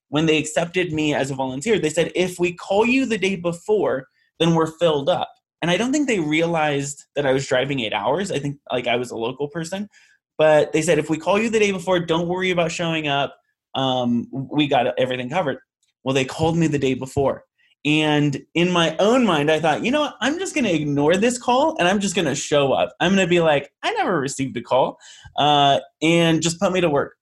when 0.08 0.26
they 0.26 0.38
accepted 0.38 0.92
me 0.92 1.14
as 1.14 1.30
a 1.30 1.34
volunteer, 1.34 1.78
they 1.78 1.90
said 1.90 2.12
if 2.14 2.38
we 2.38 2.52
call 2.52 2.84
you 2.86 3.04
the 3.04 3.18
day 3.18 3.36
before, 3.36 4.06
then 4.38 4.54
we're 4.54 4.78
filled 4.78 5.08
up 5.08 5.30
and 5.60 5.70
I 5.70 5.76
don't 5.76 5.92
think 5.92 6.06
they 6.06 6.20
realized 6.20 7.04
that 7.16 7.26
I 7.26 7.32
was 7.32 7.46
driving 7.46 7.80
eight 7.80 7.92
hours. 7.92 8.30
I 8.30 8.38
think 8.38 8.58
like 8.72 8.86
I 8.86 8.96
was 8.96 9.10
a 9.10 9.16
local 9.16 9.48
person, 9.48 9.88
but 10.36 10.72
they 10.72 10.82
said 10.82 10.98
if 10.98 11.10
we 11.10 11.18
call 11.18 11.38
you 11.38 11.50
the 11.50 11.58
day 11.58 11.72
before, 11.72 11.98
don't 11.98 12.28
worry 12.28 12.50
about 12.50 12.72
showing 12.72 13.08
up. 13.08 13.36
um, 13.74 14.28
we 14.30 14.66
got 14.66 14.98
everything 14.98 15.28
covered. 15.28 15.58
Well, 16.02 16.14
they 16.14 16.24
called 16.24 16.56
me 16.56 16.68
the 16.68 16.78
day 16.78 16.94
before. 16.94 17.44
And 17.84 18.40
in 18.54 18.70
my 18.70 18.96
own 18.98 19.24
mind, 19.26 19.50
I 19.50 19.60
thought, 19.60 19.84
you 19.84 19.90
know 19.90 20.00
what? 20.00 20.16
I'm 20.20 20.38
just 20.38 20.54
going 20.54 20.64
to 20.64 20.74
ignore 20.74 21.16
this 21.16 21.38
call 21.38 21.76
and 21.78 21.86
I'm 21.86 22.00
just 22.00 22.14
going 22.14 22.26
to 22.26 22.34
show 22.34 22.72
up. 22.72 22.90
I'm 23.00 23.14
going 23.14 23.26
to 23.26 23.30
be 23.30 23.40
like, 23.40 23.70
I 23.82 23.92
never 23.92 24.18
received 24.18 24.56
a 24.56 24.62
call 24.62 24.98
uh, 25.36 25.80
and 26.02 26.42
just 26.42 26.58
put 26.60 26.72
me 26.72 26.80
to 26.80 26.90
work. 26.90 27.17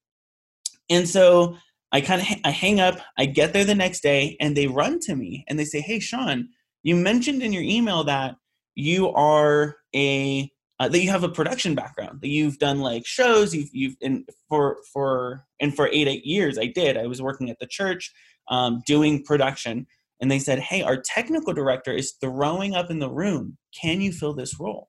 And 0.89 1.09
so 1.09 1.57
I 1.93 2.01
kind 2.01 2.21
of 2.21 2.29
I 2.45 2.51
hang 2.51 2.81
up. 2.81 2.99
I 3.17 3.27
get 3.27 3.53
there 3.53 3.65
the 3.65 3.75
next 3.75 4.03
day 4.03 4.37
and 4.41 4.57
they 4.57 4.67
run 4.67 4.99
to 5.01 5.17
me 5.17 5.45
and 5.49 5.59
they 5.59 5.65
say, 5.65 5.81
Hey, 5.81 6.01
Shawn, 6.01 6.49
you 6.83 6.97
mentioned 6.97 7.43
in 7.43 7.53
your 7.53 7.63
email 7.63 8.05
that 8.05 8.37
you 8.75 9.11
are 9.11 9.77
a 9.95 10.51
uh, 10.79 10.89
that 10.89 11.01
you 11.01 11.11
have 11.11 11.25
a 11.25 11.29
production 11.29 11.75
background 11.75 12.21
that 12.21 12.29
you've 12.29 12.59
done 12.59 12.81
like 12.81 13.07
shows 13.07 13.55
you've 13.55 13.71
you've 13.73 13.97
and 14.03 14.29
for 14.49 14.79
for 14.93 15.45
and 15.61 15.75
for 15.75 15.89
eight 15.89 16.07
eight 16.07 16.25
years 16.25 16.59
i 16.59 16.67
did 16.67 16.97
i 16.97 17.07
was 17.07 17.23
working 17.23 17.51
at 17.51 17.59
the 17.59 17.67
church 17.67 18.13
um, 18.49 18.83
doing 18.87 19.25
production 19.25 19.87
and 20.21 20.31
they 20.31 20.39
said 20.39 20.59
hey 20.59 20.83
our 20.83 21.01
technical 21.01 21.53
director 21.53 21.93
is 21.93 22.15
throwing 22.21 22.75
up 22.75 22.91
in 22.91 22.99
the 22.99 23.11
room 23.11 23.57
can 23.79 24.01
you 24.01 24.13
fill 24.13 24.35
this 24.35 24.61
role 24.61 24.89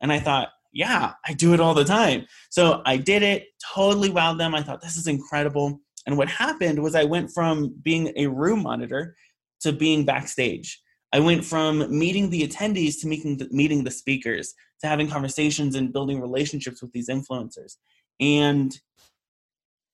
and 0.00 0.10
i 0.10 0.18
thought 0.18 0.48
yeah 0.76 1.12
i 1.26 1.32
do 1.32 1.54
it 1.54 1.60
all 1.60 1.74
the 1.74 1.84
time 1.84 2.24
so 2.50 2.82
i 2.86 2.96
did 2.96 3.22
it 3.22 3.46
totally 3.74 4.10
wowed 4.10 4.38
them 4.38 4.54
i 4.54 4.62
thought 4.62 4.80
this 4.80 4.96
is 4.96 5.06
incredible 5.06 5.80
and 6.06 6.16
what 6.16 6.28
happened 6.28 6.80
was 6.82 6.94
i 6.94 7.04
went 7.04 7.30
from 7.32 7.74
being 7.82 8.12
a 8.16 8.26
room 8.26 8.62
monitor 8.62 9.16
to 9.60 9.72
being 9.72 10.04
backstage 10.04 10.80
I 11.12 11.20
went 11.20 11.44
from 11.44 11.98
meeting 11.98 12.28
the 12.28 12.46
attendees 12.46 13.00
to 13.00 13.06
meeting 13.06 13.38
the, 13.38 13.48
meeting 13.50 13.84
the 13.84 13.90
speakers 13.90 14.54
to 14.80 14.86
having 14.86 15.08
conversations 15.08 15.74
and 15.74 15.92
building 15.92 16.20
relationships 16.20 16.82
with 16.82 16.92
these 16.92 17.08
influencers. 17.08 17.76
And 18.20 18.78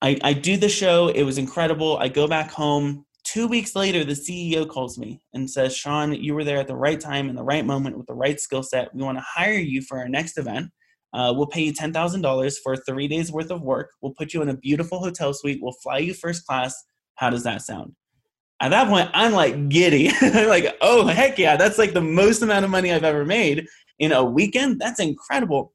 I, 0.01 0.19
I 0.25 0.33
do 0.33 0.57
the 0.57 0.69
show. 0.69 1.09
It 1.09 1.23
was 1.23 1.39
incredible. 1.39 1.97
I 1.99 2.09
go 2.09 2.27
back 2.27 2.51
home. 2.51 3.07
Two 3.33 3.49
weeks 3.49 3.75
later, 3.75 4.05
the 4.05 4.13
CEO 4.13 4.69
calls 4.69 4.99
me 4.99 5.23
and 5.33 5.51
says, 5.51 5.75
Shawn, 5.75 6.13
you 6.13 6.35
were 6.35 6.45
there 6.45 6.59
at 6.59 6.67
the 6.67 6.77
right 6.77 7.01
time 7.01 7.31
in 7.31 7.37
the 7.37 7.43
right 7.43 7.65
moment 7.65 7.97
with 7.97 8.07
the 8.07 8.15
right 8.15 8.39
skill 8.39 8.63
set. 8.63 8.95
We 8.95 9.03
want 9.03 9.17
to 9.17 9.25
hire 9.27 9.53
you 9.53 9.81
for 9.81 9.99
our 9.99 10.09
next 10.09 10.37
event. 10.37 10.71
Uh, 11.15 11.33
we'll 11.35 11.47
pay 11.47 11.63
you 11.63 11.73
$10,000 11.73 12.55
for 12.63 12.77
three 12.77 13.09
days 13.09 13.33
worth 13.33 13.51
of 13.51 13.63
work. 13.63 13.91
We'll 14.03 14.13
put 14.13 14.35
you 14.35 14.43
in 14.43 14.51
a 14.51 14.57
beautiful 14.57 14.99
hotel 14.99 15.33
suite. 15.33 15.61
We'll 15.63 15.73
fly 15.83 15.99
you 15.99 16.13
first 16.13 16.47
class. 16.47 16.75
How 17.15 17.31
does 17.31 17.45
that 17.45 17.63
sound? 17.63 17.95
At 18.61 18.71
that 18.71 18.89
point, 18.89 19.09
I'm 19.15 19.33
like 19.33 19.71
giddy. 19.71 20.11
I'm 20.21 20.49
like, 20.49 20.77
oh, 20.83 21.07
heck 21.07 21.39
yeah, 21.39 21.57
that's 21.57 21.79
like 21.79 21.95
the 21.95 22.03
most 22.03 22.43
amount 22.43 22.65
of 22.65 22.71
money 22.71 22.93
I've 22.93 23.05
ever 23.05 23.25
made 23.25 23.67
in 23.99 24.13
a 24.13 24.23
weekend 24.23 24.81
that's 24.81 25.01
incredible 25.01 25.73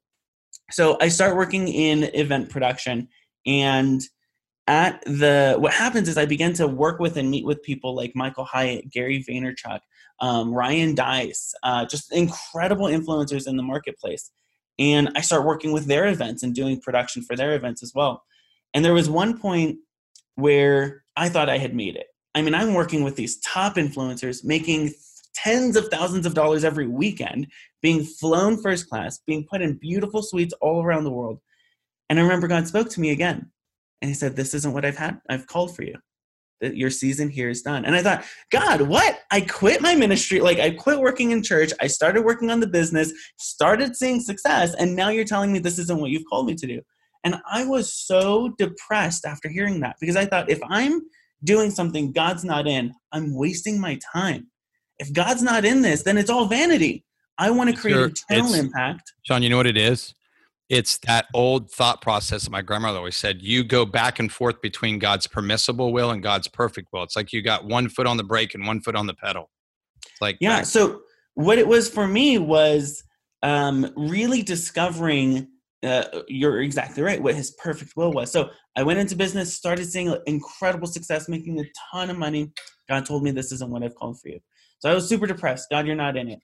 so 0.70 0.98
i 1.00 1.08
start 1.08 1.34
working 1.34 1.66
in 1.68 2.04
event 2.14 2.50
production 2.50 3.08
and 3.46 4.02
at 4.68 5.02
the 5.06 5.56
what 5.58 5.72
happens 5.72 6.08
is 6.08 6.16
i 6.16 6.24
begin 6.24 6.52
to 6.52 6.68
work 6.68 7.00
with 7.00 7.16
and 7.16 7.30
meet 7.30 7.44
with 7.44 7.62
people 7.62 7.96
like 7.96 8.12
michael 8.14 8.44
hyatt 8.44 8.88
gary 8.90 9.24
vaynerchuk 9.28 9.80
um, 10.20 10.52
ryan 10.52 10.94
Deiss, 10.94 11.54
uh, 11.62 11.86
just 11.86 12.12
incredible 12.12 12.86
influencers 12.86 13.48
in 13.48 13.56
the 13.56 13.62
marketplace 13.62 14.30
and 14.78 15.10
i 15.16 15.20
start 15.20 15.44
working 15.44 15.72
with 15.72 15.86
their 15.86 16.06
events 16.06 16.42
and 16.42 16.54
doing 16.54 16.80
production 16.80 17.22
for 17.22 17.34
their 17.34 17.54
events 17.54 17.82
as 17.82 17.92
well 17.94 18.22
and 18.74 18.84
there 18.84 18.94
was 18.94 19.10
one 19.10 19.38
point 19.38 19.78
where 20.36 21.02
i 21.16 21.28
thought 21.28 21.48
i 21.48 21.58
had 21.58 21.74
made 21.74 21.96
it 21.96 22.08
i 22.34 22.42
mean 22.42 22.54
i'm 22.54 22.74
working 22.74 23.02
with 23.02 23.16
these 23.16 23.40
top 23.40 23.76
influencers 23.76 24.44
making 24.44 24.92
tens 25.34 25.76
of 25.76 25.88
thousands 25.88 26.26
of 26.26 26.34
dollars 26.34 26.64
every 26.64 26.88
weekend, 26.88 27.46
being 27.80 28.02
flown 28.02 28.60
first 28.60 28.88
class, 28.88 29.20
being 29.26 29.46
put 29.48 29.62
in 29.62 29.74
beautiful 29.74 30.20
suites 30.22 30.54
all 30.60 30.82
around 30.82 31.04
the 31.04 31.12
world. 31.12 31.38
And 32.08 32.18
I 32.18 32.22
remember 32.22 32.48
God 32.48 32.66
spoke 32.66 32.90
to 32.90 33.00
me 33.00 33.10
again. 33.10 33.50
And 34.00 34.08
he 34.08 34.14
said, 34.14 34.36
This 34.36 34.54
isn't 34.54 34.72
what 34.72 34.84
I've 34.84 34.96
had. 34.96 35.20
I've 35.28 35.46
called 35.46 35.74
for 35.74 35.82
you. 35.82 35.96
That 36.60 36.76
your 36.76 36.90
season 36.90 37.30
here 37.30 37.48
is 37.48 37.62
done. 37.62 37.84
And 37.84 37.94
I 37.94 38.02
thought, 38.02 38.24
God, 38.50 38.80
what? 38.82 39.20
I 39.30 39.42
quit 39.42 39.80
my 39.80 39.94
ministry. 39.94 40.40
Like 40.40 40.58
I 40.58 40.70
quit 40.70 40.98
working 40.98 41.30
in 41.30 41.42
church. 41.42 41.72
I 41.80 41.86
started 41.86 42.24
working 42.24 42.50
on 42.50 42.58
the 42.58 42.66
business, 42.66 43.12
started 43.36 43.94
seeing 43.94 44.20
success. 44.20 44.74
And 44.74 44.96
now 44.96 45.10
you're 45.10 45.24
telling 45.24 45.52
me 45.52 45.60
this 45.60 45.78
isn't 45.78 46.00
what 46.00 46.10
you've 46.10 46.26
called 46.28 46.46
me 46.46 46.56
to 46.56 46.66
do. 46.66 46.80
And 47.22 47.36
I 47.48 47.64
was 47.64 47.94
so 47.94 48.54
depressed 48.58 49.24
after 49.24 49.48
hearing 49.48 49.78
that 49.80 49.96
because 50.00 50.16
I 50.16 50.26
thought 50.26 50.50
if 50.50 50.58
I'm 50.68 51.02
doing 51.44 51.70
something 51.70 52.10
God's 52.10 52.44
not 52.44 52.66
in, 52.66 52.92
I'm 53.12 53.36
wasting 53.36 53.80
my 53.80 53.98
time 54.12 54.48
if 54.98 55.12
God's 55.12 55.42
not 55.42 55.64
in 55.64 55.82
this, 55.82 56.02
then 56.02 56.18
it's 56.18 56.30
all 56.30 56.46
vanity. 56.46 57.04
I 57.38 57.50
want 57.50 57.70
to 57.70 57.76
create 57.76 57.96
your, 57.96 58.06
eternal 58.06 58.54
impact. 58.54 59.12
Shawn, 59.22 59.42
you 59.42 59.48
know 59.48 59.56
what 59.56 59.66
it 59.66 59.76
is? 59.76 60.14
It's 60.68 60.98
that 60.98 61.26
old 61.34 61.70
thought 61.70 62.02
process 62.02 62.44
that 62.44 62.50
my 62.50 62.62
grandmother 62.62 62.98
always 62.98 63.16
said 63.16 63.40
you 63.40 63.64
go 63.64 63.86
back 63.86 64.18
and 64.18 64.30
forth 64.30 64.60
between 64.60 64.98
God's 64.98 65.26
permissible 65.26 65.92
will 65.92 66.10
and 66.10 66.22
God's 66.22 66.48
perfect 66.48 66.88
will. 66.92 67.02
It's 67.02 67.16
like 67.16 67.32
you 67.32 67.42
got 67.42 67.64
one 67.64 67.88
foot 67.88 68.06
on 68.06 68.16
the 68.16 68.24
brake 68.24 68.54
and 68.54 68.66
one 68.66 68.80
foot 68.80 68.94
on 68.94 69.06
the 69.06 69.14
pedal. 69.14 69.50
It's 70.10 70.20
like, 70.20 70.36
yeah. 70.40 70.62
So, 70.62 71.00
what 71.34 71.58
it 71.58 71.66
was 71.66 71.88
for 71.88 72.06
me 72.06 72.38
was 72.38 73.02
um, 73.42 73.92
really 73.96 74.42
discovering 74.42 75.48
uh, 75.84 76.04
you're 76.26 76.60
exactly 76.62 77.04
right 77.04 77.22
what 77.22 77.36
his 77.36 77.52
perfect 77.52 77.92
will 77.94 78.10
was 78.10 78.32
so 78.32 78.50
i 78.74 78.82
went 78.82 78.98
into 78.98 79.14
business 79.14 79.54
started 79.54 79.86
seeing 79.86 80.12
incredible 80.26 80.88
success 80.88 81.28
making 81.28 81.60
a 81.60 81.64
ton 81.92 82.10
of 82.10 82.18
money 82.18 82.50
god 82.88 83.06
told 83.06 83.22
me 83.22 83.30
this 83.30 83.52
isn't 83.52 83.70
what 83.70 83.84
i've 83.84 83.94
called 83.94 84.20
for 84.20 84.28
you 84.28 84.40
so 84.78 84.90
I 84.90 84.94
was 84.94 85.08
super 85.08 85.26
depressed. 85.26 85.68
God, 85.70 85.86
you're 85.86 85.96
not 85.96 86.16
in 86.16 86.28
it. 86.28 86.40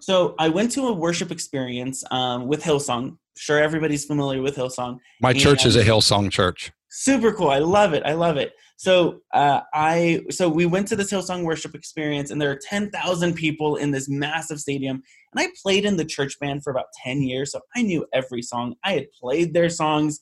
so 0.00 0.34
I 0.38 0.48
went 0.48 0.72
to 0.72 0.88
a 0.88 0.92
worship 0.92 1.30
experience 1.30 2.02
um, 2.10 2.46
with 2.46 2.62
Hillsong. 2.62 3.18
Sure, 3.36 3.62
everybody's 3.62 4.04
familiar 4.04 4.42
with 4.42 4.56
Hillsong. 4.56 4.98
My 5.20 5.30
and 5.30 5.40
church 5.40 5.66
is 5.66 5.76
a 5.76 5.84
Hillsong 5.84 6.30
church. 6.30 6.72
Super 6.90 7.32
cool. 7.32 7.50
I 7.50 7.58
love 7.58 7.92
it. 7.92 8.02
I 8.06 8.14
love 8.14 8.36
it. 8.36 8.52
So 8.78 9.20
uh, 9.34 9.60
I 9.74 10.22
so 10.30 10.48
we 10.48 10.66
went 10.66 10.88
to 10.88 10.96
this 10.96 11.12
Hillsong 11.12 11.44
worship 11.44 11.74
experience, 11.74 12.30
and 12.30 12.40
there 12.40 12.50
are 12.50 12.58
ten 12.60 12.90
thousand 12.90 13.34
people 13.34 13.76
in 13.76 13.90
this 13.90 14.08
massive 14.08 14.60
stadium. 14.60 15.02
And 15.32 15.46
I 15.46 15.48
played 15.62 15.84
in 15.84 15.96
the 15.96 16.04
church 16.04 16.38
band 16.40 16.62
for 16.62 16.70
about 16.70 16.86
ten 17.04 17.22
years, 17.22 17.52
so 17.52 17.60
I 17.74 17.82
knew 17.82 18.06
every 18.12 18.42
song. 18.42 18.74
I 18.84 18.92
had 18.92 19.06
played 19.20 19.52
their 19.52 19.68
songs 19.68 20.20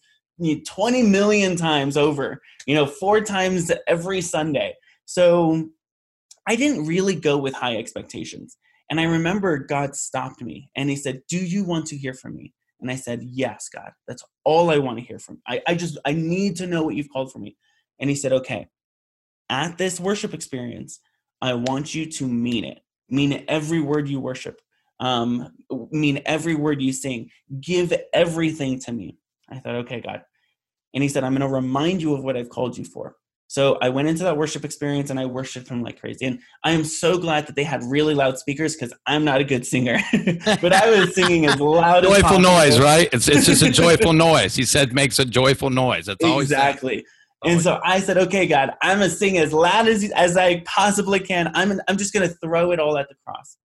20 0.66 1.02
million 1.02 1.56
times 1.56 1.96
over, 1.96 2.40
you 2.66 2.74
know, 2.74 2.86
four 2.86 3.20
times 3.20 3.70
every 3.86 4.20
Sunday. 4.20 4.74
So 5.06 5.68
I 6.48 6.56
didn't 6.56 6.86
really 6.86 7.14
go 7.14 7.38
with 7.38 7.54
high 7.54 7.76
expectations. 7.76 8.56
And 8.90 9.00
I 9.00 9.04
remember 9.04 9.58
God 9.58 9.94
stopped 9.94 10.42
me 10.42 10.70
and 10.76 10.90
he 10.90 10.96
said, 10.96 11.22
Do 11.28 11.38
you 11.38 11.64
want 11.64 11.86
to 11.86 11.96
hear 11.96 12.14
from 12.14 12.36
me? 12.36 12.52
And 12.84 12.90
I 12.90 12.96
said, 12.96 13.22
Yes, 13.22 13.70
God. 13.74 13.92
That's 14.06 14.22
all 14.44 14.70
I 14.70 14.76
want 14.76 14.98
to 14.98 15.04
hear 15.04 15.18
from. 15.18 15.40
I, 15.48 15.62
I 15.66 15.74
just 15.74 15.96
I 16.04 16.12
need 16.12 16.56
to 16.56 16.66
know 16.66 16.82
what 16.82 16.94
you've 16.94 17.08
called 17.10 17.32
for 17.32 17.38
me. 17.38 17.56
And 17.98 18.10
he 18.10 18.14
said, 18.14 18.30
Okay, 18.30 18.68
at 19.48 19.78
this 19.78 19.98
worship 19.98 20.34
experience, 20.34 21.00
I 21.40 21.54
want 21.54 21.94
you 21.94 22.04
to 22.12 22.28
mean 22.28 22.64
it. 22.66 22.80
Mean 23.08 23.44
every 23.48 23.80
word 23.80 24.06
you 24.06 24.20
worship. 24.20 24.60
Um, 25.00 25.48
mean 25.90 26.20
every 26.26 26.54
word 26.54 26.82
you 26.82 26.92
sing. 26.92 27.30
Give 27.58 27.90
everything 28.12 28.80
to 28.80 28.92
me. 28.92 29.18
I 29.48 29.60
thought, 29.60 29.76
okay, 29.76 30.00
God. 30.00 30.22
And 30.92 31.02
he 31.02 31.08
said, 31.08 31.24
I'm 31.24 31.32
going 31.32 31.48
to 31.48 31.54
remind 31.54 32.02
you 32.02 32.14
of 32.14 32.22
what 32.22 32.36
I've 32.36 32.50
called 32.50 32.76
you 32.76 32.84
for. 32.84 33.16
So 33.54 33.78
I 33.80 33.88
went 33.88 34.08
into 34.08 34.24
that 34.24 34.36
worship 34.36 34.64
experience 34.64 35.10
and 35.10 35.20
I 35.20 35.26
worshiped 35.26 35.68
him 35.68 35.80
like 35.80 36.00
crazy. 36.00 36.26
And 36.26 36.40
I 36.64 36.72
am 36.72 36.82
so 36.82 37.16
glad 37.16 37.46
that 37.46 37.54
they 37.54 37.62
had 37.62 37.84
really 37.84 38.12
loud 38.12 38.36
speakers 38.36 38.74
because 38.74 38.92
I'm 39.06 39.24
not 39.24 39.40
a 39.40 39.44
good 39.44 39.64
singer, 39.64 40.00
but 40.60 40.72
I 40.72 40.90
was 40.90 41.14
singing 41.14 41.46
as 41.46 41.60
loud 41.60 42.02
joyful 42.02 42.16
as 42.16 42.22
joyful 42.22 42.40
noise, 42.40 42.80
right? 42.80 43.08
It's 43.12 43.28
it's 43.28 43.46
just 43.46 43.62
a 43.62 43.70
joyful 43.70 44.12
noise. 44.12 44.56
He 44.56 44.64
said 44.64 44.92
makes 44.92 45.20
a 45.20 45.24
joyful 45.24 45.70
noise. 45.70 46.06
That's 46.06 46.24
always 46.24 46.50
exactly. 46.50 47.06
Oh, 47.44 47.50
and 47.50 47.60
so 47.60 47.80
I 47.84 48.00
said, 48.00 48.18
okay, 48.18 48.48
God, 48.48 48.72
I'm 48.82 48.98
gonna 48.98 49.08
sing 49.08 49.38
as 49.38 49.52
loud 49.52 49.86
as 49.86 50.02
as 50.16 50.36
I 50.36 50.64
possibly 50.66 51.20
can. 51.20 51.52
I'm 51.54 51.80
I'm 51.86 51.96
just 51.96 52.12
gonna 52.12 52.34
throw 52.42 52.72
it 52.72 52.80
all 52.80 52.98
at 52.98 53.08
the 53.08 53.14
cross. 53.24 53.56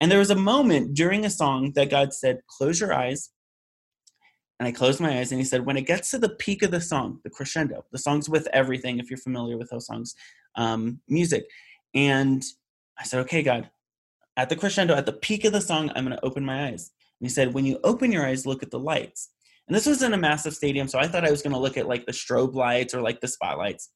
And 0.00 0.08
there 0.08 0.20
was 0.20 0.30
a 0.30 0.36
moment 0.36 0.94
during 0.94 1.24
a 1.24 1.30
song 1.30 1.72
that 1.74 1.90
God 1.90 2.14
said, 2.14 2.42
close 2.46 2.78
your 2.78 2.94
eyes 2.94 3.30
and 4.58 4.66
I 4.66 4.72
closed 4.72 5.00
my 5.00 5.18
eyes 5.18 5.32
and 5.32 5.40
he 5.40 5.44
said, 5.44 5.66
when 5.66 5.76
it 5.76 5.86
gets 5.86 6.10
to 6.12 6.18
the 6.18 6.30
peak 6.30 6.62
of 6.62 6.70
the 6.70 6.80
song, 6.80 7.20
the 7.24 7.30
crescendo, 7.30 7.84
the 7.92 7.98
song's 7.98 8.28
with 8.28 8.48
everything, 8.52 8.98
if 8.98 9.10
you're 9.10 9.18
familiar 9.18 9.58
with 9.58 9.70
those 9.70 9.86
songs, 9.86 10.14
um, 10.54 11.00
music. 11.08 11.44
And 11.94 12.42
I 12.98 13.04
said, 13.04 13.20
okay, 13.20 13.42
God, 13.42 13.70
at 14.36 14.48
the 14.48 14.56
crescendo, 14.56 14.94
at 14.94 15.06
the 15.06 15.12
peak 15.12 15.44
of 15.44 15.52
the 15.52 15.60
song, 15.60 15.90
I'm 15.94 16.04
going 16.04 16.16
to 16.16 16.24
open 16.24 16.44
my 16.44 16.68
eyes. 16.68 16.90
And 17.20 17.28
he 17.28 17.32
said, 17.32 17.54
when 17.54 17.66
you 17.66 17.78
open 17.84 18.12
your 18.12 18.26
eyes, 18.26 18.46
look 18.46 18.62
at 18.62 18.70
the 18.70 18.78
lights. 18.78 19.30
And 19.68 19.76
this 19.76 19.86
was 19.86 20.02
in 20.02 20.12
a 20.12 20.18
massive 20.18 20.54
stadium, 20.54 20.86
so 20.88 20.98
I 20.98 21.08
thought 21.08 21.26
I 21.26 21.30
was 21.30 21.42
going 21.42 21.52
to 21.52 21.58
look 21.58 21.76
at 21.76 21.88
like 21.88 22.06
the 22.06 22.12
strobe 22.12 22.54
lights 22.54 22.94
or 22.94 23.02
like 23.02 23.20
the 23.20 23.28
spotlights. 23.28 23.90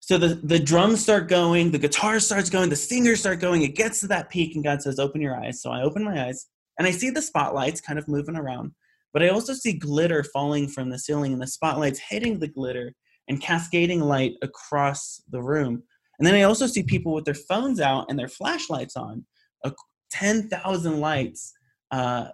So 0.00 0.18
the, 0.18 0.34
the 0.34 0.58
drums 0.58 1.02
start 1.02 1.28
going, 1.28 1.70
the 1.70 1.78
guitar 1.78 2.20
starts 2.20 2.50
going, 2.50 2.68
the 2.68 2.76
singers 2.76 3.20
start 3.20 3.40
going. 3.40 3.62
It 3.62 3.74
gets 3.74 4.00
to 4.00 4.08
that 4.08 4.28
peak, 4.28 4.54
and 4.54 4.62
God 4.62 4.82
says, 4.82 4.98
open 4.98 5.22
your 5.22 5.34
eyes. 5.34 5.62
So 5.62 5.70
I 5.70 5.82
open 5.82 6.04
my 6.04 6.26
eyes, 6.26 6.46
and 6.78 6.86
I 6.86 6.90
see 6.90 7.08
the 7.08 7.22
spotlights 7.22 7.80
kind 7.80 7.98
of 7.98 8.06
moving 8.06 8.36
around. 8.36 8.72
But 9.14 9.22
I 9.22 9.28
also 9.28 9.54
see 9.54 9.72
glitter 9.72 10.24
falling 10.24 10.68
from 10.68 10.90
the 10.90 10.98
ceiling 10.98 11.32
and 11.32 11.40
the 11.40 11.46
spotlights 11.46 12.00
hitting 12.00 12.38
the 12.38 12.48
glitter 12.48 12.92
and 13.28 13.40
cascading 13.40 14.00
light 14.00 14.34
across 14.42 15.22
the 15.30 15.42
room. 15.42 15.82
And 16.18 16.26
then 16.26 16.34
I 16.34 16.42
also 16.42 16.66
see 16.66 16.82
people 16.82 17.14
with 17.14 17.24
their 17.24 17.34
phones 17.34 17.80
out 17.80 18.06
and 18.10 18.18
their 18.18 18.28
flashlights 18.28 18.96
on. 18.96 19.24
Uh, 19.64 19.70
10,000 20.10 21.00
lights 21.00 21.54
uh, 21.90 22.28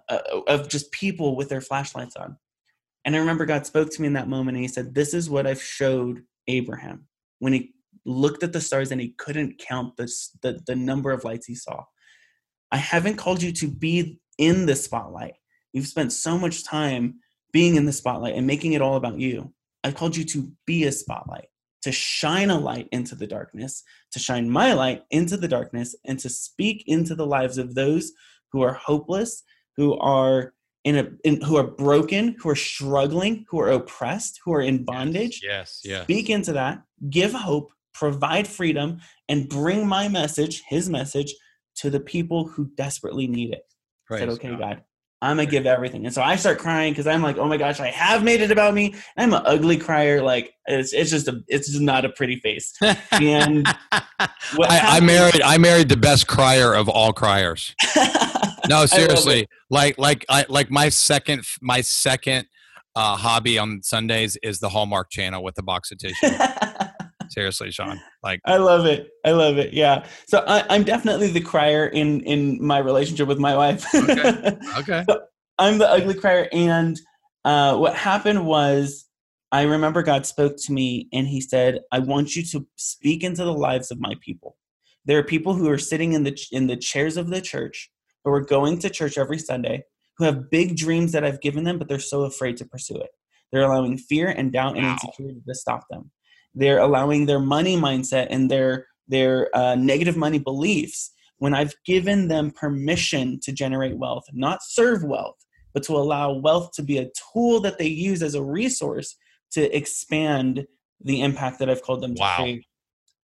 of 0.47 0.67
just 0.69 0.91
people 0.91 1.35
with 1.35 1.49
their 1.49 1.61
flashlights 1.61 2.15
on. 2.15 2.37
And 3.05 3.15
I 3.15 3.19
remember 3.19 3.45
God 3.45 3.65
spoke 3.65 3.91
to 3.91 4.01
me 4.01 4.07
in 4.07 4.13
that 4.13 4.27
moment 4.27 4.55
and 4.55 4.63
he 4.63 4.67
said, 4.67 4.93
This 4.93 5.13
is 5.13 5.29
what 5.29 5.47
I've 5.47 5.61
showed 5.61 6.21
Abraham 6.47 7.07
when 7.39 7.53
he 7.53 7.73
looked 8.05 8.43
at 8.43 8.53
the 8.53 8.61
stars 8.61 8.91
and 8.91 9.01
he 9.01 9.15
couldn't 9.17 9.59
count 9.59 9.97
the, 9.97 10.11
the, 10.41 10.59
the 10.67 10.75
number 10.75 11.11
of 11.11 11.23
lights 11.23 11.47
he 11.47 11.55
saw. 11.55 11.83
I 12.71 12.77
haven't 12.77 13.17
called 13.17 13.41
you 13.41 13.51
to 13.53 13.67
be 13.67 14.19
in 14.37 14.65
the 14.65 14.75
spotlight. 14.75 15.33
You've 15.73 15.87
spent 15.87 16.11
so 16.11 16.37
much 16.37 16.63
time 16.63 17.19
being 17.51 17.75
in 17.75 17.85
the 17.85 17.93
spotlight 17.93 18.35
and 18.35 18.47
making 18.47 18.73
it 18.73 18.81
all 18.81 18.95
about 18.95 19.19
you. 19.19 19.53
I 19.83 19.91
called 19.91 20.15
you 20.15 20.23
to 20.25 20.51
be 20.65 20.83
a 20.85 20.91
spotlight, 20.91 21.47
to 21.81 21.91
shine 21.91 22.49
a 22.49 22.59
light 22.59 22.87
into 22.91 23.15
the 23.15 23.27
darkness, 23.27 23.83
to 24.11 24.19
shine 24.19 24.49
my 24.49 24.73
light 24.73 25.03
into 25.09 25.37
the 25.37 25.47
darkness, 25.47 25.95
and 26.05 26.19
to 26.19 26.29
speak 26.29 26.83
into 26.87 27.15
the 27.15 27.25
lives 27.25 27.57
of 27.57 27.75
those 27.75 28.11
who 28.51 28.61
are 28.61 28.73
hopeless, 28.73 29.43
who 29.77 29.97
are 29.97 30.53
in 30.83 30.97
a 30.97 31.09
in, 31.23 31.41
who 31.41 31.57
are 31.57 31.67
broken, 31.67 32.35
who 32.39 32.49
are 32.49 32.55
struggling, 32.55 33.45
who 33.49 33.59
are 33.59 33.69
oppressed, 33.69 34.39
who 34.43 34.53
are 34.53 34.61
in 34.61 34.83
bondage. 34.83 35.41
Yes, 35.43 35.81
yes. 35.83 36.03
Speak 36.03 36.29
into 36.29 36.53
that, 36.53 36.83
give 37.09 37.33
hope, 37.33 37.71
provide 37.93 38.47
freedom, 38.47 38.99
and 39.29 39.47
bring 39.49 39.87
my 39.87 40.07
message, 40.07 40.63
his 40.67 40.89
message, 40.89 41.33
to 41.75 41.89
the 41.89 41.99
people 41.99 42.47
who 42.47 42.65
desperately 42.75 43.27
need 43.27 43.53
it. 43.53 43.63
Praise 44.05 44.21
said, 44.21 44.29
okay, 44.29 44.49
God. 44.49 44.59
God. 44.59 44.83
I'm 45.21 45.37
gonna 45.37 45.49
give 45.49 45.67
everything. 45.67 46.05
And 46.05 46.13
so 46.13 46.21
I 46.21 46.35
start 46.35 46.57
crying 46.57 46.93
because 46.93 47.05
I'm 47.05 47.21
like, 47.21 47.37
oh 47.37 47.45
my 47.45 47.57
gosh, 47.57 47.79
I 47.79 47.87
have 47.87 48.23
made 48.23 48.41
it 48.41 48.49
about 48.49 48.73
me. 48.73 48.95
I'm 49.17 49.33
an 49.33 49.41
ugly 49.45 49.77
crier. 49.77 50.23
Like 50.23 50.55
it's 50.65 50.93
it's 50.93 51.11
just 51.11 51.27
a 51.27 51.43
it's 51.47 51.67
just 51.67 51.81
not 51.81 52.05
a 52.05 52.09
pretty 52.09 52.37
face. 52.37 52.73
And 53.11 53.67
I, 53.91 54.29
I, 54.59 54.99
married 54.99 55.41
I 55.43 55.59
married 55.59 55.89
the 55.89 55.97
best 55.97 56.27
crier 56.27 56.73
of 56.73 56.89
all 56.89 57.13
criers. 57.13 57.75
no, 58.67 58.87
seriously. 58.87 59.47
Like 59.69 59.99
like 59.99 60.25
I 60.27 60.45
like 60.49 60.71
my 60.71 60.89
second 60.89 61.43
my 61.61 61.81
second 61.81 62.47
uh, 62.95 63.15
hobby 63.15 63.57
on 63.57 63.81
Sundays 63.83 64.37
is 64.43 64.59
the 64.59 64.69
Hallmark 64.69 65.09
Channel 65.09 65.43
with 65.43 65.55
the 65.55 65.63
box 65.63 65.91
of 65.91 65.99
tissue. 65.99 66.27
seriously 67.31 67.71
shawn 67.71 67.99
like 68.23 68.41
i 68.45 68.57
love 68.57 68.85
it. 68.85 69.09
I 69.23 69.31
love 69.31 69.57
it. 69.57 69.73
Yeah. 69.73 70.05
So 70.27 70.43
I, 70.47 70.75
am 70.75 70.83
definitely 70.83 71.27
the 71.27 71.41
crier 71.41 71.87
in 71.87 72.21
in 72.21 72.63
my 72.63 72.79
relationship 72.79 73.27
with 73.27 73.39
my 73.39 73.55
wife. 73.55 73.85
Okay. 73.93 74.57
Okay. 74.77 75.03
So 75.07 75.21
i'm 75.57 75.77
the 75.77 75.89
ugly 75.89 76.13
crier 76.13 76.47
and 76.51 76.99
uh, 77.45 77.75
what 77.77 77.95
happened 77.95 78.45
was 78.45 79.07
i 79.51 79.63
remember 79.63 80.03
god 80.03 80.25
spoke 80.25 80.55
to 80.57 80.71
me 80.71 81.07
and 81.13 81.27
he 81.27 81.41
said 81.41 81.79
i 81.91 81.99
want 81.99 82.35
you 82.35 82.43
to 82.43 82.65
speak 82.75 83.23
into 83.23 83.43
the 83.43 83.53
lives 83.53 83.91
of 83.91 83.99
my 83.99 84.13
people. 84.21 84.57
There 85.05 85.17
are 85.17 85.23
people 85.23 85.53
who 85.55 85.67
are 85.69 85.79
sitting 85.79 86.13
in 86.13 86.23
the 86.23 86.37
in 86.51 86.67
the 86.67 86.77
chairs 86.77 87.17
of 87.17 87.29
the 87.29 87.41
church 87.41 87.91
who 88.23 88.31
are 88.31 88.41
going 88.41 88.79
to 88.79 88.89
church 88.89 89.17
every 89.17 89.39
sunday 89.39 89.83
who 90.17 90.25
have 90.25 90.49
big 90.49 90.75
dreams 90.75 91.11
that 91.11 91.23
i've 91.23 91.41
given 91.41 91.63
them 91.63 91.77
but 91.79 91.87
they're 91.87 91.99
so 91.99 92.23
afraid 92.23 92.57
to 92.57 92.65
pursue 92.65 92.97
it. 92.97 93.11
They're 93.51 93.63
allowing 93.63 93.97
fear 93.97 94.29
and 94.29 94.51
doubt 94.51 94.77
and 94.77 94.85
insecurity 94.85 95.41
to 95.45 95.55
stop 95.55 95.83
them 95.89 96.11
they're 96.53 96.79
allowing 96.79 97.25
their 97.25 97.39
money 97.39 97.77
mindset 97.77 98.27
and 98.29 98.49
their 98.49 98.87
their 99.07 99.55
uh, 99.55 99.75
negative 99.75 100.15
money 100.15 100.39
beliefs 100.39 101.11
when 101.37 101.53
I've 101.53 101.73
given 101.85 102.27
them 102.27 102.51
permission 102.51 103.39
to 103.41 103.51
generate 103.51 103.97
wealth, 103.97 104.25
not 104.31 104.59
serve 104.61 105.03
wealth, 105.03 105.37
but 105.73 105.83
to 105.83 105.93
allow 105.93 106.31
wealth 106.31 106.71
to 106.73 106.83
be 106.83 106.97
a 106.99 107.09
tool 107.33 107.59
that 107.61 107.77
they 107.77 107.87
use 107.87 108.21
as 108.21 108.35
a 108.35 108.43
resource 108.43 109.15
to 109.51 109.75
expand 109.75 110.65
the 111.03 111.21
impact 111.21 111.59
that 111.59 111.69
I've 111.69 111.81
called 111.81 112.01
them 112.01 112.15
to 112.15 112.21
create. 112.37 112.65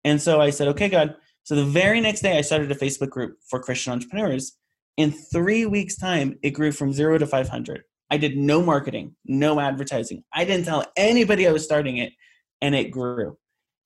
And 0.04 0.20
so 0.20 0.40
I 0.40 0.50
said, 0.50 0.68
okay, 0.68 0.88
God. 0.88 1.14
So 1.42 1.54
the 1.54 1.64
very 1.64 2.00
next 2.00 2.22
day, 2.22 2.38
I 2.38 2.40
started 2.40 2.72
a 2.72 2.74
Facebook 2.74 3.10
group 3.10 3.36
for 3.48 3.60
Christian 3.60 3.92
entrepreneurs. 3.92 4.56
In 4.96 5.12
three 5.12 5.66
weeks' 5.66 5.96
time, 5.96 6.38
it 6.42 6.50
grew 6.50 6.72
from 6.72 6.92
zero 6.92 7.18
to 7.18 7.26
500. 7.26 7.82
I 8.10 8.16
did 8.16 8.36
no 8.36 8.62
marketing, 8.62 9.14
no 9.24 9.60
advertising. 9.60 10.24
I 10.32 10.44
didn't 10.44 10.64
tell 10.64 10.84
anybody 10.96 11.46
I 11.46 11.52
was 11.52 11.64
starting 11.64 11.98
it 11.98 12.12
and 12.60 12.74
it 12.74 12.90
grew. 12.90 13.36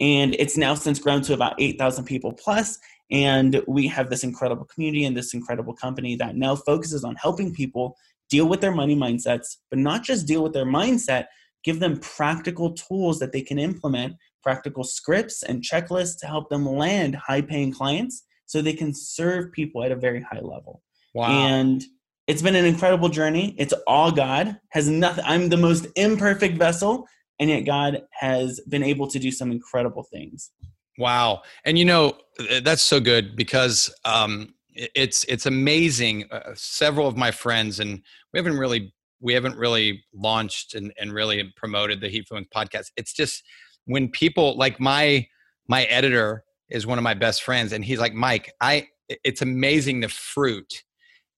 And 0.00 0.34
it's 0.38 0.56
now 0.56 0.74
since 0.74 0.98
grown 0.98 1.22
to 1.22 1.34
about 1.34 1.60
8,000 1.60 2.04
people 2.04 2.32
plus, 2.32 2.78
And 3.10 3.62
we 3.66 3.88
have 3.88 4.08
this 4.08 4.22
incredible 4.22 4.64
community 4.66 5.04
and 5.04 5.16
this 5.16 5.34
incredible 5.34 5.74
company 5.74 6.14
that 6.16 6.36
now 6.36 6.54
focuses 6.54 7.04
on 7.04 7.16
helping 7.16 7.52
people 7.52 7.96
deal 8.28 8.46
with 8.46 8.60
their 8.60 8.72
money 8.72 8.94
mindsets, 8.94 9.56
but 9.70 9.78
not 9.78 10.04
just 10.04 10.26
deal 10.26 10.42
with 10.42 10.52
their 10.52 10.64
mindset, 10.64 11.26
give 11.64 11.80
them 11.80 11.98
practical 11.98 12.72
tools 12.72 13.18
that 13.18 13.32
they 13.32 13.42
can 13.42 13.58
implement, 13.58 14.14
practical 14.42 14.84
scripts 14.84 15.42
and 15.42 15.62
checklists 15.62 16.18
to 16.20 16.26
help 16.26 16.48
them 16.48 16.64
land 16.64 17.16
high 17.16 17.42
paying 17.42 17.72
clients 17.72 18.24
so 18.46 18.62
they 18.62 18.72
can 18.72 18.94
serve 18.94 19.52
people 19.52 19.82
at 19.82 19.92
a 19.92 19.96
very 19.96 20.22
high 20.22 20.40
level. 20.40 20.82
Wow. 21.12 21.30
And 21.30 21.82
it's 22.28 22.42
been 22.42 22.54
an 22.54 22.64
incredible 22.64 23.08
journey. 23.08 23.56
It's 23.58 23.74
all 23.88 24.12
God. 24.12 24.56
Has 24.70 24.88
nothing 24.88 25.24
I'm 25.26 25.48
the 25.48 25.56
most 25.56 25.88
imperfect 25.96 26.56
vessel 26.56 27.06
and 27.40 27.48
yet 27.48 27.62
God 27.62 28.02
has 28.12 28.60
been 28.68 28.84
able 28.84 29.08
to 29.08 29.18
do 29.18 29.32
some 29.32 29.50
incredible 29.50 30.04
things. 30.04 30.50
Wow, 30.98 31.42
and 31.64 31.78
you 31.78 31.86
know 31.86 32.18
that's 32.62 32.82
so 32.82 33.00
good 33.00 33.34
because 33.34 33.92
um, 34.04 34.54
it's 34.74 35.24
it's 35.24 35.46
amazing. 35.46 36.30
Uh, 36.30 36.52
several 36.54 37.08
of 37.08 37.16
my 37.16 37.30
friends, 37.30 37.80
and 37.80 38.02
we 38.32 38.38
haven't 38.38 38.58
really 38.58 38.92
we 39.20 39.32
haven't 39.32 39.56
really 39.56 40.04
launched 40.14 40.74
and, 40.74 40.92
and 41.00 41.12
really 41.12 41.52
promoted 41.56 42.00
the 42.00 42.08
Hefluence 42.08 42.48
podcast. 42.54 42.90
It's 42.96 43.12
just 43.12 43.42
when 43.86 44.08
people 44.08 44.56
like 44.58 44.78
my 44.78 45.26
my 45.66 45.84
editor 45.84 46.44
is 46.68 46.86
one 46.86 46.98
of 46.98 47.04
my 47.04 47.14
best 47.14 47.42
friends, 47.42 47.72
and 47.72 47.82
he's 47.82 47.98
like 47.98 48.12
Mike. 48.12 48.52
I 48.60 48.88
it's 49.24 49.40
amazing 49.40 50.00
the 50.00 50.08
fruit 50.08 50.84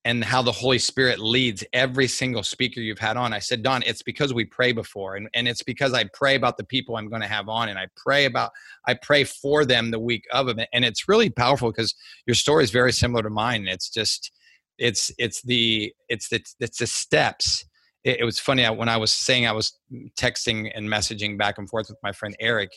and 0.05 0.25
how 0.25 0.43
the 0.43 0.53
Holy 0.53 0.79
Spirit 0.79 1.21
leads 1.21 1.65
every 1.73 2.09
single 2.09 2.43
speaker 2.43 2.81
you've 2.81 2.99
had 2.99 3.17
on. 3.17 3.33
I 3.33 3.39
said, 3.39 3.63
Don, 3.63 3.83
it's 3.87 4.03
because 4.03 4.35
we 4.35 4.45
pray 4.45 4.73
before, 4.73 5.15
and, 5.17 5.29
and 5.35 5.47
it's 5.47 5.63
because 5.63 5.95
I 5.95 6.05
pray 6.13 6.35
about 6.35 6.57
the 6.57 6.65
people 6.65 6.97
I'm 6.97 7.09
going 7.09 7.23
to 7.23 7.29
have 7.29 7.49
on, 7.49 7.69
and 7.69 7.79
I 7.79 7.87
pray 7.97 8.25
about, 8.25 8.51
I 8.87 8.95
pray 8.95 9.25
for 9.25 9.65
them 9.65 9.91
the 9.91 10.01
week 10.01 10.25
of 10.33 10.49
it, 10.49 10.69
and 10.73 10.85
it's 10.85 11.09
really 11.09 11.31
powerful 11.31 11.71
because 11.71 11.95
your 12.27 12.35
story 12.35 12.65
is 12.65 12.71
very 12.71 12.93
similar 12.93 13.23
to 13.23 13.31
mine. 13.31 13.67
It's 13.69 13.91
just, 13.91 14.33
it's 14.79 15.13
it's 15.19 15.43
the 15.43 15.93
it's 16.09 16.29
the 16.29 16.43
it's 16.59 16.79
the 16.79 16.87
steps. 16.87 17.65
It, 18.05 18.21
it 18.21 18.25
was 18.25 18.41
funny 18.41 18.67
when 18.67 18.89
I 18.89 18.97
was 18.97 19.13
saying 19.13 19.47
I 19.47 19.53
was 19.53 19.79
texting 20.19 20.73
and 20.75 20.89
messaging 20.89 21.39
back 21.39 21.59
and 21.59 21.69
forth 21.69 21.89
with 21.89 21.99
my 22.03 22.13
friend 22.13 22.35
Eric. 22.41 22.71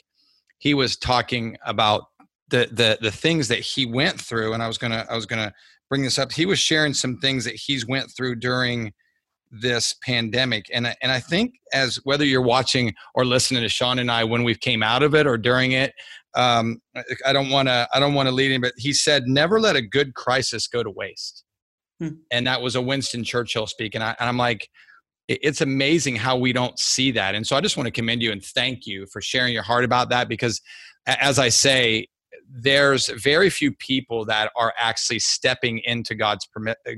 He 0.60 0.74
was 0.74 0.98
talking 0.98 1.58
about 1.66 2.04
the 2.50 2.70
the 2.72 2.98
the 3.02 3.12
things 3.12 3.48
that 3.48 3.60
he 3.60 3.86
went 3.86 4.22
through, 4.22 4.54
and 4.54 4.62
I 4.62 4.68
was 4.68 4.78
gonna 4.78 5.06
I 5.10 5.16
was 5.16 5.26
gonna 5.26 5.54
bring 5.90 6.04
this 6.04 6.20
up. 6.20 6.32
He 6.32 6.46
was 6.46 6.60
sharing 6.60 6.94
some 6.94 7.18
things 7.18 7.46
that 7.46 7.56
he's 7.56 7.88
went 7.88 8.12
through 8.16 8.36
during 8.36 8.94
this 9.52 9.96
pandemic, 10.04 10.66
and 10.74 10.94
and 11.02 11.12
I 11.12 11.20
think 11.20 11.56
as 11.74 11.98
whether 12.04 12.26
you're 12.26 12.42
watching 12.42 12.94
or 13.14 13.26
listening 13.26 13.62
to 13.62 13.70
Shawn 13.70 14.00
and 14.00 14.12
I 14.12 14.24
when 14.24 14.44
we 14.44 14.56
came 14.56 14.84
out 14.84 15.04
of 15.04 15.16
it 15.16 15.28
or 15.28 15.38
during 15.38 15.72
it, 15.72 15.94
um, 16.36 16.82
I 17.26 17.32
don't 17.32 17.50
want 17.50 17.68
to 17.68 17.88
I 17.94 18.00
don't 18.00 18.14
want 18.14 18.28
to 18.28 18.36
lead 18.36 18.52
him, 18.52 18.62
but 18.62 18.74
he 18.78 18.94
said 18.94 19.24
never 19.28 19.60
let 19.60 19.76
a 19.76 19.82
good 19.82 20.14
crisis 20.16 20.68
go 20.68 20.84
to 20.84 20.90
waste, 20.90 21.44
hmm. 22.00 22.10
and 22.32 22.48
that 22.48 22.62
was 22.62 22.76
a 22.76 22.82
Winston 22.82 23.24
Churchill 23.24 23.68
speak, 23.68 23.96
and, 23.96 24.04
I, 24.04 24.16
and 24.20 24.30
I'm 24.30 24.38
like. 24.38 24.70
It's 25.28 25.62
amazing 25.62 26.18
how 26.18 26.38
we 26.38 26.54
don't 26.54 26.78
see 26.78 27.10
that. 27.14 27.34
And 27.34 27.48
so 27.48 27.56
I 27.56 27.62
just 27.62 27.78
want 27.78 27.88
to 27.88 27.92
commend 27.92 28.22
you 28.22 28.32
and 28.32 28.46
thank 28.46 28.86
you 28.86 29.08
for 29.08 29.22
sharing 29.22 29.54
your 29.54 29.64
heart 29.64 29.84
about 29.84 30.12
that 30.12 30.30
because, 30.30 30.62
as 31.08 31.40
I 31.40 31.50
say, 31.50 32.06
there's 32.50 33.08
very 33.08 33.50
few 33.50 33.72
people 33.72 34.26
that 34.26 34.52
are 34.56 34.74
actually 34.78 35.20
stepping 35.20 35.80
into 35.84 36.16
God's 36.16 36.48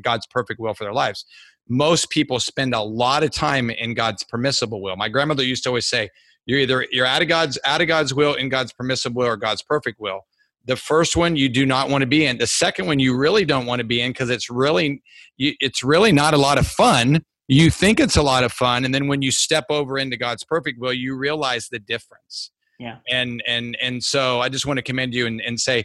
God's 0.02 0.28
perfect 0.28 0.60
will 0.60 0.74
for 0.74 0.84
their 0.84 0.94
lives. 0.94 1.26
Most 1.70 2.10
people 2.10 2.40
spend 2.40 2.74
a 2.74 2.82
lot 2.82 3.24
of 3.24 3.32
time 3.32 3.70
in 3.70 3.94
God's 3.94 4.24
permissible 4.24 4.82
will. 4.82 4.96
My 4.96 5.10
grandmother 5.10 5.44
used 5.44 5.64
to 5.64 5.70
always 5.70 5.88
say, 5.88 6.10
"You're 6.46 6.60
either 6.60 6.88
you're 6.92 7.06
out 7.06 7.22
of 7.22 7.28
God's 7.28 7.60
out 7.66 7.82
of 7.82 7.88
God's 7.88 8.14
will 8.14 8.34
in 8.34 8.50
God's 8.50 8.74
permissible 8.74 9.22
will 9.22 9.28
or 9.28 9.38
God's 9.38 9.62
perfect 9.62 10.00
will." 10.00 10.22
The 10.66 10.76
first 10.76 11.16
one 11.16 11.36
you 11.36 11.48
do 11.48 11.66
not 11.66 11.90
want 11.90 12.02
to 12.02 12.08
be 12.08 12.26
in. 12.26 12.38
The 12.38 12.48
second 12.48 12.88
one 12.88 13.00
you 13.00 13.16
really 13.16 13.46
don't 13.46 13.66
want 13.66 13.80
to 13.80 13.86
be 13.86 14.02
in 14.02 14.12
because 14.12 14.30
it's 14.30 14.50
really 14.50 15.02
it's 15.38 15.84
really 15.84 16.12
not 16.12 16.34
a 16.34 16.38
lot 16.38 16.58
of 16.58 16.68
fun. 16.68 17.24
You 17.48 17.70
think 17.70 18.00
it's 18.00 18.18
a 18.18 18.24
lot 18.24 18.44
of 18.44 18.52
fun, 18.52 18.84
and 18.84 18.94
then 18.94 19.08
when 19.08 19.22
you 19.22 19.32
step 19.32 19.66
over 19.70 19.98
into 19.98 20.18
God's 20.18 20.44
perfect 20.44 20.80
will, 20.80 20.94
you 20.94 21.16
realize 21.16 21.70
the 21.70 21.80
difference 21.80 22.52
yeah 22.80 22.98
and 23.10 23.44
and 23.48 23.78
and 23.82 24.04
so 24.04 24.40
i 24.40 24.50
just 24.50 24.66
want 24.66 24.78
to 24.78 24.84
commend 24.84 25.14
you 25.14 25.26
and, 25.28 25.42
and 25.42 25.60
say 25.60 25.84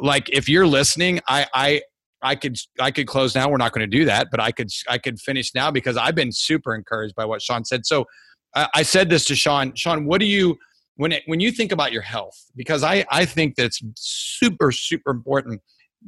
like 0.00 0.28
if 0.30 0.48
you're 0.48 0.66
listening 0.66 1.20
i 1.28 1.46
i 1.54 1.80
I 2.22 2.34
could 2.34 2.58
I 2.80 2.90
could 2.90 3.06
close 3.06 3.34
now. 3.34 3.48
We're 3.48 3.58
not 3.58 3.72
going 3.72 3.88
to 3.88 3.96
do 3.98 4.04
that, 4.06 4.28
but 4.30 4.40
I 4.40 4.50
could 4.50 4.70
I 4.88 4.98
could 4.98 5.20
finish 5.20 5.54
now 5.54 5.70
because 5.70 5.96
I've 5.96 6.14
been 6.14 6.32
super 6.32 6.74
encouraged 6.74 7.14
by 7.14 7.24
what 7.24 7.42
Shawn 7.42 7.64
said. 7.64 7.86
So 7.86 8.06
uh, 8.54 8.66
I 8.74 8.82
said 8.82 9.08
this 9.08 9.24
to 9.26 9.36
Shawn. 9.36 9.74
Shawn, 9.76 10.04
what 10.04 10.20
do 10.20 10.26
you 10.26 10.56
when 10.96 11.12
it, 11.12 11.22
when 11.26 11.38
you 11.40 11.52
think 11.52 11.70
about 11.70 11.92
your 11.92 12.02
health? 12.02 12.36
Because 12.56 12.82
I 12.82 13.04
I 13.10 13.24
think 13.24 13.54
that's 13.56 13.80
super 13.94 14.72
super 14.72 15.10
important. 15.10 15.60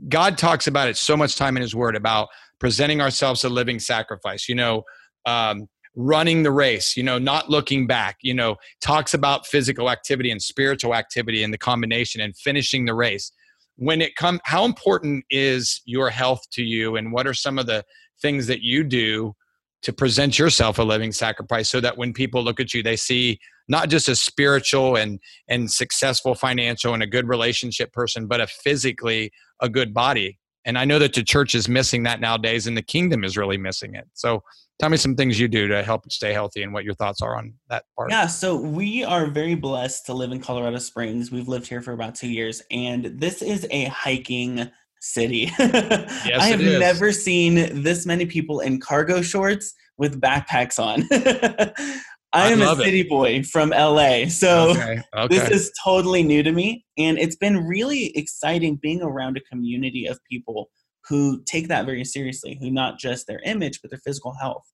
God 0.09 0.37
talks 0.39 0.67
about 0.67 0.89
it 0.89 0.97
so 0.97 1.17
much 1.17 1.37
time 1.37 1.57
in 1.57 1.63
His 1.63 1.75
Word 1.75 1.97
about 1.97 2.29
presenting 2.59 3.01
ourselves 3.01 3.45
a 3.45 3.49
living 3.49 3.79
sacrifice. 3.79 4.49
You 4.49 4.57
know, 4.57 4.83
um, 5.27 5.69
running 5.97 6.43
the 6.43 6.51
race, 6.53 6.97
you 6.97 7.03
know, 7.03 7.19
not 7.19 7.51
looking 7.51 7.87
back, 7.87 8.19
you 8.23 8.35
know, 8.35 8.57
talks 8.81 9.15
about 9.15 9.47
physical 9.47 9.91
activity 9.91 10.31
and 10.31 10.41
spiritual 10.41 10.95
activity 10.95 11.43
and 11.43 11.53
the 11.53 11.59
combination 11.59 12.21
and 12.21 12.37
finishing 12.37 12.85
the 12.85 12.95
race. 12.95 13.33
When 13.77 14.01
it 14.01 14.15
comes, 14.17 14.41
how 14.45 14.65
important 14.65 15.25
is 15.31 15.81
your 15.87 16.11
health 16.11 16.43
to 16.53 16.63
you 16.63 16.97
and 16.97 17.13
what 17.13 17.27
are 17.27 17.35
some 17.35 17.59
of 17.59 17.67
the 17.67 17.85
things 18.21 18.47
that 18.47 18.63
you 18.63 18.85
do 18.85 19.35
to 19.83 19.93
present 19.93 20.39
yourself 20.39 20.79
a 20.79 20.83
living 20.83 21.13
sacrifice 21.13 21.69
so 21.69 21.81
that 21.81 21.97
when 21.97 22.13
people 22.13 22.43
look 22.43 22.61
at 22.61 22.75
you 22.75 22.83
they 22.83 22.97
see 22.97 23.39
not 23.69 23.89
just 23.89 24.09
a 24.09 24.17
spiritual 24.17 24.97
and 24.97 25.19
and 25.49 25.71
successful 25.71 26.35
financial 26.35 26.93
and 26.93 27.03
a 27.03 27.07
good 27.07 27.29
relationship 27.29 27.93
person 27.93 28.27
but 28.27 28.41
a 28.41 28.47
physically 28.47 29.31
a 29.61 29.69
good 29.69 29.95
body 29.95 30.39
and 30.65 30.79
i 30.79 30.85
know 30.85 30.99
that 30.99 31.13
the 31.15 31.23
church 31.23 31.55
is 31.55 31.69
missing 31.69 32.03
that 32.03 32.21
nowadays 32.21 32.67
and 32.67 32.77
the 32.77 32.83
kingdom 32.83 33.25
is 33.25 33.37
really 33.37 33.57
missing 33.57 33.95
it. 33.95 34.07
So 34.15 34.43
tell 34.79 34.89
me 34.89 34.97
some 34.97 35.15
things 35.15 35.39
you 35.39 35.49
do 35.49 35.69
to 35.69 35.83
help 35.83 36.11
stay 36.11 36.33
healthy 36.33 36.63
and 36.63 36.73
what 36.73 36.85
your 36.85 36.95
thoughts 36.95 37.23
are 37.23 37.37
on 37.37 37.55
that 37.69 37.85
part. 37.97 38.11
Yeah 38.11 38.27
so 38.27 38.57
we 38.57 39.05
are 39.05 39.27
very 39.27 39.55
blessed 39.55 40.07
to 40.07 40.15
live 40.15 40.33
in 40.33 40.41
colorado 40.41 40.79
springs. 40.79 41.31
We've 41.31 41.49
lived 41.49 41.67
here 41.67 41.83
for 41.83 41.93
about 41.93 42.15
two 42.15 42.29
years 42.29 42.63
and 42.71 43.05
this 43.05 43.43
is 43.43 43.67
a 43.71 43.85
hiking 43.85 44.71
city. 45.01 45.51
Yes, 45.59 46.41
i 46.41 46.49
have 46.49 46.61
never 46.61 47.13
seen 47.13 47.83
this 47.83 48.05
many 48.07 48.27
people 48.27 48.61
in 48.61 48.81
cargo 48.81 49.23
shorts 49.23 49.73
with 49.97 50.21
backpacks 50.21 50.79
on 50.79 51.09
I 52.33 52.53
am 52.53 52.63
a 52.63 52.77
city 52.77 53.01
it. 53.01 53.09
boy 53.09 53.43
from 53.43 53.71
LA. 53.71 54.27
So 54.27 54.71
okay, 54.71 55.01
okay. 55.17 55.39
this 55.39 55.51
is 55.51 55.73
totally 55.83 56.23
new 56.23 56.43
to 56.43 56.53
me. 56.53 56.85
And 56.97 57.19
it's 57.19 57.37
been 57.37 57.67
really 57.67 58.17
exciting 58.17 58.77
being 58.77 59.03
around 59.03 59.37
a 59.37 59.41
community 59.41 60.07
of 60.07 60.19
people 60.31 60.71
who 61.09 61.43
take 61.45 61.69
that 61.69 61.87
very 61.87 62.05
seriously, 62.05 62.57
who 62.61 62.71
not 62.71 62.99
just 62.99 63.27
their 63.27 63.41
image, 63.45 63.81
but 63.83 63.91
their 63.91 64.01
physical 64.05 64.35
health. 64.41 64.65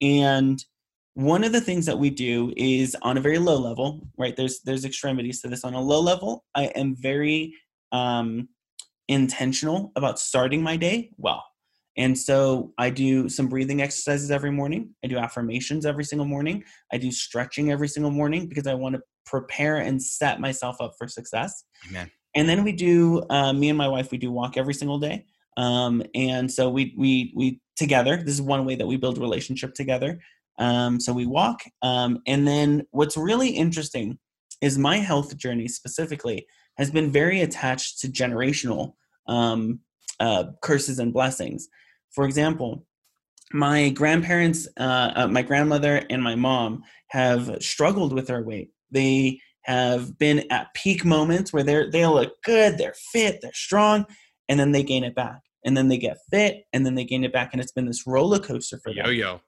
And 0.00 0.64
one 1.14 1.44
of 1.44 1.52
the 1.52 1.60
things 1.60 1.84
that 1.86 1.98
we 1.98 2.08
do 2.08 2.52
is 2.56 2.96
on 3.02 3.18
a 3.18 3.20
very 3.20 3.38
low 3.38 3.58
level, 3.58 4.08
right? 4.16 4.34
There's 4.34 4.60
there's 4.64 4.84
extremities 4.84 5.40
to 5.42 5.48
this. 5.48 5.64
On 5.64 5.74
a 5.74 5.80
low 5.80 6.00
level, 6.00 6.44
I 6.54 6.64
am 6.74 6.96
very 6.98 7.54
um, 7.92 8.48
intentional 9.08 9.92
about 9.96 10.18
starting 10.18 10.62
my 10.62 10.76
day 10.76 11.10
well. 11.18 11.44
And 11.96 12.16
so 12.18 12.72
I 12.78 12.90
do 12.90 13.28
some 13.28 13.48
breathing 13.48 13.82
exercises 13.82 14.30
every 14.30 14.50
morning. 14.50 14.94
I 15.04 15.08
do 15.08 15.18
affirmations 15.18 15.84
every 15.84 16.04
single 16.04 16.26
morning. 16.26 16.64
I 16.92 16.98
do 16.98 17.10
stretching 17.12 17.70
every 17.70 17.88
single 17.88 18.10
morning 18.10 18.46
because 18.46 18.66
I 18.66 18.74
want 18.74 18.94
to 18.94 19.02
prepare 19.26 19.78
and 19.78 20.02
set 20.02 20.40
myself 20.40 20.76
up 20.80 20.92
for 20.98 21.06
success. 21.06 21.64
Amen. 21.88 22.10
And 22.34 22.48
then 22.48 22.64
we 22.64 22.72
do, 22.72 23.24
uh, 23.28 23.52
me 23.52 23.68
and 23.68 23.76
my 23.76 23.88
wife, 23.88 24.10
we 24.10 24.18
do 24.18 24.30
walk 24.30 24.56
every 24.56 24.74
single 24.74 24.98
day. 24.98 25.26
Um, 25.58 26.02
and 26.14 26.50
so 26.50 26.70
we, 26.70 26.94
we, 26.96 27.32
we 27.36 27.60
together, 27.76 28.16
this 28.16 28.34
is 28.34 28.42
one 28.42 28.64
way 28.64 28.74
that 28.74 28.86
we 28.86 28.96
build 28.96 29.18
relationship 29.18 29.74
together. 29.74 30.18
Um, 30.58 30.98
so 30.98 31.12
we 31.12 31.26
walk. 31.26 31.62
Um, 31.82 32.20
and 32.26 32.48
then 32.48 32.86
what's 32.90 33.16
really 33.16 33.50
interesting 33.50 34.18
is 34.62 34.78
my 34.78 34.96
health 34.96 35.36
journey 35.36 35.68
specifically 35.68 36.46
has 36.78 36.90
been 36.90 37.10
very 37.10 37.42
attached 37.42 38.00
to 38.00 38.08
generational 38.08 38.94
um, 39.26 39.80
uh, 40.20 40.44
curses 40.62 40.98
and 40.98 41.12
blessings. 41.12 41.68
For 42.14 42.24
example, 42.24 42.86
my 43.52 43.90
grandparents, 43.90 44.68
uh, 44.78 45.12
uh, 45.14 45.28
my 45.28 45.42
grandmother, 45.42 46.04
and 46.10 46.22
my 46.22 46.34
mom 46.34 46.82
have 47.08 47.62
struggled 47.62 48.12
with 48.12 48.26
their 48.26 48.42
weight. 48.42 48.70
They 48.90 49.40
have 49.62 50.18
been 50.18 50.44
at 50.50 50.72
peak 50.74 51.04
moments 51.04 51.52
where 51.52 51.62
they're 51.62 51.90
they 51.90 52.04
look 52.06 52.32
good, 52.44 52.78
they're 52.78 52.94
fit, 53.12 53.40
they're 53.40 53.52
strong, 53.52 54.06
and 54.48 54.58
then 54.58 54.72
they 54.72 54.82
gain 54.82 55.04
it 55.04 55.14
back, 55.14 55.40
and 55.64 55.76
then 55.76 55.88
they 55.88 55.98
get 55.98 56.18
fit, 56.30 56.64
and 56.72 56.84
then 56.84 56.94
they 56.94 57.04
gain 57.04 57.24
it 57.24 57.32
back, 57.32 57.50
and 57.52 57.60
it's 57.60 57.72
been 57.72 57.86
this 57.86 58.06
roller 58.06 58.38
coaster 58.38 58.78
for 58.82 58.92
them. 58.92 59.06
Yo-yo. 59.06 59.40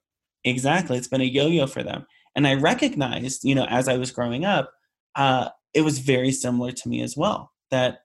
Exactly, 0.44 0.96
it's 0.96 1.09
been 1.09 1.20
a 1.20 1.24
yo-yo 1.24 1.66
for 1.66 1.83
them. 1.83 2.07
And 2.37 2.46
I 2.46 2.55
recognized, 2.55 3.44
you 3.44 3.55
know, 3.55 3.66
as 3.66 3.88
I 3.88 3.96
was 3.96 4.11
growing 4.11 4.44
up, 4.44 4.70
uh, 5.16 5.48
it 5.72 5.83
was 5.83 5.98
very 6.00 6.33
similar 6.33 6.72
to 6.72 6.88
me 6.88 7.03
as 7.03 7.16
well. 7.16 7.53
That 7.70 8.00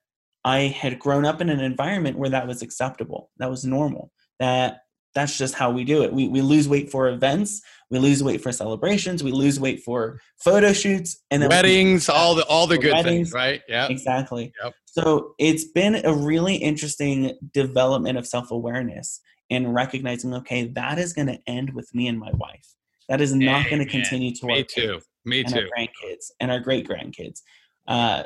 I 0.46 0.62
had 0.62 1.00
grown 1.00 1.26
up 1.26 1.42
in 1.42 1.50
an 1.50 1.60
environment 1.60 2.18
where 2.18 2.30
that 2.30 2.48
was 2.48 2.62
acceptable, 2.62 3.30
that 3.38 3.50
was 3.50 3.66
normal 3.66 4.12
that 4.40 4.82
that's 5.16 5.38
just 5.38 5.56
how 5.56 5.72
we 5.72 5.84
do 5.84 6.04
it. 6.04 6.14
We, 6.14 6.28
we 6.28 6.42
lose 6.42 6.70
weight 6.70 6.92
for 6.92 7.10
events, 7.10 7.62
we 7.90 8.00
lose 8.00 8.24
weight 8.24 8.42
for 8.42 8.52
celebrations, 8.52 9.24
we 9.24 9.32
lose 9.32 9.60
weight 9.60 9.82
for 9.84 10.20
photo 10.38 10.72
shoots, 10.72 11.24
and 11.32 11.42
then 11.42 11.50
weddings, 11.50 12.10
all 12.10 12.36
the 12.36 12.46
all 12.46 12.68
the 12.68 12.78
good 12.78 12.94
weddings. 12.94 13.30
things, 13.30 13.34
right? 13.34 13.62
Yeah, 13.68 13.88
exactly. 13.88 14.54
Yep. 14.64 14.74
So 14.86 15.34
it's 15.40 15.66
been 15.66 16.06
a 16.06 16.14
really 16.14 16.56
interesting 16.56 17.38
development 17.54 18.18
of 18.18 18.28
self 18.28 18.52
awareness 18.52 19.22
and 19.50 19.74
recognizing, 19.74 20.34
okay, 20.36 20.68
that 20.68 21.00
is 21.00 21.14
going 21.14 21.28
to 21.28 21.40
end 21.48 21.74
with 21.74 21.94
me 21.94 22.08
and 22.08 22.20
my 22.20 22.32
wife. 22.34 22.76
That 23.08 23.22
is 23.22 23.34
not 23.34 23.66
going 23.70 23.80
to 23.80 23.86
continue 23.86 24.34
to 24.36 24.46
me 24.46 24.64
too. 24.64 25.02
Me 25.26 25.40
and 25.40 25.50
too. 25.50 25.60
Our 25.60 25.66
grandkids 25.66 26.26
and 26.40 26.52
our 26.52 26.60
great 26.60 26.88
grandkids. 26.88 27.42
Uh, 27.88 28.24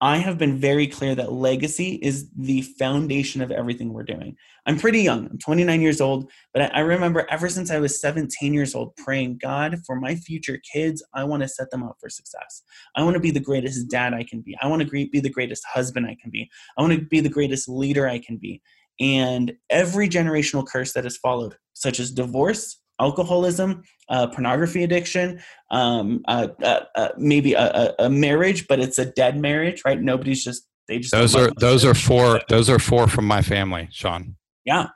I 0.00 0.18
have 0.18 0.38
been 0.38 0.58
very 0.58 0.86
clear 0.86 1.14
that 1.14 1.32
legacy 1.32 1.98
is 2.02 2.28
the 2.36 2.62
foundation 2.62 3.40
of 3.40 3.50
everything 3.50 3.92
we're 3.92 4.02
doing. 4.02 4.36
I'm 4.66 4.78
pretty 4.78 5.00
young, 5.00 5.26
I'm 5.26 5.38
29 5.38 5.80
years 5.80 6.00
old, 6.00 6.30
but 6.52 6.74
I 6.74 6.80
remember 6.80 7.26
ever 7.30 7.48
since 7.48 7.70
I 7.70 7.78
was 7.78 8.00
17 8.00 8.52
years 8.52 8.74
old 8.74 8.96
praying, 8.96 9.38
God, 9.40 9.78
for 9.86 9.96
my 9.96 10.14
future 10.16 10.60
kids, 10.72 11.02
I 11.14 11.24
want 11.24 11.42
to 11.42 11.48
set 11.48 11.70
them 11.70 11.84
up 11.84 11.96
for 12.00 12.08
success. 12.08 12.62
I 12.96 13.02
want 13.02 13.14
to 13.14 13.20
be 13.20 13.30
the 13.30 13.40
greatest 13.40 13.88
dad 13.88 14.14
I 14.14 14.24
can 14.24 14.40
be. 14.40 14.56
I 14.60 14.66
want 14.66 14.82
to 14.82 14.88
be 14.88 15.20
the 15.20 15.30
greatest 15.30 15.64
husband 15.72 16.06
I 16.06 16.16
can 16.20 16.30
be. 16.30 16.50
I 16.76 16.82
want 16.82 16.92
to 16.92 17.00
be 17.00 17.20
the 17.20 17.28
greatest 17.28 17.68
leader 17.68 18.08
I 18.08 18.18
can 18.18 18.36
be. 18.36 18.60
And 19.00 19.52
every 19.70 20.08
generational 20.08 20.66
curse 20.66 20.92
that 20.92 21.04
has 21.04 21.16
followed, 21.16 21.56
such 21.72 21.98
as 21.98 22.10
divorce, 22.10 22.80
alcoholism, 23.00 23.82
uh, 24.08 24.26
pornography 24.28 24.84
addiction, 24.84 25.40
um, 25.70 26.22
uh, 26.28 26.48
uh, 26.62 26.80
uh 26.94 27.08
maybe 27.18 27.54
a, 27.54 27.94
a, 27.98 28.08
marriage, 28.08 28.66
but 28.68 28.80
it's 28.80 28.98
a 28.98 29.04
dead 29.04 29.38
marriage, 29.38 29.82
right? 29.84 30.00
Nobody's 30.00 30.44
just 30.44 30.66
they 30.88 30.98
just 30.98 31.12
those 31.12 31.34
are 31.34 31.50
those 31.58 31.84
are 31.84 31.94
four 31.94 32.40
those 32.48 32.68
are 32.68 32.78
four 32.78 33.08
from 33.08 33.26
my 33.26 33.42
family, 33.42 33.88
Shawn. 33.90 34.36
Yeah, 34.64 34.88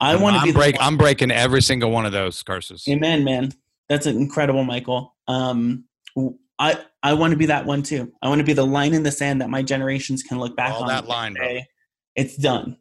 I 0.00 0.16
want 0.16 0.36
to 0.36 0.42
be. 0.42 0.52
Break, 0.52 0.76
I'm 0.80 0.96
breaking 0.96 1.30
every 1.30 1.62
single 1.62 1.90
one 1.90 2.06
of 2.06 2.12
those 2.12 2.42
curses. 2.42 2.84
Amen, 2.88 3.24
man. 3.24 3.52
That's 3.88 4.06
incredible, 4.06 4.64
Michael. 4.64 5.14
Um, 5.28 5.84
I 6.58 6.78
I 7.02 7.14
want 7.14 7.32
to 7.32 7.36
be 7.36 7.46
that 7.46 7.66
one 7.66 7.82
too. 7.82 8.12
I 8.22 8.28
want 8.28 8.40
to 8.40 8.44
be 8.44 8.52
the 8.52 8.66
line 8.66 8.94
in 8.94 9.02
the 9.02 9.12
sand 9.12 9.40
that 9.40 9.50
my 9.50 9.62
generations 9.62 10.22
can 10.22 10.38
look 10.38 10.56
back 10.56 10.72
All 10.72 10.82
on. 10.82 10.88
that 10.88 11.06
line, 11.06 11.34
bro. 11.34 11.60
It's 12.14 12.36
done. 12.36 12.78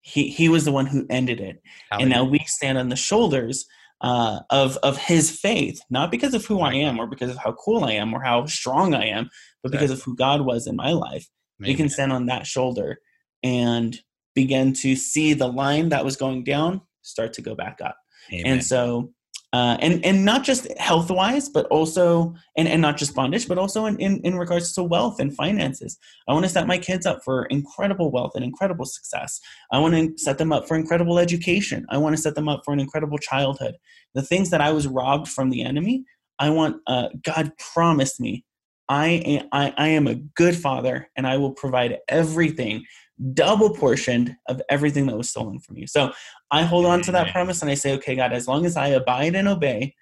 He 0.00 0.28
he 0.28 0.48
was 0.48 0.64
the 0.64 0.72
one 0.72 0.86
who 0.86 1.06
ended 1.10 1.40
it, 1.40 1.60
and 1.90 2.08
now 2.08 2.24
we 2.24 2.38
stand 2.46 2.78
on 2.78 2.88
the 2.88 2.96
shoulders 2.96 3.66
uh, 4.00 4.40
of 4.50 4.76
of 4.78 4.98
his 4.98 5.30
faith, 5.30 5.80
not 5.90 6.10
because 6.10 6.34
of 6.34 6.44
who 6.44 6.60
I 6.60 6.74
am 6.74 6.98
or 6.98 7.06
because 7.06 7.30
of 7.30 7.38
how 7.38 7.52
cool 7.52 7.84
I 7.84 7.92
am 7.92 8.12
or 8.14 8.22
how 8.22 8.46
strong 8.46 8.94
I 8.94 9.06
am, 9.06 9.30
but 9.62 9.72
because 9.72 9.90
of 9.90 10.02
who 10.02 10.14
God 10.14 10.42
was 10.42 10.66
in 10.66 10.76
my 10.76 10.92
life. 10.92 11.26
Amen. 11.60 11.70
We 11.70 11.74
can 11.74 11.88
stand 11.88 12.12
on 12.12 12.26
that 12.26 12.46
shoulder 12.46 12.98
and 13.42 13.98
begin 14.34 14.72
to 14.74 14.94
see 14.96 15.32
the 15.32 15.48
line 15.48 15.88
that 15.88 16.04
was 16.04 16.16
going 16.16 16.44
down 16.44 16.82
start 17.02 17.32
to 17.34 17.42
go 17.42 17.54
back 17.54 17.78
up. 17.82 17.96
Amen. 18.32 18.54
And 18.54 18.64
so 18.64 19.12
uh, 19.56 19.78
and 19.80 20.04
and 20.04 20.22
not 20.22 20.44
just 20.44 20.70
health 20.76 21.10
wise, 21.10 21.48
but 21.48 21.64
also 21.68 22.34
and, 22.58 22.68
and 22.68 22.82
not 22.82 22.98
just 22.98 23.14
bondage, 23.14 23.48
but 23.48 23.56
also 23.56 23.86
in, 23.86 23.98
in, 23.98 24.20
in 24.22 24.36
regards 24.36 24.74
to 24.74 24.82
wealth 24.82 25.18
and 25.18 25.34
finances. 25.34 25.98
I 26.28 26.34
want 26.34 26.44
to 26.44 26.50
set 26.50 26.66
my 26.66 26.76
kids 26.76 27.06
up 27.06 27.20
for 27.24 27.46
incredible 27.46 28.10
wealth 28.10 28.32
and 28.34 28.44
incredible 28.44 28.84
success. 28.84 29.40
I 29.72 29.78
want 29.78 29.94
to 29.94 30.18
set 30.18 30.36
them 30.36 30.52
up 30.52 30.68
for 30.68 30.76
incredible 30.76 31.18
education. 31.18 31.86
I 31.88 31.96
want 31.96 32.14
to 32.14 32.20
set 32.20 32.34
them 32.34 32.50
up 32.50 32.62
for 32.66 32.74
an 32.74 32.80
incredible 32.80 33.16
childhood. 33.16 33.76
The 34.14 34.20
things 34.20 34.50
that 34.50 34.60
I 34.60 34.72
was 34.72 34.86
robbed 34.86 35.26
from 35.26 35.48
the 35.48 35.62
enemy, 35.62 36.04
I 36.38 36.50
want 36.50 36.82
uh, 36.86 37.08
God 37.24 37.52
promised 37.72 38.20
me. 38.20 38.44
I 38.90 39.42
I, 39.52 39.72
I 39.78 39.88
am 39.88 40.06
a 40.06 40.16
good 40.16 40.54
father, 40.54 41.08
and 41.16 41.26
I 41.26 41.38
will 41.38 41.52
provide 41.52 41.96
everything 42.10 42.84
double 43.32 43.70
portioned 43.70 44.36
of 44.48 44.60
everything 44.68 45.06
that 45.06 45.16
was 45.16 45.30
stolen 45.30 45.58
from 45.58 45.76
you. 45.76 45.86
So 45.86 46.12
I 46.50 46.62
hold 46.62 46.86
on 46.86 47.02
to 47.02 47.12
that 47.12 47.32
promise 47.32 47.62
and 47.62 47.70
I 47.70 47.74
say, 47.74 47.94
okay, 47.94 48.14
God, 48.14 48.32
as 48.32 48.46
long 48.46 48.66
as 48.66 48.76
I 48.76 48.88
abide 48.88 49.34
and 49.34 49.48
obey, 49.48 49.94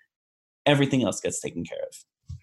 everything 0.67 1.05
else 1.05 1.21
gets 1.21 1.41
taken 1.41 1.65
care 1.65 1.79
of. 1.89 1.97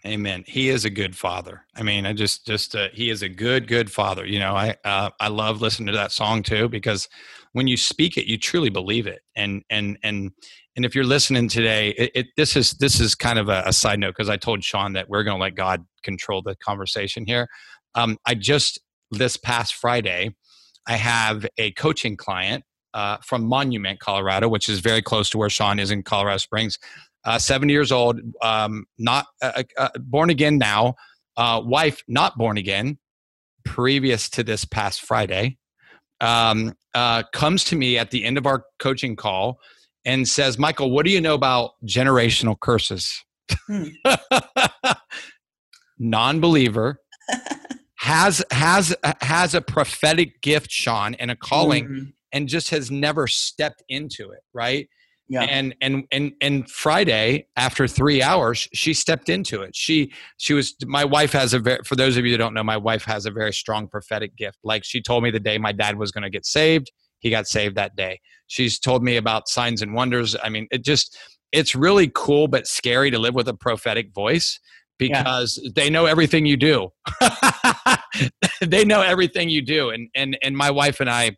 Amen. 0.05 0.43
He 0.47 0.69
is 0.69 0.83
a 0.83 0.89
good 0.89 1.15
father. 1.15 1.65
I 1.75 1.83
mean, 1.83 2.07
I 2.07 2.13
just, 2.13 2.47
just, 2.47 2.75
uh, 2.75 2.87
he 2.91 3.09
is 3.09 3.21
a 3.21 3.29
good, 3.29 3.67
good 3.67 3.91
father. 3.91 4.25
You 4.25 4.39
know, 4.39 4.55
I, 4.55 4.75
uh, 4.83 5.11
I 5.19 5.27
love 5.27 5.61
listening 5.61 5.87
to 5.87 5.93
that 5.93 6.11
song 6.11 6.41
too 6.41 6.69
because 6.69 7.07
when 7.51 7.67
you 7.67 7.77
speak 7.77 8.17
it, 8.17 8.25
you 8.25 8.37
truly 8.37 8.69
believe 8.69 9.05
it. 9.05 9.21
And, 9.35 9.61
and, 9.69 9.99
and, 10.03 10.31
and 10.75 10.85
if 10.85 10.95
you're 10.95 11.03
listening 11.03 11.49
today, 11.49 11.89
it, 11.89 12.11
it 12.15 12.27
this 12.35 12.55
is, 12.55 12.71
this 12.73 12.99
is 12.99 13.13
kind 13.13 13.37
of 13.37 13.49
a, 13.49 13.63
a 13.67 13.73
side 13.73 13.99
note 13.99 14.15
because 14.15 14.29
I 14.29 14.37
told 14.37 14.63
Shawn 14.63 14.93
that 14.93 15.07
we're 15.07 15.23
going 15.23 15.37
to 15.37 15.41
let 15.41 15.55
God 15.55 15.85
control 16.01 16.41
the 16.41 16.55
conversation 16.55 17.25
here. 17.27 17.47
Um, 17.93 18.17
I 18.25 18.33
just 18.33 18.79
this 19.11 19.37
past 19.37 19.75
Friday, 19.75 20.33
I 20.87 20.97
have 20.97 21.45
a 21.57 21.71
coaching 21.71 22.17
client 22.17 22.63
uh, 22.93 23.17
from 23.23 23.45
Monument, 23.45 23.99
Colorado, 23.99 24.49
which 24.49 24.67
is 24.69 24.79
very 24.79 25.01
close 25.01 25.29
to 25.31 25.37
where 25.37 25.49
Shawn 25.49 25.79
is 25.79 25.91
in 25.91 26.03
Colorado 26.03 26.37
Springs. 26.37 26.77
Uh, 27.23 27.37
70 27.37 27.71
years 27.71 27.91
old, 27.91 28.19
um, 28.41 28.85
not 28.97 29.27
uh, 29.41 29.51
uh, 29.55 29.63
uh 29.77 29.89
born 29.99 30.29
again 30.29 30.57
now, 30.57 30.95
uh, 31.37 31.61
wife 31.63 32.03
not 32.07 32.35
born 32.37 32.57
again, 32.57 32.97
previous 33.63 34.29
to 34.29 34.43
this 34.43 34.65
past 34.65 35.01
Friday, 35.01 35.57
um, 36.19 36.73
comes 37.31 37.63
to 37.65 37.75
me 37.75 37.97
at 37.97 38.11
the 38.11 38.25
end 38.25 38.37
of 38.37 38.47
our 38.47 38.65
coaching 38.79 39.15
call 39.15 39.59
and 40.03 40.27
says, 40.27 40.57
Michael, 40.57 40.89
what 40.89 41.05
do 41.05 41.11
you 41.11 41.21
know 41.21 41.35
about 41.35 41.71
generational 41.85 42.59
curses? 42.59 43.23
Hmm. 43.67 43.89
non 45.99 46.39
believer. 46.39 46.99
has 48.01 48.43
has 48.49 48.95
has 49.21 49.53
a 49.53 49.61
prophetic 49.61 50.41
gift, 50.41 50.71
Shawn, 50.71 51.13
and 51.15 51.29
a 51.29 51.35
calling, 51.35 51.85
mm-hmm. 51.85 52.03
and 52.33 52.47
just 52.47 52.71
has 52.71 52.89
never 52.89 53.27
stepped 53.27 53.83
into 53.89 54.31
it. 54.31 54.41
Right? 54.53 54.89
Yeah. 55.29 55.43
And 55.43 55.75
and 55.81 56.05
and 56.11 56.33
and 56.41 56.69
Friday 56.69 57.47
after 57.55 57.87
3 57.87 58.21
hours 58.21 58.67
she 58.73 58.93
stepped 58.93 59.29
into 59.29 59.61
it. 59.61 59.75
She 59.75 60.11
she 60.37 60.53
was 60.53 60.75
my 60.85 61.05
wife 61.05 61.31
has 61.31 61.53
a 61.53 61.59
very 61.59 61.79
for 61.85 61.95
those 61.95 62.17
of 62.17 62.25
you 62.25 62.31
that 62.31 62.37
don't 62.39 62.53
know 62.55 62.63
my 62.63 62.75
wife 62.75 63.05
has 63.05 63.25
a 63.25 63.31
very 63.31 63.53
strong 63.53 63.87
prophetic 63.87 64.35
gift. 64.35 64.57
Like 64.63 64.83
she 64.83 65.01
told 65.01 65.23
me 65.23 65.31
the 65.31 65.39
day 65.39 65.57
my 65.57 65.71
dad 65.71 65.95
was 65.97 66.11
going 66.11 66.23
to 66.23 66.29
get 66.29 66.45
saved, 66.45 66.91
he 67.19 67.29
got 67.29 67.47
saved 67.47 67.75
that 67.75 67.95
day. 67.95 68.19
She's 68.47 68.77
told 68.79 69.03
me 69.03 69.15
about 69.15 69.47
signs 69.47 69.81
and 69.81 69.93
wonders. 69.93 70.35
I 70.43 70.49
mean, 70.49 70.67
it 70.71 70.83
just 70.83 71.17
it's 71.51 71.75
really 71.75 72.11
cool 72.13 72.47
but 72.47 72.67
scary 72.67 73.11
to 73.11 73.19
live 73.19 73.35
with 73.35 73.47
a 73.47 73.53
prophetic 73.53 74.13
voice 74.13 74.59
because 75.01 75.59
yeah. 75.61 75.71
they 75.75 75.89
know 75.89 76.05
everything 76.05 76.45
you 76.45 76.55
do. 76.55 76.89
they 78.61 78.85
know 78.85 79.01
everything 79.01 79.49
you 79.49 79.63
do 79.63 79.89
and 79.89 80.09
and 80.13 80.37
and 80.43 80.55
my 80.55 80.69
wife 80.69 80.99
and 80.99 81.09
I 81.09 81.37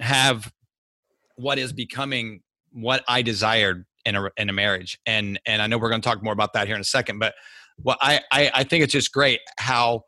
have 0.00 0.52
what 1.36 1.58
is 1.58 1.72
becoming 1.72 2.40
what 2.72 3.04
I 3.06 3.22
desired 3.22 3.86
in 4.04 4.16
a 4.16 4.28
in 4.36 4.48
a 4.48 4.52
marriage. 4.52 4.98
And 5.06 5.38
and 5.46 5.62
I 5.62 5.68
know 5.68 5.78
we're 5.78 5.90
going 5.90 6.00
to 6.00 6.08
talk 6.08 6.24
more 6.24 6.32
about 6.32 6.54
that 6.54 6.66
here 6.66 6.74
in 6.74 6.80
a 6.80 6.84
second, 6.84 7.20
but 7.20 7.34
what 7.76 7.98
I, 8.00 8.20
I 8.32 8.50
I 8.52 8.64
think 8.64 8.82
it's 8.82 8.92
just 8.92 9.12
great 9.12 9.40
how 9.58 10.02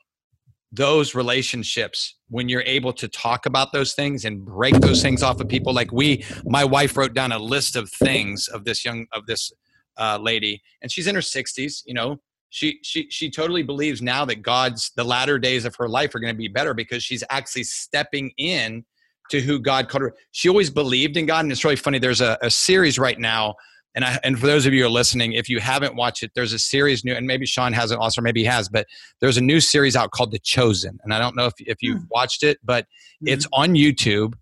those 0.73 1.14
relationships 1.14 2.16
when 2.29 2.49
you're 2.49 2.62
able 2.62 2.92
to 2.92 3.09
talk 3.09 3.47
about 3.47 3.73
those 3.73 3.94
things 3.94 4.25
and 4.25 4.44
break 4.44 4.75
those 4.81 5.01
things 5.01 5.23
off 5.23 5.40
of 5.40 5.49
people 5.49 5.73
like 5.73 5.92
we 5.92 6.23
my 6.44 6.62
wife 6.62 6.94
wrote 6.97 7.14
down 7.14 7.33
a 7.33 7.38
list 7.38 7.75
of 7.75 7.88
things 7.88 8.49
of 8.49 8.64
this 8.64 8.85
young 8.85 9.07
of 9.14 9.25
this 9.25 9.51
uh, 9.97 10.18
lady 10.21 10.61
and 10.83 10.92
she's 10.92 11.07
in 11.07 11.14
her 11.14 11.23
60s 11.23 11.83
you 11.87 11.94
know 11.94 12.21
she 12.51 12.79
she 12.83 13.07
she 13.11 13.31
totally 13.31 13.63
believes 13.63 14.01
now 14.01 14.25
that 14.25 14.43
god's 14.43 14.91
the 14.97 15.05
latter 15.05 15.39
days 15.39 15.65
of 15.65 15.77
her 15.77 15.89
life 15.89 16.15
are 16.15 16.21
going 16.21 16.33
to 16.33 16.39
be 16.39 16.49
better 16.49 16.73
because 16.73 17.03
she's 17.03 17.23
actually 17.31 17.65
stepping 17.65 18.31
in 18.39 18.85
to 19.31 19.41
who 19.41 19.59
God 19.59 19.89
called 19.89 20.03
her. 20.03 20.15
She 20.33 20.49
always 20.49 20.71
believed 20.71 21.17
in 21.17 21.27
God, 21.27 21.45
and 21.45 21.53
it's 21.53 21.65
really 21.65 21.77
funny. 21.77 21.99
There's 21.99 22.21
a, 22.21 22.39
a 22.43 22.51
series 22.51 22.99
right 22.99 23.19
now, 23.19 23.55
and 23.95 24.05
I, 24.05 24.19
and 24.25 24.39
for 24.39 24.47
those 24.47 24.67
of 24.67 24.73
you 24.73 24.81
who 24.81 24.87
are 24.87 24.91
listening, 24.91 25.33
if 25.33 25.49
you 25.49 25.61
haven't 25.61 25.97
watched 25.97 26.23
it, 26.23 26.33
there's 26.35 26.53
a 26.53 26.59
series 26.59 27.05
new, 27.05 27.15
and 27.15 27.27
maybe 27.27 27.47
Shawn 27.47 27.73
hasn't 27.73 28.01
also, 28.01 28.21
maybe 28.21 28.41
he 28.41 28.47
has, 28.47 28.69
but 28.69 28.87
there's 29.21 29.37
a 29.37 29.43
new 29.43 29.61
series 29.61 29.97
out 29.97 30.11
called 30.11 30.33
The 30.33 30.39
Chosen, 30.39 30.99
and 31.05 31.13
I 31.13 31.19
don't 31.19 31.37
know 31.37 31.47
if 31.47 31.55
if 31.59 31.79
you've 31.81 32.03
mm. 32.03 32.09
watched 32.11 32.43
it, 32.43 32.59
but 32.65 32.85
mm-hmm. 32.85 33.29
it's 33.29 33.47
on 33.53 33.71
YouTube. 33.75 34.35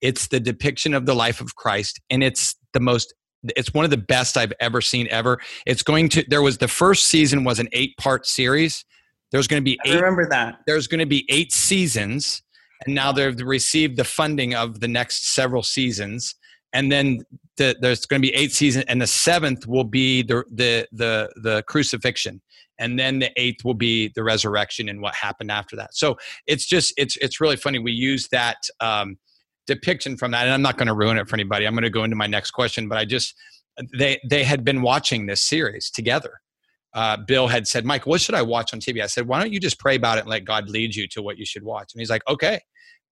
It's 0.00 0.28
the 0.28 0.40
depiction 0.40 0.92
of 0.92 1.06
the 1.06 1.14
life 1.14 1.40
of 1.40 1.54
Christ, 1.56 2.00
and 2.10 2.22
it's 2.22 2.56
the 2.72 2.80
most 2.80 3.14
it's 3.56 3.72
one 3.74 3.84
of 3.84 3.90
the 3.90 3.96
best 3.96 4.36
I've 4.36 4.52
ever 4.60 4.80
seen 4.80 5.08
ever. 5.10 5.40
It's 5.66 5.82
going 5.82 6.08
to 6.10 6.24
there 6.28 6.42
was 6.42 6.58
the 6.58 6.68
first 6.68 7.08
season 7.08 7.44
was 7.44 7.58
an 7.58 7.68
eight 7.72 7.96
part 7.96 8.26
series. 8.26 8.84
There's 9.32 9.48
going 9.48 9.60
to 9.60 9.64
be 9.64 9.78
eight, 9.84 9.94
I 9.94 9.96
remember 9.96 10.28
that. 10.30 10.60
There's 10.66 10.86
going 10.86 11.00
to 11.00 11.06
be 11.06 11.26
eight 11.28 11.52
seasons 11.52 12.42
and 12.86 12.94
now 12.94 13.12
they've 13.12 13.38
received 13.40 13.96
the 13.96 14.04
funding 14.04 14.54
of 14.54 14.80
the 14.80 14.88
next 14.88 15.34
several 15.34 15.62
seasons 15.62 16.34
and 16.72 16.90
then 16.90 17.20
the, 17.56 17.76
there's 17.80 18.04
going 18.04 18.20
to 18.20 18.26
be 18.26 18.34
eight 18.34 18.52
seasons 18.52 18.84
and 18.88 19.00
the 19.00 19.06
seventh 19.06 19.66
will 19.66 19.84
be 19.84 20.22
the, 20.22 20.44
the 20.50 20.86
the 20.92 21.30
the 21.42 21.62
crucifixion 21.68 22.40
and 22.78 22.98
then 22.98 23.20
the 23.20 23.30
eighth 23.36 23.64
will 23.64 23.74
be 23.74 24.10
the 24.16 24.24
resurrection 24.24 24.88
and 24.88 25.00
what 25.00 25.14
happened 25.14 25.50
after 25.50 25.76
that 25.76 25.94
so 25.94 26.16
it's 26.46 26.66
just 26.66 26.92
it's 26.96 27.16
it's 27.18 27.40
really 27.40 27.56
funny 27.56 27.78
we 27.78 27.92
use 27.92 28.28
that 28.28 28.56
um, 28.80 29.16
depiction 29.66 30.16
from 30.16 30.30
that 30.30 30.44
and 30.44 30.52
i'm 30.52 30.62
not 30.62 30.76
going 30.76 30.88
to 30.88 30.94
ruin 30.94 31.16
it 31.18 31.28
for 31.28 31.36
anybody 31.36 31.66
i'm 31.66 31.74
going 31.74 31.82
to 31.82 31.90
go 31.90 32.04
into 32.04 32.16
my 32.16 32.26
next 32.26 32.50
question 32.50 32.88
but 32.88 32.98
i 32.98 33.04
just 33.04 33.34
they 33.96 34.20
they 34.28 34.44
had 34.44 34.64
been 34.64 34.82
watching 34.82 35.26
this 35.26 35.40
series 35.40 35.90
together 35.90 36.40
uh, 36.94 37.16
Bill 37.16 37.48
had 37.48 37.66
said, 37.66 37.84
Mike, 37.84 38.06
what 38.06 38.20
should 38.20 38.36
I 38.36 38.42
watch 38.42 38.72
on 38.72 38.78
TV? 38.78 39.02
I 39.02 39.06
said, 39.06 39.26
why 39.26 39.40
don't 39.40 39.52
you 39.52 39.58
just 39.58 39.80
pray 39.80 39.96
about 39.96 40.16
it 40.16 40.20
and 40.20 40.30
let 40.30 40.44
God 40.44 40.70
lead 40.70 40.94
you 40.94 41.08
to 41.08 41.22
what 41.22 41.36
you 41.36 41.44
should 41.44 41.64
watch? 41.64 41.92
And 41.92 42.00
he's 42.00 42.08
like, 42.08 42.22
okay. 42.28 42.60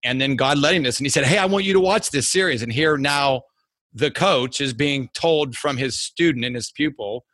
And 0.04 0.20
then 0.20 0.36
God 0.36 0.58
led 0.58 0.74
him 0.74 0.84
this, 0.84 0.98
and 0.98 1.04
he 1.04 1.10
said, 1.10 1.24
hey, 1.24 1.38
I 1.38 1.46
want 1.46 1.64
you 1.64 1.72
to 1.72 1.80
watch 1.80 2.10
this 2.10 2.30
series. 2.30 2.62
And 2.62 2.72
here 2.72 2.96
now, 2.96 3.42
the 3.92 4.10
coach 4.10 4.60
is 4.60 4.72
being 4.72 5.08
told 5.14 5.54
from 5.54 5.76
his 5.76 5.98
student 5.98 6.44
and 6.44 6.54
his 6.54 6.72
pupil 6.72 7.24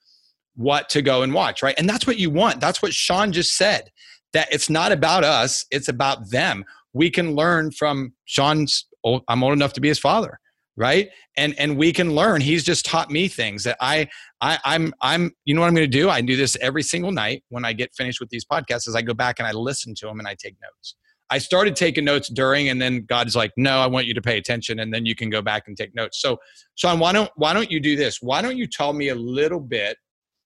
what 0.57 0.89
to 0.91 1.03
go 1.03 1.23
and 1.23 1.33
watch, 1.33 1.63
right? 1.63 1.75
And 1.79 1.89
that's 1.89 2.07
what 2.07 2.19
you 2.19 2.31
want. 2.31 2.61
That's 2.61 2.83
what 2.83 2.93
Shawn 2.93 3.33
just 3.33 3.57
said. 3.57 3.91
That 4.33 4.49
it's 4.53 4.69
not 4.69 4.93
about 4.93 5.25
us; 5.25 5.65
it's 5.71 5.89
about 5.89 6.31
them. 6.31 6.65
We 6.93 7.11
can 7.11 7.35
learn 7.35 7.71
from 7.71 8.13
Shawn's. 8.25 8.87
I'm 9.05 9.43
old 9.43 9.53
enough 9.53 9.73
to 9.75 9.81
be 9.81 9.89
his 9.89 9.99
father 9.99 10.39
right? 10.79 11.09
And 11.37 11.59
and 11.59 11.77
we 11.77 11.93
can 11.93 12.15
learn. 12.15 12.41
He's 12.41 12.63
just 12.63 12.87
taught 12.87 13.11
me 13.11 13.27
things 13.29 13.65
that 13.65 13.77
i 13.81 14.09
i 14.41 14.59
i'm 14.65 14.95
i'm 15.03 15.33
you 15.45 15.55
know 15.55 15.61
what 15.61 15.67
i'm 15.67 15.75
going 15.75 15.91
to 15.91 15.99
do? 15.99 16.09
I 16.09 16.21
do 16.21 16.37
this 16.37 16.57
every 16.61 16.85
single 16.85 17.11
night 17.11 17.43
when 17.51 17.65
i 17.65 17.73
get 17.73 17.95
finished 17.95 18.21
with 18.21 18.31
these 18.31 18.45
podcasts 18.45 18.89
is 18.89 18.95
i 18.95 19.03
go 19.03 19.13
back 19.13 19.41
and 19.41 19.47
i 19.47 19.51
listen 19.51 19.95
to 19.97 20.07
them 20.07 20.21
and 20.21 20.29
i 20.29 20.35
take 20.35 20.55
notes. 20.63 20.95
I 21.31 21.39
started 21.39 21.77
taking 21.77 22.05
notes 22.05 22.29
during 22.29 22.69
and 22.69 22.81
then 22.81 23.05
god's 23.07 23.35
like 23.35 23.51
no 23.57 23.81
i 23.81 23.87
want 23.87 24.07
you 24.07 24.15
to 24.15 24.23
pay 24.23 24.39
attention 24.39 24.79
and 24.79 24.95
then 24.95 25.05
you 25.05 25.17
can 25.17 25.29
go 25.29 25.43
back 25.43 25.65
and 25.67 25.77
take 25.77 25.95
notes. 25.95 26.23
So 26.23 26.39
shawn 26.77 27.01
why 27.01 27.13
don't 27.13 27.31
why 27.35 27.53
don't 27.53 27.71
you 27.71 27.81
do 27.81 27.97
this? 27.97 28.19
Why 28.23 28.41
don't 28.41 28.57
you 28.57 28.69
tell 28.69 28.93
me 28.93 29.09
a 29.09 29.17
little 29.17 29.61
bit 29.61 29.99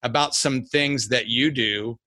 about 0.02 0.34
some 0.34 0.64
things 0.64 1.08
that 1.08 1.26
you 1.26 1.50
do 1.50 1.98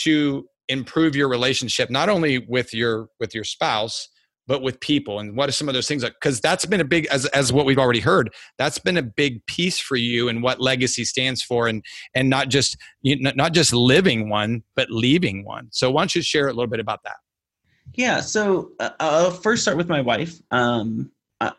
to 0.00 0.46
improve 0.68 1.16
your 1.16 1.28
relationship 1.28 1.90
not 1.90 2.08
only 2.08 2.38
with 2.40 2.74
your 2.74 3.06
with 3.20 3.34
your 3.34 3.44
spouse 3.44 4.08
but 4.48 4.62
with 4.62 4.80
people 4.80 5.20
and 5.20 5.36
what 5.36 5.48
are 5.48 5.52
some 5.52 5.68
of 5.68 5.74
those 5.74 5.86
things 5.86 6.02
like 6.02 6.14
because 6.14 6.40
that's 6.40 6.64
been 6.64 6.80
a 6.80 6.84
big 6.84 7.06
as, 7.06 7.26
as 7.26 7.52
what 7.52 7.66
we've 7.66 7.78
already 7.78 8.00
heard 8.00 8.32
that's 8.56 8.78
been 8.78 8.96
a 8.96 9.02
big 9.02 9.44
piece 9.46 9.78
for 9.78 9.94
you 9.96 10.28
and 10.28 10.42
what 10.42 10.60
legacy 10.60 11.04
stands 11.04 11.42
for 11.42 11.68
and 11.68 11.84
and 12.14 12.28
not 12.28 12.48
just 12.48 12.76
you 13.02 13.20
know, 13.20 13.30
not 13.36 13.52
just 13.52 13.72
living 13.72 14.28
one 14.28 14.64
but 14.74 14.90
leaving 14.90 15.44
one. 15.44 15.68
So 15.70 15.90
why 15.90 16.02
don't 16.02 16.14
you 16.14 16.22
share 16.22 16.48
a 16.48 16.52
little 16.52 16.66
bit 16.66 16.80
about 16.80 17.00
that? 17.04 17.16
Yeah 17.94 18.20
so 18.20 18.72
uh, 18.80 18.90
i'll 18.98 19.30
first 19.30 19.62
start 19.62 19.76
with 19.76 19.88
my 19.88 20.00
wife. 20.00 20.34
Um, 20.50 21.12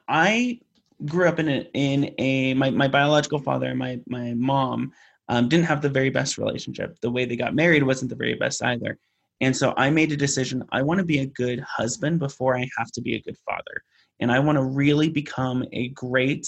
i 0.10 0.60
grew 1.06 1.30
up 1.30 1.39
in 1.39 1.47
a 1.47 1.69
in 1.73 2.13
a 2.17 2.54
my, 2.56 2.69
my 2.71 2.88
biological 2.88 3.39
father 3.39 3.67
and 3.67 3.80
my 3.80 4.02
my 4.08 4.34
mom 4.34 4.91
um, 5.30 5.47
didn't 5.47 5.65
have 5.65 5.82
the 5.82 5.89
very 5.89 6.10
best 6.10 6.39
relationship. 6.39 6.99
The 7.02 7.12
way 7.12 7.23
they 7.23 7.36
got 7.36 7.54
married 7.54 7.84
wasn't 7.84 8.10
the 8.10 8.15
very 8.15 8.34
best 8.34 8.63
either 8.63 8.97
and 9.41 9.56
so 9.56 9.73
I 9.78 9.89
made 9.89 10.12
a 10.12 10.17
decision 10.17 10.63
I 10.71 10.82
want 10.82 10.99
to 10.99 11.06
be 11.06 11.19
a 11.19 11.25
good 11.25 11.60
husband 11.62 12.19
before 12.19 12.58
I 12.58 12.67
have 12.78 12.91
to 12.93 13.02
be 13.02 13.15
a 13.15 13.21
good 13.21 13.38
father. 13.45 13.84
And 14.19 14.32
I 14.32 14.39
want 14.39 14.58
to 14.58 14.63
really 14.63 15.10
become 15.10 15.63
a 15.71 15.89
great 15.89 16.47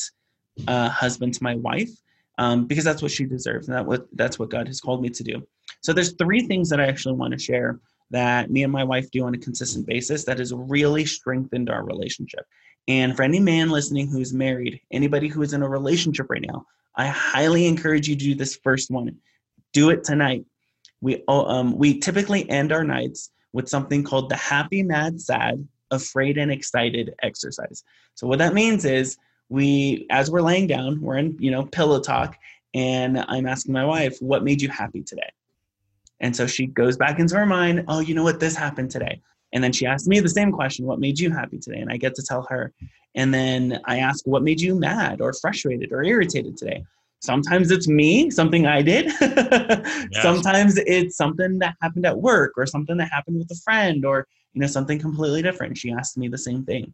uh, 0.67 0.89
husband 0.89 1.33
to 1.35 1.43
my 1.43 1.55
wife 1.55 1.89
um, 2.37 2.67
because 2.67 2.83
that's 2.83 3.01
what 3.01 3.11
she 3.11 3.25
deserves. 3.25 3.67
And 3.67 3.77
that 3.77 3.85
what, 3.85 4.07
that's 4.13 4.37
what 4.37 4.49
God 4.49 4.67
has 4.67 4.81
called 4.81 5.01
me 5.01 5.09
to 5.09 5.23
do. 5.23 5.47
So 5.81 5.93
there's 5.93 6.13
three 6.13 6.41
things 6.41 6.69
that 6.69 6.81
I 6.81 6.87
actually 6.87 7.15
want 7.15 7.31
to 7.33 7.39
share 7.39 7.79
that 8.09 8.51
me 8.51 8.63
and 8.63 8.73
my 8.73 8.83
wife 8.83 9.09
do 9.09 9.23
on 9.23 9.33
a 9.33 9.37
consistent 9.37 9.87
basis 9.87 10.25
that 10.25 10.39
has 10.39 10.53
really 10.53 11.05
strengthened 11.05 11.69
our 11.69 11.85
relationship. 11.85 12.45
And 12.89 13.15
for 13.15 13.23
any 13.23 13.39
man 13.39 13.69
listening 13.69 14.09
who's 14.09 14.33
married, 14.33 14.81
anybody 14.91 15.29
who 15.29 15.41
is 15.43 15.53
in 15.53 15.63
a 15.63 15.69
relationship 15.69 16.29
right 16.29 16.45
now, 16.45 16.65
I 16.95 17.07
highly 17.07 17.67
encourage 17.67 18.09
you 18.09 18.17
to 18.17 18.25
do 18.25 18.35
this 18.35 18.57
first 18.57 18.91
one. 18.91 19.15
Do 19.71 19.91
it 19.91 20.03
tonight 20.03 20.45
we 21.01 21.23
oh, 21.27 21.45
um, 21.45 21.77
we 21.77 21.99
typically 21.99 22.49
end 22.49 22.71
our 22.71 22.83
nights 22.83 23.31
with 23.53 23.67
something 23.67 24.03
called 24.03 24.29
the 24.29 24.35
happy, 24.35 24.83
mad, 24.83 25.19
sad, 25.19 25.67
afraid, 25.89 26.37
and 26.37 26.51
excited 26.51 27.13
exercise. 27.21 27.83
So 28.15 28.27
what 28.27 28.39
that 28.39 28.53
means 28.53 28.85
is 28.85 29.17
we, 29.49 30.05
as 30.09 30.31
we're 30.31 30.41
laying 30.41 30.67
down, 30.67 31.01
we're 31.01 31.17
in 31.17 31.35
you 31.39 31.51
know 31.51 31.65
pillow 31.65 31.99
talk, 31.99 32.37
and 32.73 33.19
I'm 33.27 33.47
asking 33.47 33.73
my 33.73 33.85
wife, 33.85 34.17
"What 34.19 34.43
made 34.43 34.61
you 34.61 34.69
happy 34.69 35.01
today?" 35.01 35.29
And 36.19 36.35
so 36.35 36.45
she 36.45 36.67
goes 36.67 36.97
back 36.97 37.19
into 37.19 37.35
her 37.35 37.45
mind, 37.45 37.85
"Oh, 37.87 37.99
you 37.99 38.13
know 38.13 38.23
what? 38.23 38.39
This 38.39 38.55
happened 38.55 38.91
today." 38.91 39.21
And 39.53 39.61
then 39.61 39.73
she 39.73 39.85
asks 39.85 40.07
me 40.07 40.19
the 40.19 40.29
same 40.29 40.51
question, 40.51 40.85
"What 40.85 40.99
made 40.99 41.19
you 41.19 41.31
happy 41.31 41.57
today?" 41.57 41.79
And 41.79 41.91
I 41.91 41.97
get 41.97 42.15
to 42.15 42.23
tell 42.23 42.45
her. 42.49 42.71
And 43.15 43.33
then 43.33 43.81
I 43.85 43.99
ask, 43.99 44.25
"What 44.25 44.43
made 44.43 44.61
you 44.61 44.75
mad 44.75 45.19
or 45.19 45.33
frustrated 45.33 45.91
or 45.91 46.03
irritated 46.03 46.57
today?" 46.57 46.83
Sometimes 47.21 47.69
it's 47.69 47.87
me, 47.87 48.31
something 48.31 48.65
I 48.65 48.81
did. 48.81 49.05
yes. 49.21 50.21
Sometimes 50.21 50.77
it's 50.77 51.15
something 51.15 51.59
that 51.59 51.75
happened 51.81 52.05
at 52.05 52.19
work 52.19 52.53
or 52.57 52.65
something 52.65 52.97
that 52.97 53.11
happened 53.11 53.37
with 53.37 53.51
a 53.51 53.61
friend 53.63 54.03
or 54.05 54.27
you 54.53 54.61
know 54.61 54.67
something 54.67 54.99
completely 54.99 55.41
different. 55.43 55.77
She 55.77 55.91
asked 55.91 56.17
me 56.17 56.27
the 56.27 56.37
same 56.37 56.65
thing. 56.65 56.93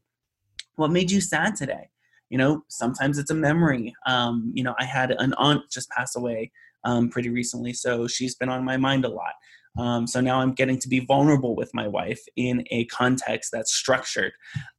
What 0.76 0.92
made 0.92 1.10
you 1.10 1.22
sad 1.22 1.56
today? 1.56 1.90
You 2.30 2.38
know, 2.38 2.64
sometimes 2.68 3.18
it's 3.18 3.32
a 3.32 3.36
memory. 3.36 3.94
Um, 4.06 4.52
you 4.54 4.64
know, 4.64 4.76
I 4.78 4.84
had 4.84 5.12
an 5.12 5.34
aunt 5.36 5.62
just 5.72 5.90
pass 5.92 6.18
away 6.18 6.52
um, 6.84 7.10
pretty 7.10 7.30
recently, 7.30 7.72
so 7.72 8.06
she's 8.06 8.36
been 8.36 8.50
on 8.50 8.66
my 8.66 8.76
mind 8.76 9.06
a 9.06 9.10
lot. 9.10 9.34
Um, 9.80 10.08
so 10.08 10.20
now 10.20 10.42
I'm 10.42 10.54
getting 10.54 10.80
to 10.80 10.90
be 10.90 11.00
vulnerable 11.00 11.56
with 11.56 11.74
my 11.74 11.88
wife 11.88 12.20
in 12.36 12.66
a 12.72 12.86
context 12.86 13.52
that's 13.54 13.74
structured. 13.74 14.34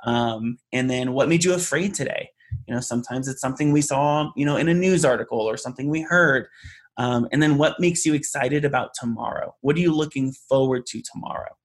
Um, 0.05 0.59
and 0.73 0.91
then, 0.91 1.13
what 1.13 1.29
made 1.29 1.43
you 1.43 1.55
afraid 1.55 1.95
today? 1.95 2.31
You 2.67 2.75
know, 2.75 2.81
sometimes 2.81 3.29
it's 3.29 3.41
something 3.41 3.73
we 3.73 3.81
saw, 3.81 4.31
you 4.37 4.45
know, 4.45 4.57
in 4.57 4.69
a 4.69 4.75
news 4.75 5.05
article 5.05 5.41
or 5.41 5.57
something 5.57 5.89
we 5.89 6.03
heard. 6.03 6.47
Um, 6.97 7.29
and 7.33 7.43
then 7.43 7.59
what 7.59 7.79
makes 7.79 8.05
you 8.05 8.15
excited 8.15 8.65
about 8.65 8.91
tomorrow? 8.95 9.55
What 9.61 9.77
are 9.77 9.81
you 9.81 9.95
looking 9.95 10.33
forward 10.49 10.85
to 10.87 11.03
tomorrow? 11.13 11.57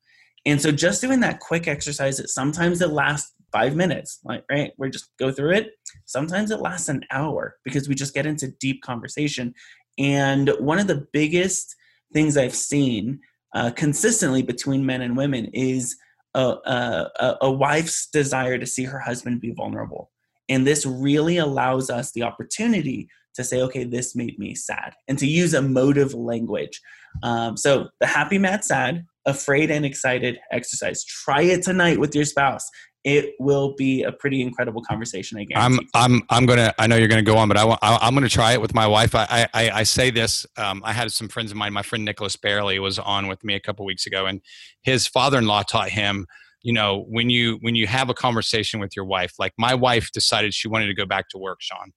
And 0.46 0.62
so 0.62 0.72
just 0.72 1.02
doing 1.02 1.22
that 1.22 1.40
quick 1.40 1.68
exercise, 1.68 2.20
it 2.20 2.30
sometimes 2.30 2.82
it 2.82 2.90
lasts 2.90 3.34
five 3.52 3.76
minutes, 3.76 4.20
like 4.26 4.44
right, 4.50 4.72
we 4.78 4.90
just 4.90 5.10
go 5.18 5.32
through 5.32 5.52
it. 5.52 5.72
Sometimes 6.06 6.52
it 6.52 6.60
lasts 6.60 6.90
an 6.90 7.04
hour 7.12 7.56
because 7.64 7.88
we 7.88 7.96
just 7.96 8.14
get 8.14 8.26
into 8.26 8.52
deep 8.60 8.82
conversation. 8.82 9.54
And 9.98 10.50
one 10.60 10.80
of 10.80 10.88
the 10.88 11.08
biggest 11.14 11.76
things 12.14 12.36
I've 12.36 12.56
seen 12.56 13.20
uh, 13.56 13.72
consistently 13.72 14.42
between 14.42 14.86
men 14.86 15.02
and 15.02 15.16
women 15.16 15.46
is 15.54 15.96
a, 16.34 16.40
a, 16.66 17.38
a 17.42 17.52
wife's 17.52 18.08
desire 18.08 18.58
to 18.58 18.66
see 18.66 18.86
her 18.86 19.00
husband 19.00 19.40
be 19.40 19.52
vulnerable 19.52 20.10
And 20.50 20.68
this 20.68 20.86
really 20.86 21.38
allows 21.38 21.90
us 21.90 22.12
the 22.12 22.24
opportunity 22.24 23.08
to 23.36 23.44
say, 23.44 23.62
okay, 23.62 23.84
this 23.84 24.16
made 24.16 24.38
me 24.38 24.54
sad, 24.54 24.94
and 25.08 25.18
to 25.18 25.26
use 25.26 25.54
emotive 25.54 26.14
language. 26.14 26.80
Um, 27.24 27.58
so 27.58 27.90
the 28.00 28.06
happy, 28.06 28.38
mad, 28.38 28.64
sad, 28.64 29.06
afraid, 29.26 29.72
and 29.72 29.86
excited 29.86 30.40
exercise. 30.52 31.04
Try 31.04 31.42
it 31.44 31.64
tonight 31.64 32.00
with 32.00 32.14
your 32.14 32.26
spouse. 32.26 32.70
It 33.04 33.34
will 33.40 33.76
be 33.76 34.04
a 34.04 34.12
pretty 34.12 34.42
incredible 34.42 34.82
conversation. 34.84 35.38
I 35.38 35.44
guarantee. 35.44 35.88
I'm, 35.94 36.14
I'm, 36.14 36.24
I'm 36.30 36.46
gonna. 36.46 36.74
I 36.80 36.88
know 36.88 36.96
you're 36.96 37.10
gonna 37.10 37.22
go 37.22 37.38
on, 37.38 37.48
but 37.48 37.58
I, 37.58 37.66
I 37.82 38.08
am 38.08 38.14
gonna 38.14 38.30
try 38.30 38.54
it 38.54 38.62
with 38.62 38.74
my 38.74 38.88
wife. 38.88 39.14
I, 39.14 39.48
I, 39.54 39.72
I 39.72 39.84
say 39.84 40.10
this. 40.10 40.46
Um, 40.56 40.82
I 40.86 40.94
had 40.94 41.12
some 41.12 41.28
friends 41.28 41.52
of 41.52 41.58
mine. 41.58 41.74
My 41.74 41.82
friend 41.82 42.06
Nicholas 42.06 42.38
Barely 42.38 42.80
was 42.80 43.00
on 43.00 43.28
with 43.28 43.44
me 43.44 43.56
a 43.56 43.60
couple 43.60 43.84
weeks 43.86 44.06
ago, 44.06 44.26
and 44.26 44.42
his 44.84 45.06
father-in-law 45.06 45.64
taught 45.64 45.90
him 45.90 46.28
you 46.64 46.74
know 46.74 47.06
when 47.10 47.30
you 47.30 47.60
when 47.62 47.76
you 47.76 47.86
have 47.86 48.10
a 48.10 48.14
conversation 48.14 48.80
with 48.80 48.96
your 48.96 49.06
wife 49.06 49.34
like 49.38 49.54
my 49.58 49.76
wife 49.76 50.12
decided 50.12 50.54
she 50.54 50.68
wanted 50.68 50.88
to 50.88 50.94
go 50.94 51.06
back 51.06 51.30
to 51.30 51.38
work 51.38 51.62
shawn 51.62 51.92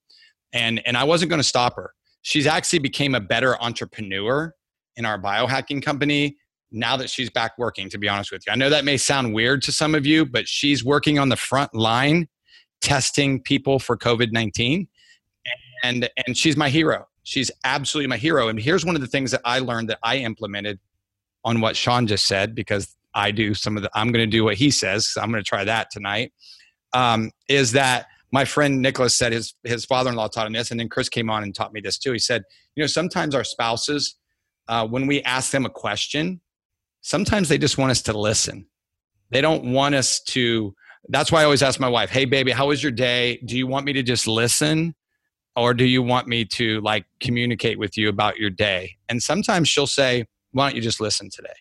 and 0.57 0.83
and 0.87 0.97
I 0.97 1.05
wasn't 1.05 1.31
going 1.31 1.41
to 1.41 1.47
stop 1.47 1.77
her. 1.77 1.93
She's 2.23 2.47
actually 2.47 2.81
became 2.81 3.15
a 3.15 3.21
better 3.21 3.61
entrepreneur 3.63 4.53
in 4.97 5.05
our 5.05 5.21
biohacking 5.21 5.83
company 5.83 6.37
now 6.73 6.97
that 6.97 7.09
she's 7.09 7.31
back 7.31 7.53
working 7.59 7.89
to 7.91 7.99
be 7.99 8.09
honest 8.09 8.33
with 8.33 8.43
you. 8.47 8.53
I 8.53 8.57
know 8.57 8.71
that 8.71 8.85
may 8.85 8.97
sound 8.97 9.35
weird 9.35 9.63
to 9.63 9.73
some 9.73 9.95
of 9.95 10.07
you, 10.07 10.27
but 10.27 10.49
she's 10.49 10.85
working 10.85 11.19
on 11.19 11.29
the 11.29 11.37
front 11.37 11.75
line 11.75 12.29
testing 12.81 13.41
people 13.41 13.79
for 13.79 13.97
COVID-19 13.97 14.89
and 15.85 16.09
and 16.27 16.37
she's 16.37 16.57
my 16.57 16.69
hero. 16.69 17.07
She's 17.23 17.51
absolutely 17.65 18.09
my 18.09 18.17
hero. 18.17 18.49
And 18.49 18.59
here's 18.59 18.85
one 18.85 18.95
of 18.95 19.01
the 19.01 19.09
things 19.09 19.33
that 19.33 19.41
I 19.45 19.59
learned 19.59 19.91
that 19.91 19.99
I 20.03 20.19
implemented 20.19 20.79
on 21.45 21.61
what 21.61 21.77
Shawn 21.77 22.07
just 22.07 22.25
said 22.25 22.55
because 22.55 22.96
I 23.17 23.31
do 23.31 23.55
some 23.55 23.77
of 23.77 23.83
the 23.83 23.91
I'm 23.95 24.13
going 24.13 24.25
to 24.25 24.31
do 24.31 24.45
what 24.45 24.57
he 24.57 24.71
says. 24.71 25.15
I'm 25.21 25.33
going 25.33 25.43
to 25.43 25.49
try 25.49 25.65
that 25.65 25.91
tonight. 25.91 26.33
Um, 26.93 27.33
is 27.49 27.73
that 27.73 28.07
my 28.31 28.45
friend 28.45 28.83
Nicholas 28.83 29.17
said 29.17 29.33
his 29.33 29.55
his 29.65 29.85
father 29.85 30.11
in 30.11 30.17
law 30.17 30.29
taught 30.29 30.47
him 30.47 30.53
this, 30.53 30.71
and 30.71 30.79
then 30.79 30.89
Chris 30.89 31.09
came 31.09 31.31
on 31.31 31.43
and 31.43 31.55
taught 31.55 31.73
me 31.73 31.81
this 31.81 31.99
too. 31.99 32.13
He 32.13 32.19
said, 32.19 32.45
you 32.77 32.83
know, 32.83 32.87
sometimes 32.87 33.35
our 33.35 33.43
spouses, 33.43 34.17
uh, 34.69 34.87
when 34.87 35.07
we 35.07 35.23
ask 35.23 35.51
them 35.51 35.65
a 35.65 35.71
question, 35.71 36.41
sometimes 37.01 37.49
they 37.49 37.59
just 37.59 37.79
want 37.79 37.91
us 37.91 38.03
to 38.03 38.17
listen. 38.17 38.67
They 39.31 39.41
don't 39.41 39.73
want 39.73 39.95
us 39.95 40.21
to. 40.21 40.75
That's 41.09 41.33
why 41.33 41.41
I 41.41 41.45
always 41.45 41.63
ask 41.63 41.81
my 41.81 41.89
wife, 41.89 42.11
"Hey, 42.11 42.27
baby, 42.27 42.53
how 42.53 42.69
was 42.69 42.83
your 42.83 42.93
day? 42.93 43.41
Do 43.47 43.57
you 43.57 43.67
want 43.67 43.87
me 43.87 43.93
to 43.95 44.03
just 44.03 44.29
listen?" 44.29 44.95
Or 45.57 45.73
do 45.73 45.87
you 45.87 46.03
want 46.03 46.29
me 46.29 46.45
to 46.45 46.83
like 46.83 47.07
communicate 47.19 47.79
with 47.79 47.97
you 47.97 48.11
about 48.11 48.37
your 48.37 48.51
day? 48.51 48.97
And 49.09 49.23
sometimes 49.23 49.71
she'll 49.71 49.87
say, 49.87 50.27
Why 50.53 50.69
don't 50.69 50.77
you 50.77 50.83
just 50.83 51.01
listen 51.01 51.31
today? 51.31 51.55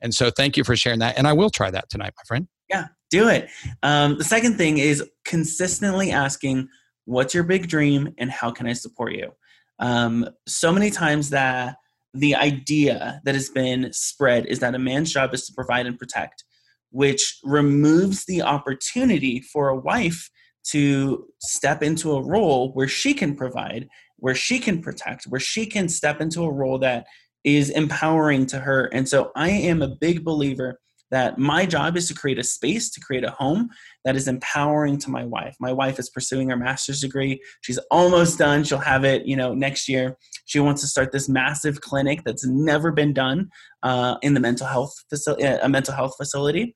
And 0.00 0.14
so 0.14 0.30
thank 0.30 0.56
you 0.56 0.64
for 0.64 0.76
sharing 0.76 0.98
that. 1.00 1.16
And 1.16 1.26
I 1.26 1.32
will 1.32 1.50
try 1.50 1.70
that 1.70 1.88
tonight, 1.88 2.12
my 2.16 2.22
friend. 2.26 2.48
Yeah, 2.68 2.86
do 3.10 3.28
it. 3.28 3.48
Um, 3.82 4.18
the 4.18 4.24
second 4.24 4.56
thing 4.56 4.78
is 4.78 5.02
consistently 5.24 6.10
asking, 6.10 6.68
What's 7.06 7.34
your 7.34 7.44
big 7.44 7.68
dream 7.68 8.14
and 8.16 8.30
how 8.30 8.50
can 8.50 8.66
I 8.66 8.72
support 8.72 9.12
you? 9.14 9.32
Um, 9.78 10.26
so 10.46 10.72
many 10.72 10.90
times 10.90 11.30
that 11.30 11.76
the 12.14 12.34
idea 12.34 13.20
that 13.24 13.34
has 13.34 13.50
been 13.50 13.92
spread 13.92 14.46
is 14.46 14.60
that 14.60 14.74
a 14.74 14.78
man's 14.78 15.12
job 15.12 15.34
is 15.34 15.46
to 15.46 15.52
provide 15.52 15.86
and 15.86 15.98
protect, 15.98 16.44
which 16.90 17.38
removes 17.42 18.24
the 18.24 18.40
opportunity 18.40 19.40
for 19.40 19.68
a 19.68 19.76
wife 19.76 20.30
to 20.70 21.26
step 21.40 21.82
into 21.82 22.12
a 22.12 22.22
role 22.22 22.72
where 22.72 22.88
she 22.88 23.12
can 23.12 23.34
provide, 23.34 23.88
where 24.16 24.34
she 24.34 24.58
can 24.58 24.80
protect, 24.80 25.24
where 25.24 25.40
she 25.40 25.66
can 25.66 25.88
step 25.88 26.20
into 26.20 26.44
a 26.44 26.52
role 26.52 26.78
that 26.78 27.06
is 27.44 27.70
empowering 27.70 28.46
to 28.46 28.58
her. 28.58 28.86
And 28.86 29.08
so 29.08 29.30
I 29.36 29.50
am 29.50 29.82
a 29.82 29.88
big 29.88 30.24
believer 30.24 30.80
that 31.10 31.38
my 31.38 31.64
job 31.66 31.96
is 31.96 32.08
to 32.08 32.14
create 32.14 32.38
a 32.38 32.42
space, 32.42 32.90
to 32.90 33.00
create 33.00 33.24
a 33.24 33.30
home 33.30 33.68
that 34.04 34.16
is 34.16 34.26
empowering 34.26 34.98
to 34.98 35.10
my 35.10 35.24
wife. 35.24 35.54
My 35.60 35.72
wife 35.72 35.98
is 35.98 36.10
pursuing 36.10 36.48
her 36.50 36.56
master's 36.56 37.00
degree. 37.00 37.40
She's 37.60 37.78
almost 37.90 38.38
done. 38.38 38.64
She'll 38.64 38.78
have 38.78 39.04
it, 39.04 39.24
you 39.26 39.36
know, 39.36 39.54
next 39.54 39.88
year. 39.88 40.16
She 40.46 40.58
wants 40.58 40.80
to 40.80 40.88
start 40.88 41.12
this 41.12 41.28
massive 41.28 41.80
clinic 41.82 42.22
that's 42.24 42.46
never 42.46 42.90
been 42.90 43.12
done 43.12 43.50
uh, 43.82 44.16
in 44.22 44.34
the 44.34 44.40
mental 44.40 44.66
health 44.66 44.92
facility, 45.08 45.44
a 45.44 45.68
mental 45.68 45.94
health 45.94 46.14
facility. 46.16 46.74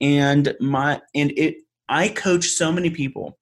And 0.00 0.54
my 0.60 1.00
and 1.14 1.32
it, 1.36 1.56
I 1.88 2.08
coach 2.08 2.44
so 2.44 2.70
many 2.70 2.90
people 2.90 3.38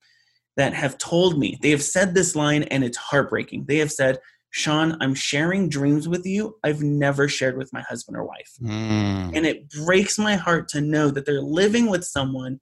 that 0.56 0.72
have 0.72 0.98
told 0.98 1.38
me 1.38 1.58
they 1.62 1.70
have 1.70 1.82
said 1.82 2.14
this 2.14 2.34
line, 2.34 2.62
and 2.64 2.82
it's 2.84 2.96
heartbreaking. 2.96 3.66
They 3.68 3.78
have 3.78 3.92
said, 3.92 4.18
Shawn, 4.51 4.96
I'm 5.01 5.14
sharing 5.14 5.68
dreams 5.68 6.09
with 6.09 6.24
you 6.24 6.57
I've 6.64 6.82
never 6.82 7.28
shared 7.28 7.59
with 7.59 7.72
my 7.72 7.82
husband 7.82 8.16
or 8.16 8.24
wife. 8.24 8.53
Mm. 8.62 9.32
And 9.34 9.46
it 9.46 9.70
breaks 9.70 10.18
my 10.18 10.36
heart 10.36 10.68
to 10.68 10.80
know 10.80 11.11
that 11.11 11.26
they're 11.26 11.42
living 11.42 11.86
with 11.86 12.05
someone 12.05 12.61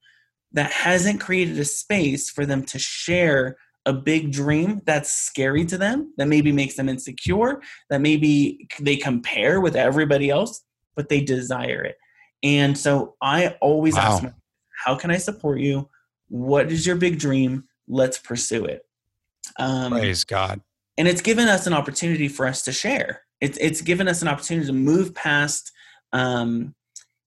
that 0.52 0.72
hasn't 0.72 1.20
created 1.20 1.58
a 1.58 1.64
space 1.64 2.30
for 2.30 2.44
them 2.44 2.64
to 2.64 2.78
share 2.78 3.56
a 3.84 3.92
big 3.92 4.32
dream 4.32 4.80
that's 4.84 5.12
scary 5.12 5.64
to 5.66 5.78
them, 5.78 6.12
that 6.16 6.26
maybe 6.26 6.50
makes 6.50 6.74
them 6.74 6.88
insecure, 6.88 7.62
that 7.88 8.00
maybe 8.00 8.66
they 8.80 8.96
compare 8.96 9.60
with 9.60 9.76
everybody 9.76 10.28
else, 10.28 10.64
but 10.96 11.08
they 11.08 11.20
desire 11.20 11.84
it. 11.84 11.96
And 12.42 12.76
so 12.76 13.14
I 13.22 13.56
always 13.60 13.94
wow. 13.94 14.02
ask, 14.02 14.22
myself, 14.24 14.40
how 14.84 14.96
can 14.96 15.12
I 15.12 15.18
support 15.18 15.60
you? 15.60 15.88
What 16.28 16.72
is 16.72 16.84
your 16.84 16.96
big 16.96 17.20
dream? 17.20 17.64
Let's 17.86 18.18
pursue 18.18 18.64
it. 18.64 18.82
Um, 19.58 19.92
Praise 19.92 20.24
God 20.24 20.60
and 20.98 21.06
it's 21.08 21.20
given 21.20 21.48
us 21.48 21.66
an 21.66 21.72
opportunity 21.72 22.28
for 22.28 22.46
us 22.46 22.62
to 22.62 22.72
share. 22.72 23.22
It's 23.40 23.58
it's 23.58 23.82
given 23.82 24.08
us 24.08 24.22
an 24.22 24.28
opportunity 24.28 24.66
to 24.66 24.72
move 24.72 25.14
past 25.14 25.70
um, 26.12 26.74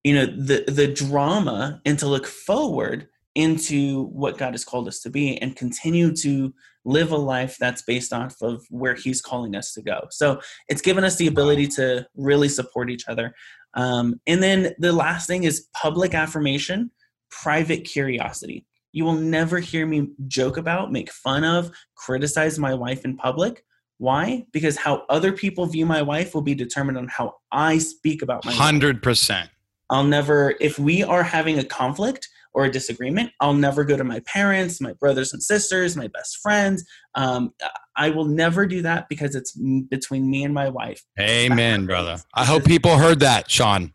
you 0.03 0.15
know 0.15 0.25
the 0.25 0.63
the 0.67 0.87
drama 0.87 1.81
and 1.85 1.97
to 1.99 2.07
look 2.07 2.25
forward 2.25 3.07
into 3.35 4.05
what 4.07 4.37
God 4.37 4.53
has 4.53 4.65
called 4.65 4.87
us 4.87 4.99
to 5.01 5.09
be 5.09 5.37
and 5.37 5.55
continue 5.55 6.13
to 6.15 6.53
live 6.83 7.11
a 7.11 7.17
life 7.17 7.57
that's 7.59 7.83
based 7.83 8.11
off 8.11 8.35
of 8.41 8.65
where 8.69 8.95
he's 8.95 9.21
calling 9.21 9.55
us 9.55 9.73
to 9.73 9.81
go. 9.81 10.07
So 10.09 10.41
it's 10.67 10.81
given 10.81 11.03
us 11.03 11.17
the 11.17 11.27
ability 11.27 11.67
to 11.67 12.07
really 12.15 12.49
support 12.49 12.89
each 12.89 13.07
other. 13.07 13.33
Um, 13.75 14.19
and 14.25 14.41
then 14.41 14.73
the 14.79 14.91
last 14.91 15.27
thing 15.27 15.43
is 15.43 15.67
public 15.73 16.13
affirmation 16.13 16.91
private 17.29 17.83
curiosity 17.83 18.65
you 18.91 19.05
will 19.05 19.13
never 19.13 19.59
hear 19.59 19.85
me 19.85 20.09
joke 20.27 20.57
about, 20.57 20.91
make 20.91 21.11
fun 21.11 21.43
of, 21.43 21.71
criticize 21.95 22.57
my 22.57 22.73
wife 22.73 23.05
in 23.05 23.17
public. 23.17 23.63
Why? 23.97 24.45
Because 24.51 24.77
how 24.77 25.03
other 25.09 25.31
people 25.31 25.65
view 25.65 25.85
my 25.85 26.01
wife 26.01 26.33
will 26.33 26.41
be 26.41 26.55
determined 26.55 26.97
on 26.97 27.07
how 27.09 27.35
I 27.51 27.77
speak 27.79 28.21
about 28.21 28.45
my 28.45 28.53
100%. 28.53 29.29
Wife. 29.29 29.49
I'll 29.89 30.03
never, 30.03 30.55
if 30.59 30.79
we 30.79 31.03
are 31.03 31.23
having 31.23 31.59
a 31.59 31.63
conflict 31.63 32.27
or 32.53 32.65
a 32.65 32.71
disagreement, 32.71 33.31
I'll 33.39 33.53
never 33.53 33.83
go 33.83 33.97
to 33.97 34.03
my 34.03 34.21
parents, 34.21 34.79
my 34.79 34.93
brothers 34.93 35.33
and 35.33 35.43
sisters, 35.43 35.95
my 35.95 36.07
best 36.07 36.37
friends. 36.41 36.85
Um, 37.15 37.53
I 37.95 38.09
will 38.09 38.25
never 38.25 38.65
do 38.65 38.81
that 38.83 39.09
because 39.09 39.35
it's 39.35 39.51
between 39.89 40.29
me 40.29 40.43
and 40.43 40.53
my 40.53 40.69
wife. 40.69 41.03
Amen, 41.19 41.85
brother. 41.85 42.17
I 42.33 42.45
hope 42.45 42.63
people 42.63 42.97
heard 42.97 43.19
that, 43.19 43.51
Shawn. 43.51 43.93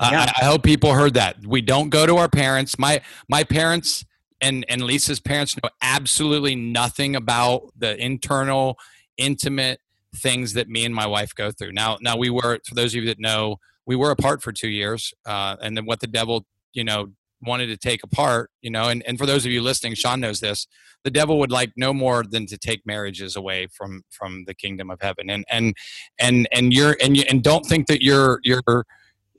Yeah. 0.00 0.26
I, 0.36 0.42
I 0.42 0.44
hope 0.46 0.62
people 0.62 0.94
heard 0.94 1.14
that. 1.14 1.46
We 1.46 1.60
don't 1.60 1.90
go 1.90 2.06
to 2.06 2.16
our 2.16 2.28
parents. 2.28 2.78
My 2.78 3.02
my 3.28 3.44
parents 3.44 4.04
and 4.42 4.66
and 4.68 4.82
Lisa's 4.82 5.20
parents 5.20 5.56
know 5.56 5.70
absolutely 5.80 6.54
nothing 6.54 7.16
about 7.16 7.70
the 7.78 7.96
internal, 8.02 8.78
intimate 9.16 9.80
things 10.16 10.52
that 10.52 10.68
me 10.68 10.84
and 10.84 10.94
my 10.94 11.06
wife 11.06 11.34
go 11.34 11.50
through. 11.50 11.72
Now, 11.72 11.98
now 12.02 12.16
we 12.16 12.28
were 12.28 12.58
for 12.66 12.74
those 12.74 12.94
of 12.94 13.02
you 13.02 13.06
that 13.06 13.20
know, 13.20 13.56
we 13.86 13.96
were 13.96 14.10
apart 14.10 14.42
for 14.42 14.52
two 14.52 14.68
years, 14.68 15.14
uh, 15.24 15.56
and 15.62 15.76
then 15.76 15.86
what 15.86 16.00
the 16.00 16.06
devil, 16.06 16.44
you 16.74 16.84
know, 16.84 17.08
wanted 17.42 17.66
to 17.66 17.76
take 17.76 18.04
apart, 18.04 18.50
you 18.60 18.70
know, 18.70 18.88
and, 18.88 19.02
and 19.06 19.18
for 19.18 19.26
those 19.26 19.44
of 19.44 19.50
you 19.50 19.62
listening, 19.62 19.94
Shawn 19.94 20.20
knows 20.20 20.40
this. 20.40 20.66
The 21.04 21.10
devil 21.10 21.38
would 21.40 21.50
like 21.50 21.72
no 21.76 21.92
more 21.92 22.22
than 22.22 22.46
to 22.46 22.56
take 22.56 22.86
marriages 22.86 23.34
away 23.34 23.66
from 23.72 24.02
from 24.10 24.44
the 24.46 24.54
kingdom 24.54 24.90
of 24.90 25.00
heaven. 25.00 25.30
And 25.30 25.44
and 25.50 25.74
and 26.20 26.48
and 26.52 26.72
you're 26.72 26.96
and 27.02 27.16
you 27.16 27.24
and 27.28 27.42
don't 27.42 27.66
think 27.66 27.86
that 27.88 28.02
you're 28.02 28.40
you're 28.44 28.84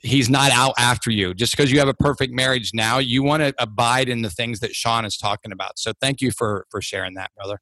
he's 0.04 0.30
not 0.30 0.52
out 0.52 0.74
after 0.78 1.10
you. 1.10 1.34
Just 1.34 1.56
because 1.56 1.72
you 1.72 1.80
have 1.80 1.88
a 1.88 1.94
perfect 1.94 2.34
marriage 2.34 2.72
now 2.74 3.00
you 3.00 3.24
want 3.24 3.42
to 3.42 3.54
abide 3.58 4.10
in 4.10 4.22
the 4.22 4.30
things 4.30 4.60
that 4.60 4.76
shawn 4.76 5.06
is 5.06 5.18
talking 5.18 5.52
about. 5.52 5.80
So 5.80 5.94
thank 6.00 6.22
you 6.22 6.32
for 6.32 6.68
for 6.70 6.82
sharing 6.82 7.16
that 7.16 7.32
brother. 7.36 7.60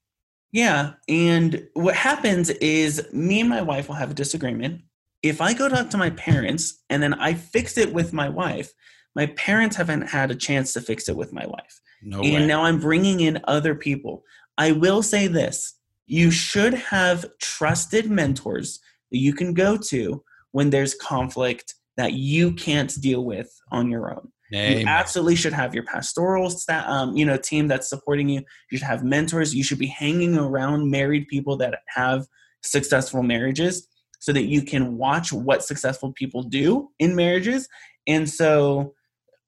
Yeah 0.50 0.94
and 1.08 1.66
what 1.74 1.94
happens 1.94 2.50
is 2.50 3.08
me 3.12 3.40
and 3.40 3.48
my 3.48 3.62
wife 3.62 3.88
will 3.88 3.94
have 3.94 4.10
a 4.10 4.14
disagreement. 4.14 4.82
If 5.22 5.40
i 5.40 5.54
go 5.54 5.68
talk 5.68 5.88
to 5.90 5.96
my 5.96 6.10
parents 6.10 6.82
and 6.90 7.02
then 7.02 7.14
i 7.14 7.32
fix 7.32 7.78
it 7.78 7.92
with 7.92 8.12
my 8.12 8.28
wife 8.28 8.72
my 9.14 9.26
parents 9.26 9.76
haven't 9.76 10.08
had 10.08 10.30
a 10.30 10.34
chance 10.34 10.72
to 10.72 10.80
fix 10.80 11.08
it 11.08 11.16
with 11.16 11.32
my 11.32 11.46
wife. 11.46 11.80
No 12.02 12.20
and 12.22 12.34
way. 12.34 12.46
now 12.46 12.64
i'm 12.64 12.80
bringing 12.80 13.20
in 13.20 13.40
other 13.44 13.74
people. 13.74 14.24
I 14.58 14.72
will 14.72 15.02
say 15.02 15.28
this 15.28 15.78
you 16.06 16.30
should 16.30 16.74
have 16.74 17.24
trusted 17.40 18.10
mentors 18.10 18.80
that 19.10 19.18
you 19.18 19.32
can 19.32 19.54
go 19.54 19.76
to 19.76 20.22
when 20.50 20.70
there's 20.70 20.94
conflict 20.94 21.74
that 21.96 22.12
you 22.12 22.52
can't 22.52 22.92
deal 23.00 23.24
with 23.24 23.50
on 23.70 23.90
your 23.90 24.12
own. 24.12 24.28
Amen. 24.54 24.80
You 24.80 24.86
absolutely 24.86 25.36
should 25.36 25.54
have 25.54 25.74
your 25.74 25.84
pastoral 25.84 26.50
staff, 26.50 26.86
um, 26.86 27.16
you 27.16 27.24
know, 27.24 27.38
team 27.38 27.68
that's 27.68 27.88
supporting 27.88 28.28
you. 28.28 28.42
You 28.70 28.78
should 28.78 28.86
have 28.86 29.02
mentors. 29.02 29.54
You 29.54 29.64
should 29.64 29.78
be 29.78 29.86
hanging 29.86 30.36
around 30.36 30.90
married 30.90 31.28
people 31.28 31.56
that 31.58 31.80
have 31.88 32.26
successful 32.62 33.22
marriages 33.22 33.88
so 34.20 34.32
that 34.32 34.44
you 34.44 34.62
can 34.62 34.98
watch 34.98 35.32
what 35.32 35.64
successful 35.64 36.12
people 36.12 36.42
do 36.42 36.90
in 36.98 37.16
marriages. 37.16 37.66
And 38.06 38.28
so 38.28 38.94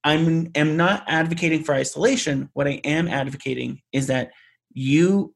I'm 0.04 0.50
am 0.54 0.76
not 0.76 1.04
advocating 1.06 1.64
for 1.64 1.74
isolation. 1.74 2.50
What 2.54 2.66
I 2.66 2.80
am 2.84 3.08
advocating 3.08 3.82
is 3.92 4.06
that 4.08 4.32
you 4.72 5.34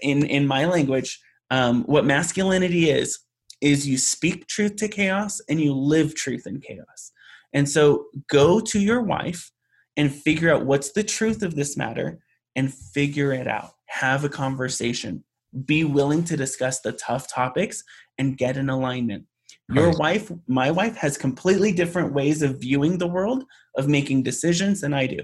in 0.00 0.26
in 0.26 0.46
my 0.46 0.64
language 0.64 1.20
um, 1.50 1.84
what 1.84 2.04
masculinity 2.04 2.90
is 2.90 3.18
is 3.60 3.88
you 3.88 3.98
speak 3.98 4.46
truth 4.46 4.76
to 4.76 4.88
chaos 4.88 5.40
and 5.48 5.60
you 5.60 5.74
live 5.74 6.14
truth 6.14 6.46
in 6.46 6.60
chaos. 6.60 7.12
And 7.52 7.68
so 7.68 8.06
go 8.28 8.60
to 8.60 8.78
your 8.78 9.02
wife 9.02 9.50
and 9.96 10.12
figure 10.12 10.52
out 10.52 10.66
what's 10.66 10.92
the 10.92 11.02
truth 11.02 11.42
of 11.42 11.54
this 11.54 11.76
matter 11.76 12.20
and 12.54 12.72
figure 12.72 13.32
it 13.32 13.48
out. 13.48 13.72
Have 13.86 14.24
a 14.24 14.28
conversation. 14.28 15.24
Be 15.64 15.84
willing 15.84 16.24
to 16.24 16.36
discuss 16.36 16.80
the 16.80 16.92
tough 16.92 17.28
topics 17.28 17.82
and 18.18 18.36
get 18.36 18.56
an 18.56 18.68
alignment. 18.68 19.24
Your 19.70 19.88
Right. 19.88 19.98
wife 19.98 20.32
my 20.46 20.70
wife 20.70 20.96
has 20.96 21.16
completely 21.16 21.72
different 21.72 22.12
ways 22.12 22.42
of 22.42 22.60
viewing 22.60 22.98
the 22.98 23.06
world 23.06 23.44
of 23.76 23.88
making 23.88 24.22
decisions 24.22 24.80
than 24.80 24.94
i 24.94 25.06
do. 25.06 25.20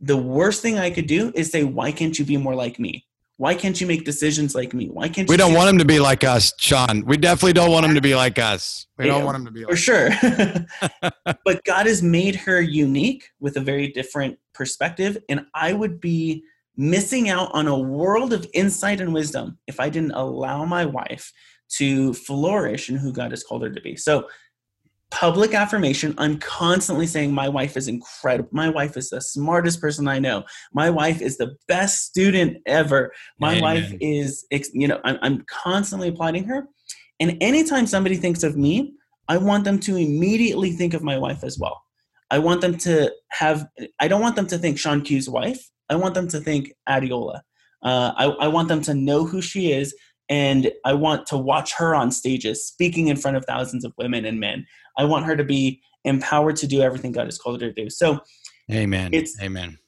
The 0.00 0.16
worst 0.16 0.62
thing 0.62 0.78
i 0.78 0.90
could 0.90 1.06
do 1.06 1.32
is 1.34 1.50
say 1.50 1.64
why 1.64 1.92
can't 1.92 2.18
you 2.18 2.24
be 2.24 2.36
more 2.36 2.54
like 2.54 2.78
me 2.78 3.06
why 3.36 3.54
can't 3.54 3.80
you 3.80 3.86
make 3.86 4.04
decisions 4.04 4.54
like 4.54 4.74
me 4.74 4.86
why 4.86 5.08
can't 5.08 5.28
We 5.28 5.34
you 5.34 5.38
don't 5.38 5.54
want 5.54 5.68
him 5.68 5.78
to 5.78 5.84
be 5.84 5.98
like 5.98 6.22
us, 6.24 6.52
Shawn. 6.58 7.04
We 7.04 7.16
definitely 7.16 7.54
don't 7.54 7.72
want 7.72 7.84
him 7.84 7.94
to 7.94 8.00
be 8.00 8.14
like 8.14 8.38
us. 8.38 8.86
We 8.98 9.06
don't 9.06 9.24
want 9.24 9.36
him 9.36 9.44
to 9.44 9.50
be 9.50 9.64
like 9.64 9.70
for 9.70 9.76
sure 9.76 10.10
but 11.44 11.64
god 11.64 11.86
has 11.86 12.02
made 12.02 12.34
her 12.36 12.60
unique 12.60 13.28
with 13.40 13.56
a 13.56 13.60
very 13.60 13.88
different 13.88 14.38
perspective 14.52 15.18
and 15.28 15.46
i 15.54 15.72
would 15.72 16.00
be 16.00 16.44
missing 16.76 17.28
out 17.28 17.50
on 17.52 17.68
a 17.68 17.78
world 17.78 18.32
of 18.32 18.46
insight 18.54 19.00
and 19.00 19.12
wisdom 19.12 19.58
if 19.66 19.80
i 19.80 19.88
didn't 19.88 20.12
allow 20.12 20.64
my 20.64 20.84
wife 20.84 21.32
to 21.68 22.12
flourish 22.14 22.88
in 22.88 22.96
who 22.96 23.12
god 23.12 23.30
has 23.32 23.42
called 23.42 23.62
her 23.62 23.70
to 23.70 23.80
be 23.80 23.96
so 23.96 24.26
public 25.20 25.54
affirmation 25.54 26.12
i'm 26.18 26.38
constantly 26.38 27.06
saying 27.06 27.32
my 27.32 27.48
wife 27.48 27.76
is 27.76 27.86
incredible 27.86 28.48
my 28.52 28.68
wife 28.68 28.96
is 28.96 29.10
the 29.10 29.20
smartest 29.20 29.80
person 29.80 30.08
i 30.08 30.18
know 30.18 30.42
my 30.72 30.90
wife 30.90 31.20
is 31.22 31.36
the 31.36 31.54
best 31.68 32.04
student 32.04 32.56
ever 32.66 33.12
my 33.38 33.60
wife 33.60 33.92
is 34.00 34.44
you 34.72 34.88
know 34.88 35.00
I'm, 35.04 35.18
I'm 35.22 35.44
constantly 35.46 36.08
applauding 36.08 36.44
her 36.44 36.66
and 37.20 37.38
anytime 37.40 37.86
somebody 37.86 38.16
thinks 38.16 38.42
of 38.42 38.56
me 38.56 38.94
I 39.28 39.38
want 39.38 39.64
them 39.64 39.78
to 39.80 39.96
immediately 39.96 40.72
think 40.72 40.94
of 40.94 41.02
my 41.02 41.18
wife 41.18 41.44
as 41.44 41.58
well. 41.58 41.82
I 42.30 42.38
want 42.38 42.60
them 42.60 42.76
to 42.78 43.12
have, 43.30 43.66
I 44.00 44.08
don't 44.08 44.20
want 44.20 44.36
them 44.36 44.46
to 44.48 44.58
think 44.58 44.78
Shawn 44.78 45.02
Q's 45.02 45.28
wife. 45.28 45.70
I 45.88 45.96
want 45.96 46.14
them 46.14 46.28
to 46.28 46.40
think 46.40 46.72
Adiola. 46.88 47.40
Uh, 47.82 48.12
I, 48.16 48.24
I 48.24 48.48
want 48.48 48.68
them 48.68 48.80
to 48.82 48.94
know 48.94 49.24
who 49.24 49.42
she 49.42 49.72
is, 49.72 49.94
and 50.28 50.70
I 50.84 50.94
want 50.94 51.26
to 51.26 51.36
watch 51.36 51.74
her 51.74 51.94
on 51.94 52.10
stages 52.10 52.66
speaking 52.66 53.08
in 53.08 53.16
front 53.16 53.36
of 53.36 53.44
thousands 53.44 53.84
of 53.84 53.92
women 53.98 54.24
and 54.24 54.40
men. 54.40 54.66
I 54.96 55.04
want 55.04 55.26
her 55.26 55.36
to 55.36 55.44
be 55.44 55.82
empowered 56.04 56.56
to 56.56 56.66
do 56.66 56.80
everything 56.82 57.12
God 57.12 57.26
has 57.26 57.38
called 57.38 57.60
her 57.60 57.68
to 57.72 57.82
do. 57.84 57.90
So, 57.90 58.20
Amen. 58.70 59.12
It's- 59.12 59.36
Amen. 59.42 59.78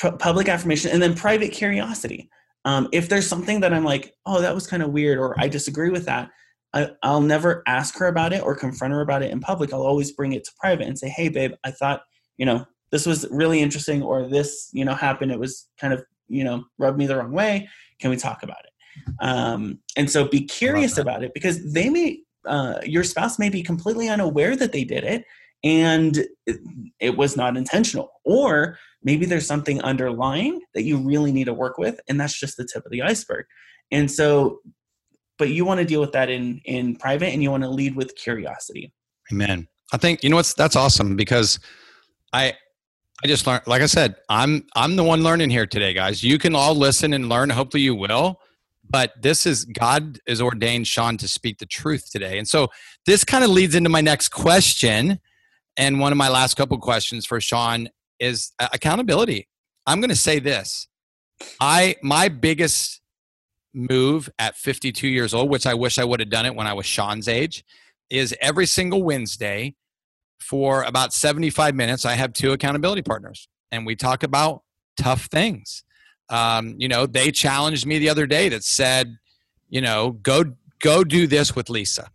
pu- 0.00 0.16
public 0.16 0.48
affirmation 0.48 0.90
and 0.90 1.02
then 1.02 1.14
private 1.14 1.52
curiosity. 1.52 2.30
Um, 2.64 2.88
if 2.92 3.08
there's 3.08 3.26
something 3.26 3.60
that 3.60 3.72
I'm 3.74 3.84
like, 3.84 4.14
oh, 4.24 4.40
that 4.40 4.54
was 4.54 4.66
kind 4.66 4.82
of 4.82 4.90
weird, 4.90 5.18
or 5.18 5.38
I 5.38 5.48
disagree 5.48 5.90
with 5.90 6.06
that, 6.06 6.30
I, 6.74 6.90
I'll 7.02 7.20
never 7.20 7.62
ask 7.66 7.98
her 7.98 8.06
about 8.06 8.32
it 8.32 8.42
or 8.42 8.54
confront 8.54 8.94
her 8.94 9.00
about 9.02 9.22
it 9.22 9.30
in 9.30 9.40
public. 9.40 9.72
I'll 9.72 9.82
always 9.82 10.12
bring 10.12 10.32
it 10.32 10.44
to 10.44 10.50
private 10.58 10.86
and 10.86 10.98
say, 10.98 11.08
hey, 11.08 11.28
babe, 11.28 11.52
I 11.64 11.70
thought, 11.70 12.02
you 12.38 12.46
know, 12.46 12.64
this 12.90 13.04
was 13.04 13.26
really 13.30 13.60
interesting, 13.60 14.02
or 14.02 14.28
this, 14.28 14.68
you 14.72 14.84
know, 14.84 14.94
happened. 14.94 15.32
It 15.32 15.38
was 15.38 15.68
kind 15.78 15.92
of, 15.92 16.04
you 16.28 16.44
know, 16.44 16.64
rubbed 16.78 16.98
me 16.98 17.06
the 17.06 17.16
wrong 17.16 17.32
way. 17.32 17.68
Can 17.98 18.10
we 18.10 18.16
talk 18.16 18.42
about 18.42 18.60
it? 18.64 18.71
Um, 19.20 19.78
and 19.96 20.10
so 20.10 20.26
be 20.26 20.44
curious 20.44 20.98
about 20.98 21.22
it 21.22 21.32
because 21.34 21.72
they 21.72 21.88
may, 21.88 22.20
uh, 22.46 22.80
your 22.84 23.04
spouse 23.04 23.38
may 23.38 23.48
be 23.48 23.62
completely 23.62 24.08
unaware 24.08 24.56
that 24.56 24.72
they 24.72 24.84
did 24.84 25.04
it 25.04 25.24
and 25.64 26.24
it, 26.46 26.58
it 26.98 27.16
was 27.16 27.36
not 27.36 27.56
intentional. 27.56 28.10
Or 28.24 28.78
maybe 29.02 29.26
there's 29.26 29.46
something 29.46 29.80
underlying 29.82 30.60
that 30.74 30.82
you 30.82 30.98
really 30.98 31.32
need 31.32 31.44
to 31.44 31.54
work 31.54 31.78
with 31.78 32.00
and 32.08 32.20
that's 32.20 32.38
just 32.38 32.56
the 32.56 32.64
tip 32.64 32.84
of 32.84 32.92
the 32.92 33.02
iceberg 33.02 33.44
and 33.90 34.10
so 34.10 34.60
but 35.38 35.48
you 35.48 35.64
want 35.64 35.78
to 35.78 35.84
deal 35.84 36.00
with 36.00 36.12
that 36.12 36.30
in 36.30 36.60
in 36.64 36.94
private 36.94 37.32
and 37.32 37.42
you 37.42 37.50
want 37.50 37.64
to 37.64 37.68
lead 37.68 37.96
with 37.96 38.14
curiosity 38.14 38.92
Amen. 39.32 39.68
I 39.92 39.96
think 39.96 40.22
you 40.22 40.30
know 40.30 40.36
what's 40.36 40.54
that's 40.54 40.76
awesome 40.76 41.16
because 41.16 41.58
I 42.32 42.54
I 43.24 43.26
just 43.26 43.46
learned 43.46 43.62
like 43.66 43.82
I 43.82 43.86
said, 43.86 44.16
I'm 44.28 44.66
I'm 44.74 44.96
the 44.96 45.04
one 45.04 45.22
learning 45.22 45.50
here 45.50 45.66
today, 45.66 45.92
guys. 45.92 46.22
You 46.22 46.38
can 46.38 46.54
all 46.54 46.74
listen 46.74 47.12
and 47.12 47.28
learn, 47.28 47.50
hopefully 47.50 47.82
you 47.82 47.94
will. 47.94 48.40
But 48.92 49.12
this 49.20 49.46
is 49.46 49.64
God 49.64 50.18
is 50.26 50.40
ordained 50.40 50.86
Shawn 50.86 51.16
to 51.16 51.26
speak 51.26 51.58
the 51.58 51.66
truth 51.66 52.10
today. 52.10 52.38
And 52.38 52.46
so 52.46 52.68
this 53.06 53.24
kind 53.24 53.42
of 53.42 53.50
leads 53.50 53.74
into 53.74 53.88
my 53.88 54.02
next 54.02 54.28
question. 54.28 55.18
And 55.78 55.98
one 55.98 56.12
of 56.12 56.18
my 56.18 56.28
last 56.28 56.54
couple 56.54 56.76
questions 56.78 57.24
for 57.24 57.40
Shawn 57.40 57.88
is 58.20 58.52
uh, 58.58 58.68
accountability. 58.72 59.48
I'm 59.86 60.00
going 60.00 60.10
to 60.10 60.16
say 60.16 60.38
this. 60.38 60.86
I 61.58 61.96
my 62.02 62.28
biggest 62.28 63.00
move 63.74 64.28
at 64.38 64.56
52 64.56 65.08
years 65.08 65.32
old, 65.32 65.48
which 65.48 65.66
I 65.66 65.72
wish 65.72 65.98
I 65.98 66.04
would 66.04 66.20
have 66.20 66.28
done 66.28 66.44
it 66.44 66.54
when 66.54 66.66
I 66.66 66.74
was 66.74 66.84
Shawn's 66.84 67.26
age, 67.26 67.64
is 68.10 68.36
every 68.40 68.66
single 68.66 69.02
Wednesday 69.02 69.74
for 70.38 70.82
about 70.82 71.14
75 71.14 71.74
minutes, 71.74 72.04
I 72.04 72.14
have 72.14 72.32
two 72.32 72.52
accountability 72.52 73.02
partners 73.02 73.48
and 73.70 73.86
we 73.86 73.96
talk 73.96 74.22
about 74.22 74.62
tough 74.96 75.26
things. 75.26 75.84
Um, 76.28 76.76
you 76.78 76.88
know, 76.88 77.06
they 77.06 77.30
challenged 77.30 77.86
me 77.86 77.98
the 77.98 78.08
other 78.08 78.26
day 78.26 78.48
that 78.48 78.64
said, 78.64 79.18
you 79.68 79.80
know, 79.80 80.12
go 80.22 80.44
go 80.78 81.04
do 81.04 81.26
this 81.26 81.54
with 81.54 81.68
Lisa. 81.70 82.10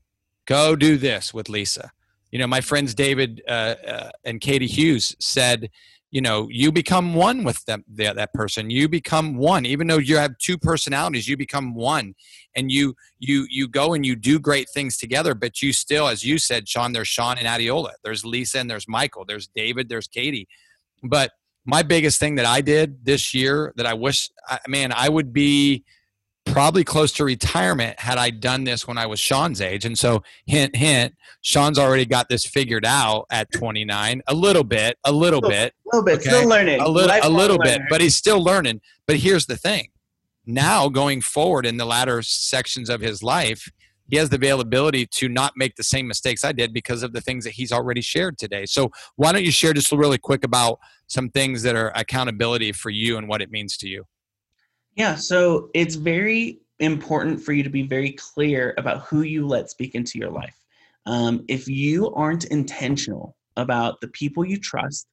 Go 0.45 0.75
do 0.75 0.97
this 0.97 1.33
with 1.33 1.49
Lisa. 1.49 1.91
You 2.31 2.39
know, 2.39 2.47
my 2.47 2.61
friends 2.61 2.93
David 2.93 3.41
uh, 3.47 3.75
uh, 3.87 4.09
and 4.25 4.41
Katie 4.41 4.67
Hughes 4.67 5.15
said, 5.19 5.69
you 6.11 6.21
know, 6.21 6.47
you 6.49 6.71
become 6.71 7.13
one 7.13 7.43
with 7.43 7.63
them, 7.65 7.83
that, 7.95 8.15
that 8.15 8.33
person. 8.33 8.69
You 8.69 8.87
become 8.87 9.35
one, 9.35 9.65
even 9.65 9.87
though 9.87 9.97
you 9.97 10.17
have 10.17 10.37
two 10.37 10.57
personalities. 10.57 11.27
You 11.27 11.35
become 11.35 11.75
one, 11.75 12.15
and 12.55 12.71
you 12.71 12.95
you 13.19 13.45
you 13.49 13.67
go 13.67 13.93
and 13.93 14.05
you 14.05 14.15
do 14.15 14.39
great 14.39 14.67
things 14.73 14.97
together. 14.97 15.33
But 15.35 15.61
you 15.61 15.73
still, 15.73 16.07
as 16.07 16.23
you 16.23 16.37
said, 16.37 16.69
Shawn, 16.69 16.93
there's 16.93 17.09
Shawn 17.09 17.37
and 17.37 17.47
Adiola. 17.47 17.91
There's 18.03 18.23
Lisa 18.23 18.59
and 18.59 18.69
there's 18.69 18.87
Michael. 18.87 19.25
There's 19.25 19.47
David. 19.47 19.89
There's 19.89 20.07
Katie. 20.07 20.47
But 21.03 21.31
my 21.67 21.83
biggest 21.83 22.19
thing 22.19 22.35
that 22.35 22.45
I 22.45 22.61
did 22.61 23.05
this 23.05 23.33
year 23.33 23.73
that 23.75 23.85
I 23.85 23.93
wish, 23.93 24.29
I, 24.47 24.57
man, 24.67 24.93
I 24.95 25.09
would 25.09 25.33
be 25.33 25.83
probably 26.45 26.85
close 26.85 27.11
to 27.11 27.25
retirement 27.25 27.99
had 27.99 28.17
I 28.17 28.29
done 28.29 28.63
this 28.63 28.87
when 28.87 28.97
I 28.97 29.05
was 29.05 29.19
Shawn's 29.19 29.59
age. 29.59 29.83
And 29.83 29.99
so, 29.99 30.23
hint, 30.45 30.77
hint, 30.77 31.13
Shawn's 31.41 31.77
already 31.77 32.05
got 32.05 32.29
this 32.29 32.45
figured 32.45 32.85
out 32.85 33.25
at 33.29 33.51
29, 33.51 34.21
a 34.27 34.33
little 34.33 34.63
bit, 34.63 34.97
a 35.03 35.11
little 35.11 35.41
bit, 35.41 35.73
a 35.91 35.97
little 35.97 36.05
bit 36.05 36.15
Okay. 36.19 36.29
still 36.29 36.47
learning 36.47 36.79
a 36.79 36.87
little, 36.87 37.19
a 37.21 37.29
little 37.29 37.59
bit, 37.59 37.81
but 37.89 37.99
he's 37.99 38.15
still 38.15 38.41
learning. 38.41 38.79
But 39.05 39.17
here's 39.17 39.45
the 39.45 39.57
thing: 39.57 39.89
now 40.45 40.87
going 40.87 41.19
forward 41.19 41.65
in 41.65 41.75
the 41.75 41.85
latter 41.85 42.21
sections 42.21 42.89
of 42.89 43.01
his 43.01 43.21
life, 43.21 43.69
he 44.07 44.17
has 44.17 44.29
the 44.29 44.35
availability 44.37 45.05
to 45.05 45.29
not 45.29 45.53
make 45.55 45.75
the 45.75 45.83
same 45.83 46.07
mistakes 46.07 46.43
I 46.43 46.51
did 46.51 46.73
because 46.73 47.03
of 47.03 47.13
the 47.13 47.21
things 47.21 47.43
that 47.43 47.53
he's 47.53 47.71
already 47.71 48.01
shared 48.01 48.37
today. 48.37 48.65
So 48.65 48.91
why 49.15 49.31
don't 49.31 49.43
you 49.43 49.51
share 49.51 49.73
just 49.73 49.91
really 49.91 50.17
quick 50.17 50.43
about 50.43 50.79
some 51.07 51.29
things 51.29 51.63
that 51.63 51.75
are 51.75 51.91
accountability 51.95 52.71
for 52.71 52.89
you 52.89 53.17
and 53.17 53.27
what 53.27 53.41
it 53.41 53.51
means 53.51 53.77
to 53.77 53.87
you? 53.87 54.05
Yeah, 54.95 55.15
so 55.15 55.69
it's 55.73 55.95
very 55.95 56.59
important 56.79 57.41
for 57.41 57.53
you 57.53 57.63
to 57.63 57.69
be 57.69 57.83
very 57.83 58.11
clear 58.11 58.73
about 58.77 59.01
who 59.01 59.21
you 59.21 59.47
let 59.47 59.69
speak 59.69 59.95
into 59.95 60.17
your 60.17 60.29
life. 60.31 60.55
Um, 61.05 61.45
if 61.47 61.67
you 61.67 62.13
aren't 62.13 62.45
intentional 62.45 63.35
about 63.55 63.99
the 64.01 64.09
people 64.09 64.45
you 64.45 64.59
trust 64.59 65.07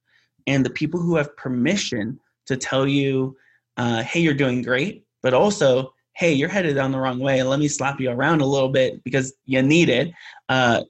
and 0.47 0.65
the 0.65 0.69
people 0.69 0.99
who 0.99 1.15
have 1.15 1.35
permission 1.37 2.19
to 2.45 2.57
tell 2.57 2.87
you, 2.87 3.35
uh, 3.77 4.03
hey, 4.03 4.19
you're 4.19 4.33
doing 4.33 4.61
great, 4.61 5.05
but 5.23 5.33
also, 5.33 5.93
hey, 6.15 6.33
you're 6.33 6.49
headed 6.49 6.75
down 6.75 6.91
the 6.91 6.99
wrong 6.99 7.19
way, 7.19 7.43
let 7.43 7.59
me 7.59 7.67
slap 7.67 7.99
you 7.99 8.09
around 8.09 8.41
a 8.41 8.45
little 8.45 8.69
bit 8.69 9.03
because 9.03 9.33
you 9.45 9.61
need 9.61 9.89
it. 9.89 10.11
Uh, 10.49 10.81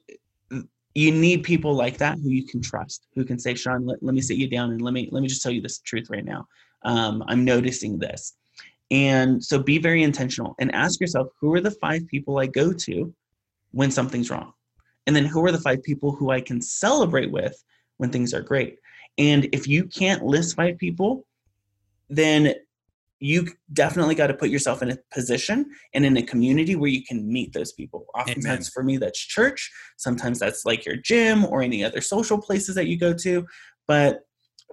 you 0.94 1.12
need 1.12 1.42
people 1.42 1.74
like 1.74 1.98
that 1.98 2.18
who 2.18 2.30
you 2.30 2.46
can 2.46 2.62
trust, 2.62 3.06
who 3.14 3.24
can 3.24 3.38
say, 3.38 3.54
Shawn, 3.54 3.84
let, 3.84 4.02
let 4.02 4.14
me 4.14 4.20
sit 4.22 4.38
you 4.38 4.48
down 4.48 4.70
and 4.70 4.80
let 4.80 4.94
me 4.94 5.08
let 5.12 5.20
me 5.20 5.28
just 5.28 5.42
tell 5.42 5.52
you 5.52 5.60
this 5.60 5.80
truth 5.80 6.08
right 6.08 6.24
now. 6.24 6.46
Um, 6.84 7.22
I'm 7.28 7.44
noticing 7.44 7.98
this. 7.98 8.34
And 8.90 9.44
so 9.44 9.58
be 9.58 9.78
very 9.78 10.04
intentional 10.04 10.54
and 10.58 10.74
ask 10.74 11.00
yourself 11.00 11.28
who 11.40 11.52
are 11.54 11.60
the 11.60 11.72
five 11.72 12.06
people 12.06 12.38
I 12.38 12.46
go 12.46 12.72
to 12.72 13.12
when 13.72 13.90
something's 13.90 14.30
wrong? 14.30 14.52
And 15.06 15.14
then 15.14 15.26
who 15.26 15.44
are 15.44 15.52
the 15.52 15.60
five 15.60 15.82
people 15.82 16.12
who 16.12 16.30
I 16.30 16.40
can 16.40 16.62
celebrate 16.62 17.30
with 17.30 17.62
when 17.98 18.10
things 18.10 18.32
are 18.32 18.40
great? 18.40 18.78
And 19.18 19.48
if 19.52 19.66
you 19.66 19.84
can't 19.84 20.24
list 20.24 20.56
five 20.56 20.78
people, 20.78 21.26
then 22.08 22.54
you 23.18 23.48
definitely 23.72 24.14
got 24.14 24.26
to 24.26 24.34
put 24.34 24.50
yourself 24.50 24.82
in 24.82 24.90
a 24.90 24.98
position 25.12 25.66
and 25.94 26.04
in 26.04 26.16
a 26.16 26.22
community 26.22 26.76
where 26.76 26.90
you 26.90 27.02
can 27.04 27.30
meet 27.30 27.52
those 27.52 27.72
people. 27.72 28.06
Oftentimes, 28.14 28.46
Amen. 28.46 28.70
for 28.74 28.82
me, 28.82 28.96
that's 28.98 29.18
church. 29.18 29.70
Sometimes 29.96 30.38
that's 30.38 30.64
like 30.66 30.84
your 30.84 30.96
gym 30.96 31.44
or 31.46 31.62
any 31.62 31.82
other 31.82 32.00
social 32.00 32.40
places 32.40 32.74
that 32.74 32.86
you 32.86 32.98
go 32.98 33.14
to. 33.14 33.46
But 33.88 34.20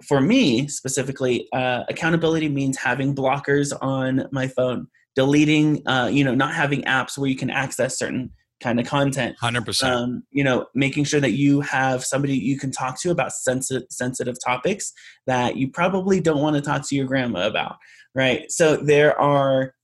for 0.06 0.20
me 0.20 0.68
specifically, 0.68 1.48
uh, 1.52 1.84
accountability 1.88 2.48
means 2.48 2.76
having 2.76 3.14
blockers 3.14 3.72
on 3.80 4.28
my 4.32 4.48
phone, 4.48 4.88
deleting, 5.14 5.86
uh, 5.86 6.10
you 6.12 6.24
know, 6.24 6.34
not 6.34 6.54
having 6.54 6.82
apps 6.82 7.16
where 7.16 7.30
you 7.30 7.36
can 7.36 7.50
access 7.50 7.98
certain 7.98 8.30
kind 8.60 8.80
of 8.80 8.86
content. 8.86 9.36
Hundred 9.38 9.64
percent. 9.64 9.94
Um, 9.94 10.22
you 10.30 10.42
know, 10.42 10.66
making 10.74 11.04
sure 11.04 11.20
that 11.20 11.32
you 11.32 11.60
have 11.60 12.04
somebody 12.04 12.36
you 12.36 12.58
can 12.58 12.70
talk 12.70 13.00
to 13.02 13.10
about 13.10 13.32
sensitive 13.32 13.84
sensitive 13.90 14.36
topics 14.44 14.92
that 15.26 15.56
you 15.56 15.70
probably 15.70 16.20
don't 16.20 16.40
want 16.40 16.56
to 16.56 16.62
talk 16.62 16.86
to 16.88 16.96
your 16.96 17.06
grandma 17.06 17.46
about, 17.46 17.76
right? 18.14 18.50
So 18.50 18.76
there 18.76 19.18
are 19.20 19.74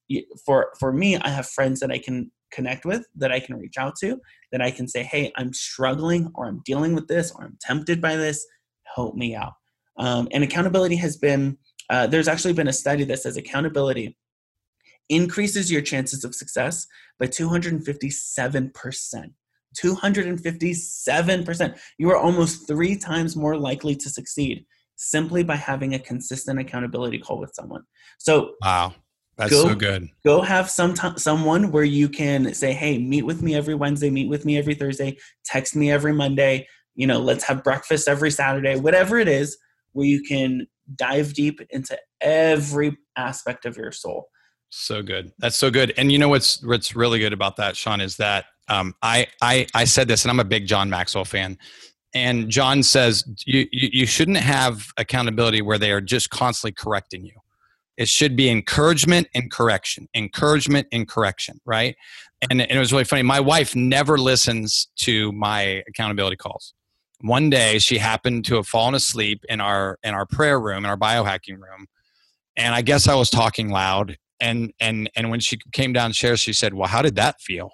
for 0.44 0.72
for 0.78 0.92
me, 0.92 1.16
I 1.16 1.30
have 1.30 1.48
friends 1.48 1.80
that 1.80 1.90
I 1.90 1.98
can 1.98 2.30
connect 2.52 2.84
with, 2.84 3.06
that 3.14 3.30
I 3.30 3.40
can 3.40 3.56
reach 3.56 3.78
out 3.78 3.94
to, 4.00 4.20
that 4.52 4.60
I 4.60 4.70
can 4.70 4.88
say, 4.88 5.02
"Hey, 5.02 5.32
I'm 5.36 5.52
struggling, 5.52 6.30
or 6.34 6.46
I'm 6.46 6.62
dealing 6.64 6.94
with 6.94 7.08
this, 7.08 7.32
or 7.32 7.44
I'm 7.44 7.58
tempted 7.60 8.00
by 8.00 8.16
this. 8.16 8.44
Help 8.94 9.14
me 9.14 9.34
out." 9.34 9.54
Um, 9.98 10.28
and 10.32 10.44
accountability 10.44 10.96
has 10.96 11.16
been. 11.16 11.58
Uh, 11.88 12.06
there's 12.06 12.28
actually 12.28 12.52
been 12.52 12.68
a 12.68 12.72
study 12.72 13.04
that 13.04 13.18
says 13.18 13.36
accountability 13.36 14.16
increases 15.08 15.72
your 15.72 15.82
chances 15.82 16.24
of 16.24 16.34
success 16.34 16.86
by 17.18 17.26
257%. 17.26 19.32
257%. 19.76 21.78
You 21.98 22.10
are 22.10 22.16
almost 22.16 22.66
three 22.66 22.96
times 22.96 23.36
more 23.36 23.56
likely 23.56 23.94
to 23.96 24.08
succeed 24.08 24.64
simply 25.02 25.42
by 25.42 25.56
having 25.56 25.94
a 25.94 25.98
consistent 25.98 26.60
accountability 26.60 27.18
call 27.18 27.38
with 27.38 27.54
someone. 27.54 27.82
So, 28.18 28.52
wow. 28.62 28.94
That's 29.36 29.52
go, 29.52 29.68
so 29.68 29.74
good. 29.74 30.10
Go 30.26 30.42
have 30.42 30.68
some 30.68 30.92
t- 30.92 31.16
someone 31.16 31.72
where 31.72 31.84
you 31.84 32.10
can 32.10 32.52
say, 32.52 32.74
"Hey, 32.74 32.98
meet 32.98 33.22
with 33.22 33.40
me 33.40 33.54
every 33.54 33.74
Wednesday, 33.74 34.10
meet 34.10 34.28
with 34.28 34.44
me 34.44 34.58
every 34.58 34.74
Thursday, 34.74 35.16
text 35.46 35.74
me 35.74 35.90
every 35.90 36.12
Monday, 36.12 36.68
you 36.94 37.06
know, 37.06 37.18
let's 37.18 37.44
have 37.44 37.64
breakfast 37.64 38.06
every 38.06 38.30
Saturday, 38.30 38.76
whatever 38.76 39.18
it 39.18 39.28
is, 39.28 39.56
where 39.92 40.06
you 40.06 40.22
can 40.22 40.66
dive 40.94 41.32
deep 41.32 41.62
into 41.70 41.98
every 42.20 42.98
aspect 43.16 43.64
of 43.64 43.78
your 43.78 43.92
soul." 43.92 44.28
So 44.68 45.02
good. 45.02 45.32
That's 45.38 45.56
so 45.56 45.70
good. 45.70 45.94
And 45.96 46.12
you 46.12 46.18
know 46.18 46.28
what's 46.28 46.62
what's 46.62 46.94
really 46.94 47.18
good 47.18 47.32
about 47.32 47.56
that, 47.56 47.76
Shawn, 47.76 48.02
is 48.02 48.18
that 48.18 48.44
um, 48.68 48.94
I 49.00 49.26
I 49.40 49.66
I 49.74 49.84
said 49.84 50.06
this, 50.06 50.24
and 50.24 50.30
I'm 50.30 50.40
a 50.40 50.44
big 50.44 50.66
John 50.66 50.90
Maxwell 50.90 51.24
fan. 51.24 51.56
And 52.14 52.48
John 52.48 52.82
says 52.82 53.24
you, 53.46 53.66
you 53.70 54.06
shouldn't 54.06 54.38
have 54.38 54.88
accountability 54.96 55.62
where 55.62 55.78
they 55.78 55.92
are 55.92 56.00
just 56.00 56.30
constantly 56.30 56.72
correcting 56.72 57.24
you. 57.24 57.34
It 57.96 58.08
should 58.08 58.34
be 58.34 58.48
encouragement 58.48 59.28
and 59.34 59.50
correction, 59.50 60.08
encouragement 60.14 60.88
and 60.90 61.06
correction, 61.06 61.60
right? 61.64 61.96
And, 62.42 62.60
and 62.62 62.70
it 62.70 62.78
was 62.78 62.92
really 62.92 63.04
funny. 63.04 63.22
My 63.22 63.40
wife 63.40 63.76
never 63.76 64.16
listens 64.16 64.88
to 64.96 65.30
my 65.32 65.82
accountability 65.86 66.36
calls. 66.36 66.74
One 67.20 67.50
day, 67.50 67.78
she 67.78 67.98
happened 67.98 68.46
to 68.46 68.56
have 68.56 68.66
fallen 68.66 68.94
asleep 68.94 69.44
in 69.48 69.60
our 69.60 69.98
in 70.02 70.14
our 70.14 70.24
prayer 70.24 70.58
room, 70.58 70.84
in 70.84 70.90
our 70.90 70.96
biohacking 70.96 71.58
room, 71.58 71.86
and 72.56 72.74
I 72.74 72.80
guess 72.80 73.06
I 73.06 73.14
was 73.14 73.28
talking 73.28 73.68
loud 73.68 74.16
and 74.40 74.72
and 74.80 75.10
and 75.14 75.30
when 75.30 75.40
she 75.40 75.58
came 75.72 75.92
downstairs 75.92 76.40
she 76.40 76.52
said 76.52 76.74
well 76.74 76.88
how 76.88 77.02
did 77.02 77.16
that 77.16 77.40
feel 77.40 77.72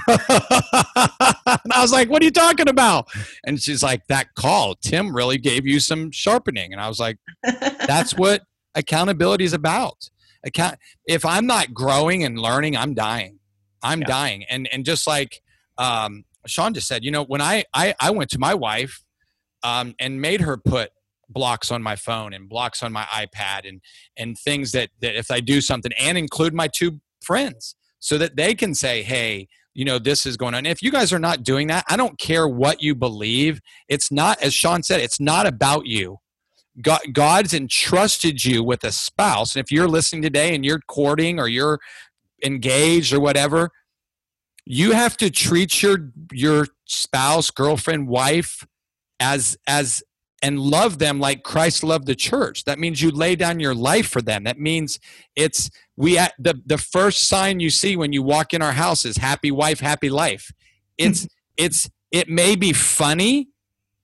and 0.08 1.72
i 1.72 1.78
was 1.80 1.92
like 1.92 2.08
what 2.08 2.22
are 2.22 2.24
you 2.24 2.30
talking 2.30 2.68
about? 2.68 3.06
And 3.44 3.60
she's 3.60 3.82
like 3.82 4.06
that 4.08 4.34
call 4.34 4.74
tim 4.76 5.14
really 5.14 5.38
gave 5.38 5.66
you 5.66 5.80
some 5.80 6.10
sharpening. 6.10 6.72
And 6.72 6.80
i 6.80 6.88
was 6.88 6.98
like 6.98 7.18
that's 7.42 8.14
what 8.16 8.42
accountability 8.74 9.44
is 9.44 9.52
about. 9.52 10.10
Account 10.44 10.78
if 11.06 11.24
i'm 11.24 11.46
not 11.46 11.72
growing 11.72 12.24
and 12.24 12.38
learning 12.38 12.76
i'm 12.76 12.94
dying. 12.94 13.38
I'm 13.82 14.00
yeah. 14.00 14.06
dying. 14.06 14.44
And 14.44 14.68
and 14.72 14.84
just 14.84 15.06
like 15.06 15.40
um, 15.78 16.24
shawn 16.46 16.74
just 16.74 16.86
said 16.86 17.04
you 17.04 17.10
know 17.10 17.24
when 17.24 17.40
i 17.40 17.64
i, 17.72 17.94
I 17.98 18.10
went 18.10 18.30
to 18.30 18.38
my 18.38 18.54
wife 18.54 19.02
um, 19.62 19.94
and 19.98 20.20
made 20.20 20.42
her 20.42 20.56
put 20.56 20.90
blocks 21.28 21.70
on 21.70 21.82
my 21.82 21.96
phone 21.96 22.32
and 22.32 22.48
blocks 22.48 22.82
on 22.82 22.92
my 22.92 23.04
iPad 23.04 23.68
and 23.68 23.80
and 24.16 24.38
things 24.38 24.72
that 24.72 24.90
that 25.00 25.16
if 25.16 25.30
I 25.30 25.40
do 25.40 25.60
something 25.60 25.92
and 25.98 26.16
include 26.16 26.54
my 26.54 26.68
two 26.68 27.00
friends 27.22 27.74
so 27.98 28.18
that 28.18 28.36
they 28.36 28.54
can 28.54 28.74
say, 28.74 29.02
hey, 29.02 29.48
you 29.74 29.84
know, 29.84 29.98
this 29.98 30.24
is 30.24 30.36
going 30.36 30.54
on. 30.54 30.66
If 30.66 30.82
you 30.82 30.90
guys 30.90 31.12
are 31.12 31.18
not 31.18 31.42
doing 31.42 31.66
that, 31.66 31.84
I 31.88 31.96
don't 31.96 32.18
care 32.18 32.46
what 32.48 32.82
you 32.82 32.94
believe. 32.94 33.60
It's 33.88 34.10
not, 34.10 34.40
as 34.40 34.54
Shawn 34.54 34.82
said, 34.82 35.00
it's 35.00 35.20
not 35.20 35.46
about 35.46 35.86
you. 35.86 36.18
God, 36.80 37.00
God's 37.12 37.54
entrusted 37.54 38.44
you 38.44 38.62
with 38.64 38.82
a 38.84 38.92
spouse. 38.92 39.54
And 39.54 39.64
if 39.64 39.70
you're 39.70 39.88
listening 39.88 40.22
today 40.22 40.54
and 40.54 40.64
you're 40.64 40.80
courting 40.88 41.38
or 41.38 41.48
you're 41.48 41.78
engaged 42.44 43.12
or 43.12 43.20
whatever, 43.20 43.70
you 44.64 44.92
have 44.92 45.16
to 45.18 45.30
treat 45.30 45.82
your 45.82 46.10
your 46.32 46.66
spouse, 46.86 47.50
girlfriend, 47.50 48.08
wife 48.08 48.66
as 49.20 49.56
as 49.66 50.02
and 50.42 50.58
love 50.58 50.98
them 50.98 51.20
like 51.20 51.42
Christ 51.42 51.82
loved 51.82 52.06
the 52.06 52.14
church. 52.14 52.64
That 52.64 52.78
means 52.78 53.00
you 53.00 53.10
lay 53.10 53.34
down 53.34 53.60
your 53.60 53.74
life 53.74 54.08
for 54.08 54.20
them. 54.20 54.44
That 54.44 54.58
means 54.58 54.98
it's 55.36 55.70
we 55.96 56.14
the 56.38 56.60
the 56.66 56.78
first 56.78 57.28
sign 57.28 57.60
you 57.60 57.70
see 57.70 57.96
when 57.96 58.12
you 58.12 58.22
walk 58.22 58.52
in 58.52 58.62
our 58.62 58.72
house 58.72 59.04
is 59.04 59.16
happy 59.16 59.50
wife, 59.50 59.80
happy 59.80 60.10
life. 60.10 60.50
It's 60.98 61.22
mm-hmm. 61.22 61.64
it's 61.64 61.90
it 62.10 62.28
may 62.28 62.56
be 62.56 62.72
funny, 62.72 63.48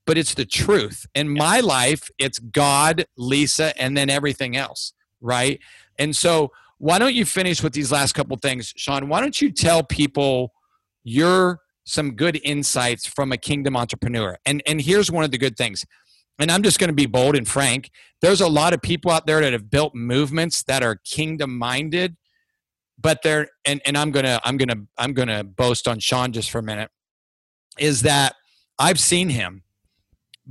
but 0.07 0.19
it's 0.19 0.35
the 0.35 0.45
truth. 0.45 1.07
In 1.15 1.29
my 1.29 1.61
life, 1.61 2.11
it's 2.19 2.39
God, 2.39 3.07
Lisa, 3.17 3.81
and 3.81 3.97
then 3.97 4.11
everything 4.11 4.57
else, 4.57 4.93
right? 5.21 5.61
And 5.99 6.15
so, 6.15 6.51
why 6.79 6.99
don't 6.99 7.15
you 7.15 7.25
finish 7.25 7.63
with 7.63 7.73
these 7.73 7.93
last 7.93 8.13
couple 8.13 8.37
things, 8.37 8.73
Shawn? 8.77 9.09
Why 9.09 9.21
don't 9.21 9.41
you 9.41 9.53
tell 9.53 9.83
people 9.83 10.53
your 11.03 11.61
some 11.85 12.13
good 12.13 12.41
insights 12.45 13.07
from 13.07 13.33
a 13.33 13.37
kingdom 13.37 13.77
entrepreneur? 13.77 14.39
And 14.47 14.63
and 14.67 14.81
here's 14.81 15.11
one 15.11 15.25
of 15.25 15.31
the 15.31 15.39
good 15.39 15.57
things 15.57 15.85
and 16.39 16.51
I'm 16.51 16.63
just 16.63 16.79
going 16.79 16.89
to 16.89 16.95
be 16.95 17.07
bold 17.07 17.37
and 17.37 17.47
frank. 17.47 17.91
There's 18.23 18.41
a 18.41 18.49
lot 18.49 18.73
of 18.73 18.81
people 18.81 19.11
out 19.11 19.27
there 19.27 19.41
that 19.41 19.53
have 19.53 19.71
built 19.71 19.95
movements 19.95 20.63
that 20.65 20.83
are 20.83 20.97
kingdom 21.05 21.57
minded, 21.59 22.17
but 22.99 23.21
they're 23.23 23.49
and, 23.65 23.81
and 23.87 23.97
I'm 23.97 24.11
gonna 24.11 24.41
I'm 24.45 24.57
gonna 24.57 24.83
I'm 24.99 25.15
gonna 25.15 25.45
boast 25.45 25.89
on 25.89 25.99
Shawn 25.99 26.33
just 26.33 26.51
for 26.51 26.59
a 26.59 26.63
minute. 26.63 26.91
Is 27.79 28.03
that 28.03 28.35
I've 28.79 29.01
seen 29.01 29.31
him 29.31 29.63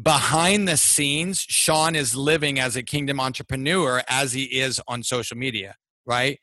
behind 0.02 0.68
the 0.68 0.78
scenes. 0.78 1.40
Shawn 1.40 1.96
is 1.96 2.16
living 2.16 2.60
as 2.60 2.76
a 2.76 2.84
kingdom 2.84 3.20
entrepreneur 3.20 4.04
as 4.08 4.34
he 4.34 4.44
is 4.44 4.82
on 4.88 5.04
social 5.04 5.38
media, 5.38 5.76
right? 6.06 6.40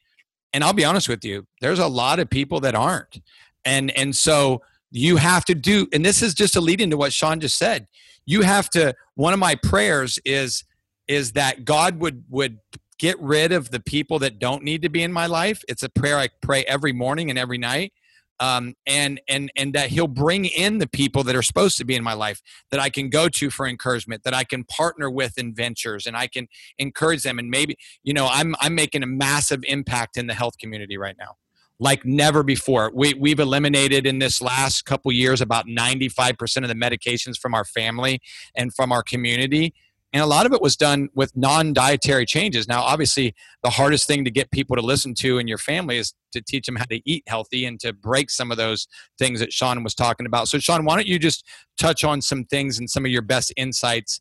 And 0.53 0.63
I'll 0.63 0.73
be 0.73 0.85
honest 0.85 1.09
with 1.09 1.25
you, 1.25 1.47
there's 1.61 1.79
a 1.79 1.87
lot 1.87 2.19
of 2.19 2.31
people 2.31 2.61
that 2.61 2.75
aren't, 2.75 3.21
and 3.65 3.91
and 3.97 4.15
so 4.15 4.63
you 4.91 5.17
have 5.17 5.45
to 5.47 5.55
do. 5.55 5.87
And 5.93 6.05
this 6.05 6.23
is 6.23 6.35
just 6.35 6.57
a 6.57 6.61
lead 6.61 6.81
into 6.81 6.97
what 6.97 7.13
Shawn 7.13 7.41
just 7.41 7.59
said 7.59 7.87
you 8.27 8.43
have 8.43 8.69
to 8.71 8.95
one 9.15 9.33
of 9.33 9.39
my 9.39 9.55
prayers 9.55 10.19
is 10.25 10.65
is 11.09 11.33
that 11.33 11.65
god 11.65 12.01
would 12.01 12.25
would 12.29 12.59
get 12.99 13.21
rid 13.21 13.53
of 13.53 13.71
the 13.71 13.81
people 13.81 14.19
that 14.19 14.39
don't 14.39 14.63
need 14.63 14.83
to 14.83 14.89
be 14.89 15.03
in 15.03 15.13
my 15.13 15.27
life 15.27 15.63
it's 15.69 15.83
a 15.83 15.89
prayer 15.89 16.19
i 16.19 16.29
pray 16.43 16.63
every 16.65 16.93
morning 16.93 17.31
and 17.31 17.39
every 17.39 17.59
night 17.59 17.93
um, 18.39 18.75
and 18.87 19.21
and 19.29 19.51
and 19.57 19.73
that 19.73 19.89
he'll 19.89 20.09
bring 20.09 20.45
in 20.45 20.79
the 20.79 20.87
people 20.87 21.25
that 21.25 21.35
are 21.35 21.43
supposed 21.43 21.79
to 21.79 21.85
be 21.85 21.95
in 21.95 22.05
my 22.05 22.13
life 22.13 22.43
that 22.71 22.79
I 22.79 22.91
can 22.91 23.09
go 23.09 23.29
to 23.31 23.51
for 23.51 23.67
encouragement, 23.67 24.25
that 24.25 24.35
I 24.35 24.45
can 24.45 24.65
partner 24.65 25.11
with 25.11 25.39
in 25.39 25.55
ventures, 25.55 26.07
and 26.07 26.17
I 26.17 26.27
can 26.27 26.47
encourage 26.79 27.23
them. 27.23 27.39
And 27.39 27.51
maybe 27.51 27.77
you 28.03 28.13
know, 28.13 28.29
I'm 28.31 28.55
I'm 28.61 28.75
making 28.75 29.03
a 29.03 29.07
massive 29.07 29.61
impact 29.65 30.17
in 30.17 30.27
the 30.27 30.35
health 30.35 30.59
community 30.59 30.99
right 30.99 31.17
now 31.19 31.37
like 31.79 32.05
never 32.05 32.43
before. 32.43 32.91
We, 32.95 33.15
we've 33.15 33.41
eliminated 33.41 34.07
in 34.07 34.19
this 34.19 34.41
last 34.41 34.85
couple 34.85 35.13
years 35.13 35.41
about 35.41 35.67
95% 35.67 36.63
of 36.63 36.69
the 36.69 36.75
medications 36.75 37.39
from 37.39 37.55
our 37.55 37.65
family 37.65 38.21
and 38.55 38.75
from 38.75 38.93
our 38.93 39.03
community. 39.03 39.75
And 40.13 40.23
a 40.23 40.27
lot 40.27 40.47
of 40.47 40.53
it 40.53 40.63
was 40.63 40.77
done 40.77 41.09
with 41.15 41.37
non 41.37 41.75
dietary 41.75 42.25
changes. 42.25 42.69
Now, 42.69 42.83
obviously, 42.83 43.35
the 43.63 43.71
hardest 43.71 44.07
thing 44.07 44.25
to 44.25 44.31
get 44.31 44.51
people 44.51 44.77
to 44.77 44.81
listen 44.81 45.15
to 45.17 45.39
in 45.39 45.49
your 45.49 45.59
family 45.59 45.99
is 45.99 46.15
to 46.33 46.41
teach 46.41 46.67
them 46.67 46.77
how 46.77 46.85
to 46.87 47.01
eat 47.05 47.25
healthy 47.27 47.67
and 47.67 47.79
to 47.81 47.93
break 47.93 48.31
some 48.31 48.51
of 48.51 48.57
those 48.57 48.87
things 49.19 49.41
that 49.41 49.53
Shawn 49.53 49.83
was 49.83 49.95
talking 49.95 50.25
about. 50.25 50.49
So, 50.49 50.59
Shawn, 50.59 50.85
why 50.85 50.95
don't 50.95 51.07
you 51.07 51.19
just 51.19 51.45
touch 51.79 52.05
on 52.05 52.23
some 52.23 52.45
things 52.45 52.79
and 52.79 52.89
some 52.89 53.05
of 53.05 53.11
your 53.11 53.21
best 53.21 53.53
insights 53.57 54.21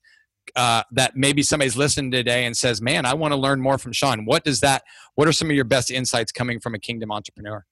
uh, 0.56 0.84
that 0.92 1.16
maybe 1.16 1.42
somebody's 1.42 1.78
listening 1.78 2.12
today 2.12 2.46
and 2.46 2.56
says, 2.56 2.82
"Man, 2.82 3.06
I 3.06 3.14
want 3.14 3.34
to 3.34 3.38
learn 3.38 3.62
more 3.62 3.78
from 3.78 3.92
Shawn." 3.92 4.26
What 4.26 4.44
does 4.44 4.60
that? 4.62 4.84
What 5.16 5.28
are 5.28 5.32
some 5.32 5.50
of 5.50 5.56
your 5.56 5.66
best 5.66 5.92
insights 5.92 6.32
coming 6.32 6.60
from 6.60 6.76
a 6.76 6.80
kingdom 6.80 7.12
entrepreneur? 7.12 7.66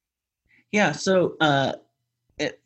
Yeah, 0.72 0.92
so 0.92 1.36
uh, 1.40 1.74
it, 2.40 2.62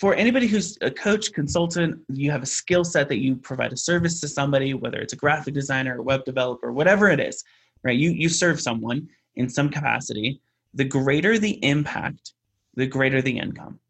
for 0.00 0.14
anybody 0.14 0.46
who's 0.46 0.78
a 0.80 0.90
coach, 0.90 1.32
consultant, 1.32 2.00
you 2.08 2.30
have 2.30 2.42
a 2.42 2.46
skill 2.46 2.84
set 2.84 3.08
that 3.08 3.18
you 3.18 3.36
provide 3.36 3.72
a 3.72 3.76
service 3.76 4.20
to 4.20 4.28
somebody, 4.28 4.74
whether 4.74 4.98
it's 4.98 5.12
a 5.12 5.16
graphic 5.16 5.54
designer, 5.54 5.98
a 5.98 6.02
web 6.02 6.24
developer, 6.24 6.72
whatever 6.72 7.08
it 7.08 7.20
is, 7.20 7.44
right? 7.82 7.96
You 7.96 8.10
you 8.10 8.28
serve 8.28 8.60
someone 8.60 9.08
in 9.36 9.48
some 9.48 9.68
capacity. 9.68 10.40
The 10.74 10.84
greater 10.84 11.38
the 11.38 11.62
impact, 11.64 12.32
the 12.74 12.86
greater 12.86 13.22
the 13.22 13.38
income. 13.38 13.80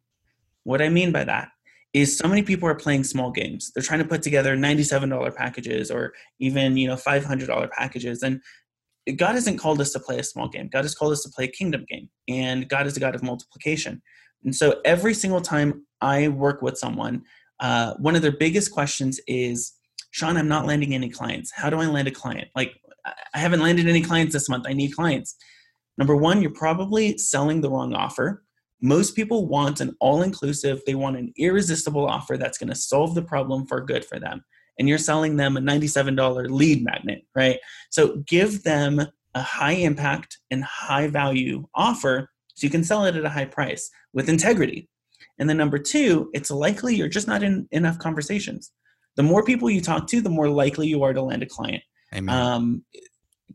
What 0.65 0.83
I 0.83 0.89
mean 0.89 1.13
by 1.13 1.25
that 1.25 1.51
is 1.93 2.17
so 2.17 2.29
many 2.29 2.43
people 2.43 2.69
are 2.69 2.75
playing 2.75 3.05
small 3.05 3.31
games. 3.31 3.73
They're 3.75 3.83
trying 3.83 4.01
to 4.01 4.09
put 4.09 4.23
together 4.23 4.57
$97 4.57 5.35
packages 5.35 5.91
or 5.91 6.13
even, 6.41 6.77
you 6.77 6.89
know, 6.89 6.97
$500 6.97 7.71
packages. 7.71 8.23
And 8.23 8.41
God 9.17 9.35
hasn't 9.35 9.59
called 9.59 9.81
us 9.81 9.93
to 9.93 10.01
play 10.01 10.19
a 10.19 10.25
small 10.25 10.49
game. 10.49 10.69
God 10.71 10.85
has 10.85 10.95
called 10.95 11.13
us 11.13 11.23
to 11.23 11.31
play 11.31 11.45
a 11.45 11.49
kingdom 11.49 11.87
game. 11.89 12.09
And 12.29 12.69
God 12.69 12.87
is 12.87 12.97
a 12.97 13.01
God 13.01 13.15
of 13.15 13.23
multiplication. 13.23 14.03
And 14.45 14.55
so 14.55 14.81
every 14.85 15.15
single 15.15 15.41
time 15.41 15.87
I 16.01 16.29
work 16.29 16.61
with 16.61 16.77
someone, 16.77 17.23
uh, 17.61 17.95
one 17.95 18.17
of 18.17 18.23
their 18.23 18.37
biggest 18.37 18.73
questions 18.73 19.21
is, 19.27 19.73
Shawn, 20.11 20.37
I'm 20.37 20.49
not 20.49 20.67
landing 20.67 20.95
any 20.95 21.09
clients. 21.09 21.53
How 21.55 21.71
do 21.71 21.81
I 21.81 21.87
land 21.87 22.09
a 22.09 22.11
client? 22.11 22.49
Like, 22.55 22.73
I 23.35 23.39
haven't 23.39 23.61
landed 23.61 23.89
any 23.89 24.03
clients 24.03 24.33
this 24.33 24.49
month. 24.49 24.67
I 24.67 24.73
need 24.73 24.95
clients. 24.95 25.37
Number 25.99 26.17
one, 26.17 26.43
you're 26.43 26.51
probably 26.51 27.17
selling 27.17 27.61
the 27.61 27.71
wrong 27.71 27.95
offer 27.95 28.43
Most 28.81 29.17
people 29.17 29.47
want 29.47 29.81
an 29.81 29.97
all 30.01 30.23
inclusive, 30.23 30.83
they 30.87 30.95
want 30.95 31.17
an 31.17 31.33
irresistible 31.37 32.07
offer 32.07 32.37
that's 32.37 32.59
going 32.59 32.69
to 32.69 32.75
solve 32.75 33.15
the 33.15 33.23
problem 33.23 33.67
for 33.67 33.81
good 33.81 34.05
for 34.05 34.19
them. 34.19 34.45
And 34.79 34.89
you're 34.89 34.99
selling 34.99 35.37
them 35.37 35.57
a 35.57 35.61
$97 35.61 36.51
lead 36.51 36.85
magnet, 36.85 37.23
right? 37.35 37.59
So 37.91 38.17
give 38.27 38.63
them 38.63 39.01
a 39.35 39.41
high 39.41 39.73
impact 39.73 40.39
and 40.51 40.63
high 40.65 41.09
value 41.09 41.67
offer 41.75 42.31
so 42.55 42.67
you 42.67 42.71
can 42.71 42.85
sell 42.85 43.05
it 43.05 43.17
at 43.17 43.25
a 43.25 43.31
high 43.31 43.45
price 43.47 43.91
with 44.13 44.29
integrity. 44.29 44.89
And 45.39 45.49
then 45.49 45.57
number 45.57 45.79
two, 45.79 46.31
it's 46.33 46.51
likely 46.51 46.95
you're 46.95 47.09
just 47.09 47.29
not 47.29 47.43
in 47.43 47.69
enough 47.71 47.99
conversations. 47.99 48.73
The 49.17 49.23
more 49.23 49.45
people 49.45 49.71
you 49.71 49.81
talk 49.81 50.07
to, 50.09 50.21
the 50.21 50.31
more 50.31 50.49
likely 50.49 50.87
you 50.87 51.03
are 51.03 51.13
to 51.13 51.23
land 51.23 51.43
a 51.43 51.47
client. 51.47 51.83
Um, 52.33 52.85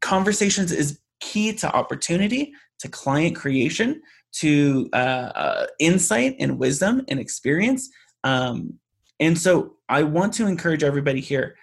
conversations 0.02 0.72
is 0.72 1.00
key 1.20 1.54
to 1.54 1.74
opportunity, 1.74 2.54
to 2.80 2.90
client 2.90 3.36
creation, 3.36 4.02
to 4.34 4.90
uh, 4.94 4.96
uh, 4.96 5.68
insight 5.80 6.36
and 6.40 6.58
wisdom 6.58 7.04
and 7.08 7.20
experience. 7.20 7.90
Um, 8.24 8.80
and 9.20 9.38
so 9.38 9.76
I 9.90 10.04
want 10.04 10.34
to 10.36 10.48
encourage 10.48 10.84
everybody 10.84 11.20
here 11.20 11.56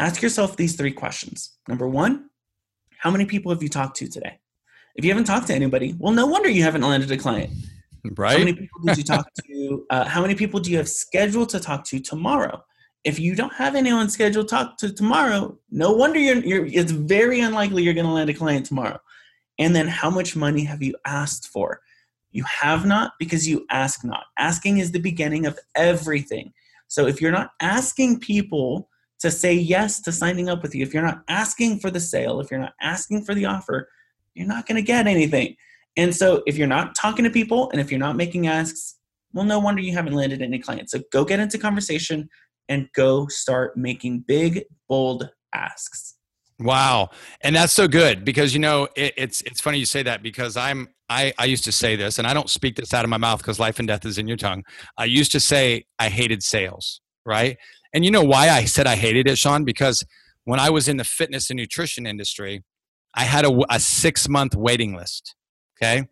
ask 0.00 0.22
yourself 0.22 0.56
these 0.56 0.76
three 0.76 0.92
questions. 0.92 1.58
Number 1.68 1.86
one, 1.86 2.30
how 2.98 3.10
many 3.10 3.26
people 3.26 3.52
have 3.52 3.62
you 3.62 3.68
talked 3.68 3.96
to 3.98 4.08
today? 4.08 4.38
If 4.96 5.04
you 5.04 5.10
haven't 5.10 5.24
talked 5.24 5.46
to 5.48 5.54
anybody, 5.54 5.94
well, 5.98 6.12
no 6.12 6.26
wonder 6.26 6.48
you 6.48 6.62
haven't 6.62 6.82
landed 6.82 7.10
a 7.10 7.16
client. 7.16 7.52
Right. 8.16 8.32
How 8.32 8.38
many 8.38 8.54
people 8.54 8.80
did 8.84 8.96
you 8.96 9.04
talk 9.04 9.26
to? 9.46 9.86
Uh, 9.90 10.04
how 10.04 10.22
many 10.22 10.34
people 10.34 10.58
do 10.58 10.70
you 10.70 10.78
have 10.78 10.88
scheduled 10.88 11.50
to 11.50 11.60
talk 11.60 11.84
to 11.86 12.00
tomorrow? 12.00 12.64
If 13.04 13.18
you 13.18 13.34
don't 13.34 13.52
have 13.54 13.74
anyone 13.74 14.08
scheduled 14.08 14.48
to 14.48 14.54
talk 14.54 14.78
to 14.78 14.92
tomorrow, 14.92 15.58
no 15.70 15.92
wonder 15.92 16.18
you're, 16.18 16.44
you're 16.44 16.66
it's 16.66 16.92
very 16.92 17.40
unlikely 17.40 17.82
you're 17.82 17.94
going 17.94 18.06
to 18.06 18.12
land 18.12 18.30
a 18.30 18.34
client 18.34 18.66
tomorrow. 18.66 18.98
And 19.58 19.76
then 19.76 19.86
how 19.86 20.10
much 20.10 20.34
money 20.34 20.64
have 20.64 20.82
you 20.82 20.94
asked 21.06 21.48
for? 21.48 21.80
You 22.32 22.44
have 22.60 22.86
not 22.86 23.12
because 23.18 23.48
you 23.48 23.66
ask 23.70 24.04
not. 24.04 24.24
Asking 24.38 24.78
is 24.78 24.92
the 24.92 25.00
beginning 25.00 25.46
of 25.46 25.58
everything. 25.74 26.52
So 26.88 27.06
if 27.06 27.20
you're 27.20 27.32
not 27.32 27.50
asking 27.60 28.20
people 28.20 28.88
to 29.20 29.30
say 29.30 29.54
yes 29.54 30.00
to 30.02 30.12
signing 30.12 30.48
up 30.48 30.62
with 30.62 30.74
you, 30.74 30.82
if 30.82 30.94
you're 30.94 31.02
not 31.02 31.22
asking 31.28 31.80
for 31.80 31.90
the 31.90 32.00
sale, 32.00 32.40
if 32.40 32.50
you're 32.50 32.60
not 32.60 32.74
asking 32.80 33.24
for 33.24 33.34
the 33.34 33.44
offer, 33.44 33.88
you're 34.34 34.46
not 34.46 34.66
going 34.66 34.76
to 34.76 34.82
get 34.82 35.06
anything. 35.06 35.56
And 35.96 36.14
so 36.14 36.42
if 36.46 36.56
you're 36.56 36.66
not 36.66 36.94
talking 36.94 37.24
to 37.24 37.30
people 37.30 37.70
and 37.70 37.80
if 37.80 37.90
you're 37.90 38.00
not 38.00 38.16
making 38.16 38.46
asks, 38.46 38.96
well, 39.32 39.44
no 39.44 39.58
wonder 39.58 39.82
you 39.82 39.92
haven't 39.92 40.14
landed 40.14 40.42
any 40.42 40.58
clients. 40.58 40.92
So 40.92 41.00
go 41.12 41.24
get 41.24 41.40
into 41.40 41.58
conversation 41.58 42.28
and 42.68 42.88
go 42.94 43.26
start 43.26 43.76
making 43.76 44.20
big, 44.26 44.64
bold 44.88 45.30
asks. 45.52 46.16
Wow, 46.60 47.08
and 47.40 47.56
that's 47.56 47.72
so 47.72 47.88
good 47.88 48.24
because 48.24 48.52
you 48.52 48.60
know 48.60 48.86
it, 48.94 49.14
it's 49.16 49.40
it's 49.42 49.60
funny 49.60 49.78
you 49.78 49.86
say 49.86 50.02
that 50.02 50.22
because 50.22 50.56
I'm 50.58 50.88
I 51.08 51.32
I 51.38 51.46
used 51.46 51.64
to 51.64 51.72
say 51.72 51.96
this 51.96 52.18
and 52.18 52.26
I 52.26 52.34
don't 52.34 52.50
speak 52.50 52.76
this 52.76 52.92
out 52.92 53.04
of 53.04 53.08
my 53.08 53.16
mouth 53.16 53.38
because 53.38 53.58
life 53.58 53.78
and 53.78 53.88
death 53.88 54.04
is 54.04 54.18
in 54.18 54.28
your 54.28 54.36
tongue. 54.36 54.62
I 54.98 55.06
used 55.06 55.32
to 55.32 55.40
say 55.40 55.84
I 55.98 56.10
hated 56.10 56.42
sales, 56.42 57.00
right? 57.24 57.56
And 57.94 58.04
you 58.04 58.10
know 58.10 58.22
why 58.22 58.50
I 58.50 58.66
said 58.66 58.86
I 58.86 58.96
hated 58.96 59.26
it, 59.26 59.38
Shawn? 59.38 59.64
Because 59.64 60.04
when 60.44 60.60
I 60.60 60.70
was 60.70 60.86
in 60.86 60.98
the 60.98 61.04
fitness 61.04 61.50
and 61.50 61.58
nutrition 61.58 62.06
industry, 62.06 62.62
I 63.14 63.24
had 63.24 63.44
a, 63.44 63.60
a 63.70 63.80
six 63.80 64.28
month 64.28 64.54
waiting 64.54 64.94
list. 64.94 65.34
Okay. 65.82 66.06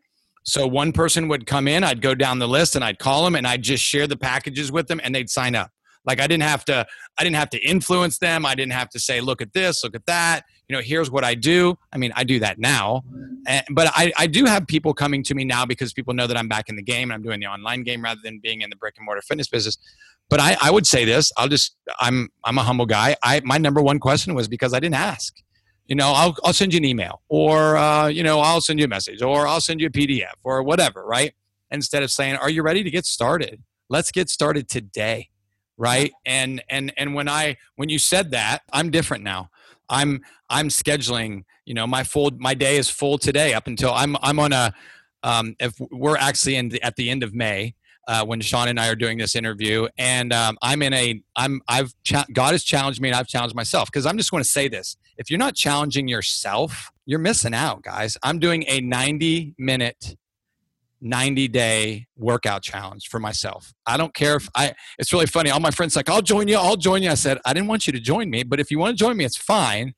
So 0.44 0.66
one 0.66 0.92
person 0.92 1.28
would 1.28 1.46
come 1.46 1.68
in, 1.68 1.84
I'd 1.84 2.00
go 2.00 2.14
down 2.14 2.38
the 2.38 2.48
list 2.48 2.74
and 2.74 2.82
I'd 2.82 2.98
call 2.98 3.22
them 3.24 3.34
and 3.34 3.46
I'd 3.46 3.62
just 3.62 3.84
share 3.84 4.06
the 4.06 4.16
packages 4.16 4.72
with 4.72 4.88
them 4.88 4.98
and 5.04 5.14
they'd 5.14 5.28
sign 5.28 5.54
up. 5.54 5.70
Like 6.08 6.20
I 6.20 6.26
didn't 6.26 6.42
have 6.42 6.64
to, 6.64 6.86
I 7.18 7.22
didn't 7.22 7.36
have 7.36 7.50
to 7.50 7.58
influence 7.58 8.18
them. 8.18 8.44
I 8.44 8.54
didn't 8.56 8.72
have 8.72 8.88
to 8.90 8.98
say, 8.98 9.20
look 9.20 9.40
at 9.40 9.52
this, 9.52 9.84
look 9.84 9.94
at 9.94 10.06
that. 10.06 10.42
You 10.68 10.76
know, 10.76 10.82
here's 10.82 11.10
what 11.10 11.22
I 11.22 11.34
do. 11.34 11.78
I 11.92 11.98
mean, 11.98 12.12
I 12.16 12.24
do 12.24 12.40
that 12.40 12.58
now, 12.58 13.04
and, 13.46 13.64
but 13.70 13.88
I, 13.94 14.12
I 14.18 14.26
do 14.26 14.44
have 14.44 14.66
people 14.66 14.92
coming 14.92 15.22
to 15.24 15.34
me 15.34 15.44
now 15.44 15.64
because 15.64 15.92
people 15.92 16.12
know 16.12 16.26
that 16.26 16.36
I'm 16.36 16.48
back 16.48 16.68
in 16.68 16.76
the 16.76 16.82
game 16.82 17.10
and 17.10 17.12
I'm 17.12 17.22
doing 17.22 17.40
the 17.40 17.46
online 17.46 17.84
game 17.84 18.02
rather 18.02 18.20
than 18.22 18.40
being 18.40 18.62
in 18.62 18.70
the 18.70 18.76
brick 18.76 18.94
and 18.98 19.06
mortar 19.06 19.22
fitness 19.22 19.48
business. 19.48 19.78
But 20.28 20.40
I, 20.40 20.56
I 20.60 20.70
would 20.70 20.86
say 20.86 21.06
this. 21.06 21.32
I'll 21.38 21.48
just, 21.48 21.76
I'm, 22.00 22.28
I'm 22.44 22.58
a 22.58 22.62
humble 22.62 22.84
guy. 22.84 23.16
I, 23.22 23.40
my 23.44 23.56
number 23.56 23.80
one 23.80 23.98
question 23.98 24.34
was 24.34 24.48
because 24.48 24.74
I 24.74 24.80
didn't 24.80 24.96
ask 24.96 25.34
you 25.88 25.94
know, 25.94 26.12
I'll, 26.14 26.36
I'll 26.44 26.52
send 26.52 26.74
you 26.74 26.76
an 26.76 26.84
email 26.84 27.22
or, 27.28 27.76
uh, 27.76 28.08
you 28.08 28.22
know, 28.22 28.40
I'll 28.40 28.60
send 28.60 28.78
you 28.78 28.84
a 28.84 28.88
message 28.88 29.22
or 29.22 29.48
I'll 29.48 29.60
send 29.60 29.80
you 29.80 29.86
a 29.86 29.90
PDF 29.90 30.34
or 30.44 30.62
whatever, 30.62 31.04
right? 31.04 31.34
Instead 31.70 32.02
of 32.02 32.10
saying, 32.10 32.36
are 32.36 32.50
you 32.50 32.62
ready 32.62 32.84
to 32.84 32.90
get 32.90 33.06
started? 33.06 33.62
Let's 33.88 34.12
get 34.12 34.28
started 34.28 34.68
today. 34.68 35.30
Right. 35.78 36.12
And, 36.26 36.62
and, 36.68 36.92
and 36.96 37.14
when 37.14 37.28
I, 37.28 37.56
when 37.76 37.88
you 37.88 37.98
said 37.98 38.32
that, 38.32 38.62
I'm 38.72 38.90
different 38.90 39.24
now. 39.24 39.50
I'm, 39.88 40.20
I'm 40.50 40.68
scheduling, 40.68 41.44
you 41.64 41.74
know, 41.74 41.86
my 41.86 42.04
full, 42.04 42.32
my 42.36 42.54
day 42.54 42.76
is 42.76 42.90
full 42.90 43.16
today 43.16 43.54
up 43.54 43.66
until 43.66 43.92
I'm, 43.92 44.16
I'm 44.20 44.38
on 44.38 44.52
a, 44.52 44.74
um, 45.22 45.54
if 45.60 45.74
we're 45.90 46.18
actually 46.18 46.56
in 46.56 46.68
the, 46.68 46.82
at 46.82 46.96
the 46.96 47.08
end 47.10 47.22
of 47.22 47.34
May, 47.34 47.74
uh, 48.08 48.24
when 48.24 48.40
Shawn 48.40 48.68
and 48.68 48.80
I 48.80 48.88
are 48.88 48.96
doing 48.96 49.18
this 49.18 49.36
interview, 49.36 49.86
and 49.98 50.32
um, 50.32 50.56
I'm 50.62 50.82
in 50.82 50.94
a 50.94 51.22
I'm 51.36 51.60
I've 51.68 51.92
cha- 52.02 52.24
God 52.32 52.52
has 52.52 52.64
challenged 52.64 53.00
me 53.02 53.10
and 53.10 53.16
I've 53.16 53.28
challenged 53.28 53.54
myself 53.54 53.90
because 53.92 54.06
I'm 54.06 54.16
just 54.16 54.30
going 54.30 54.42
to 54.42 54.48
say 54.48 54.66
this: 54.66 54.96
if 55.18 55.30
you're 55.30 55.38
not 55.38 55.54
challenging 55.54 56.08
yourself, 56.08 56.90
you're 57.04 57.18
missing 57.18 57.54
out, 57.54 57.82
guys. 57.82 58.16
I'm 58.22 58.38
doing 58.38 58.64
a 58.66 58.80
90 58.80 59.54
minute 59.58 60.16
90 61.00 61.48
day 61.48 62.06
workout 62.16 62.62
challenge 62.62 63.08
for 63.08 63.20
myself. 63.20 63.72
I 63.86 63.96
don't 63.96 64.14
care 64.14 64.36
if 64.36 64.48
I, 64.56 64.74
it's 64.98 65.12
really 65.12 65.26
funny. 65.26 65.50
All 65.50 65.60
my 65.60 65.70
friends 65.70 65.96
like, 65.96 66.08
I'll 66.08 66.22
join 66.22 66.48
you. 66.48 66.56
I'll 66.56 66.76
join 66.76 67.02
you. 67.02 67.10
I 67.10 67.14
said, 67.14 67.38
I 67.44 67.52
didn't 67.52 67.68
want 67.68 67.86
you 67.86 67.92
to 67.92 68.00
join 68.00 68.30
me, 68.30 68.42
but 68.42 68.60
if 68.60 68.70
you 68.70 68.78
want 68.78 68.98
to 68.98 69.04
join 69.04 69.16
me, 69.16 69.24
it's 69.24 69.36
fine. 69.36 69.94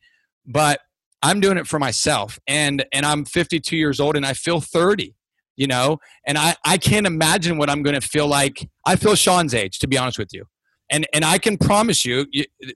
But 0.47 0.81
I'm 1.23 1.41
doing 1.41 1.59
it 1.59 1.67
for 1.67 1.79
myself. 1.79 2.39
And, 2.47 2.85
and 2.93 3.05
I'm 3.05 3.25
52 3.25 3.77
years 3.77 4.01
old 4.01 4.17
and 4.17 4.25
I 4.27 4.33
feel 4.33 4.61
30 4.61 5.15
you 5.57 5.67
know 5.67 5.99
and 6.27 6.39
i 6.39 6.55
i 6.65 6.79
can't 6.79 7.07
imagine 7.07 7.59
what 7.59 7.69
i'm 7.69 7.83
going 7.83 8.01
to 8.01 8.07
feel 8.07 8.27
like 8.27 8.69
i 8.87 8.97
feel 8.97 9.15
shawn's 9.15 9.53
age 9.53 9.79
to 9.79 9.87
be 9.87 9.99
honest 9.99 10.19
with 10.19 10.33
you 10.33 10.45
and 10.91 11.07
and 11.13 11.25
i 11.25 11.37
can 11.39 11.59
promise 11.59 12.05
you 12.05 12.25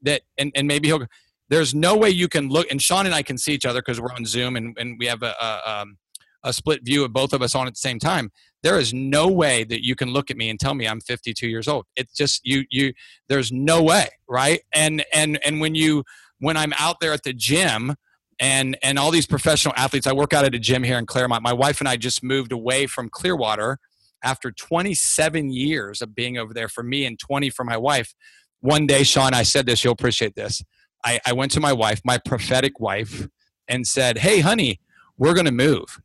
that 0.03 0.23
and, 0.39 0.53
and 0.55 0.69
maybe 0.69 0.89
he'll 0.89 1.07
there's 1.49 1.75
no 1.75 1.97
way 1.97 2.11
you 2.11 2.29
can 2.29 2.49
look 2.49 2.67
and 2.71 2.83
shawn 2.83 3.07
and 3.07 3.15
i 3.15 3.23
can 3.23 3.39
see 3.39 3.53
each 3.53 3.65
other 3.65 3.81
because 3.81 4.01
we're 4.01 4.13
on 4.13 4.25
zoom 4.27 4.57
and, 4.57 4.77
and 4.79 4.97
we 4.99 5.07
have 5.07 5.23
a, 5.23 5.35
a, 5.41 5.61
um, 5.67 5.97
a 6.45 6.53
split 6.53 6.85
view 6.85 7.05
of 7.05 7.13
both 7.13 7.33
of 7.33 7.43
us 7.43 7.55
on 7.55 7.67
at 7.67 7.75
the 7.75 7.79
same 7.79 7.99
time 7.99 8.31
there 8.63 8.79
is 8.79 8.95
no 8.95 9.29
way 9.29 9.65
that 9.65 9.85
you 9.85 9.95
can 9.95 10.11
look 10.11 10.31
at 10.31 10.37
me 10.37 10.49
and 10.51 10.61
tell 10.61 10.75
me 10.75 10.87
i'm 10.87 11.01
52 11.01 11.49
years 11.49 11.67
old 11.67 11.85
it's 11.97 12.15
just 12.15 12.41
you 12.45 12.65
you 12.71 12.93
there's 13.29 13.51
no 13.51 13.83
way 13.83 14.09
right 14.29 14.61
and 14.73 15.05
and 15.13 15.39
and 15.45 15.61
when 15.61 15.75
you 15.75 16.05
when 16.39 16.57
i'm 16.57 16.73
out 16.79 17.01
there 17.01 17.13
at 17.13 17.25
the 17.25 17.33
gym 17.33 17.97
and 18.41 18.77
and 18.83 18.99
all 18.99 19.11
these 19.11 19.27
professional 19.27 19.75
athletes. 19.77 20.07
I 20.07 20.13
work 20.13 20.33
out 20.33 20.45
at 20.45 20.55
a 20.55 20.59
gym 20.59 20.83
here 20.83 20.99
in 20.99 21.07
Clermont. 21.07 21.43
My 21.43 21.53
wife 21.53 21.81
and 21.81 21.89
I 21.89 21.97
just 21.97 22.23
moved 22.23 22.53
away 22.53 22.87
from 22.87 23.09
Clearwater 23.09 23.79
after 24.23 24.51
27 24.51 25.51
years 25.51 26.01
of 26.01 26.15
being 26.15 26.39
over 26.39 26.55
there 26.55 26.69
for 26.69 26.83
me 26.83 27.05
and 27.05 27.19
20 27.19 27.51
for 27.51 27.65
my 27.65 27.77
wife. 27.77 28.15
One 28.61 28.87
day, 28.87 29.03
Shawn, 29.03 29.35
I 29.35 29.43
said 29.43 29.67
this. 29.67 29.85
You'll 29.85 29.93
appreciate 29.93 30.35
this. 30.35 30.63
I, 31.05 31.21
I 31.27 31.35
went 31.35 31.53
to 31.53 31.61
my 31.61 31.73
wife, 31.73 32.01
my 32.05 32.17
prophetic 32.17 32.81
wife, 32.81 33.29
and 33.69 33.87
said, 33.87 34.19
"Hey, 34.19 34.41
honey, 34.41 34.81
we're 35.19 35.35
going 35.35 35.47
to 35.47 35.53
move." 35.53 36.01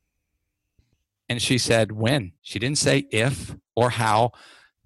And 1.29 1.41
she 1.41 1.57
said, 1.57 1.91
"When?" 1.91 2.33
She 2.41 2.59
didn't 2.59 2.79
say 2.79 3.07
if 3.11 3.55
or 3.75 3.91
how, 3.91 4.31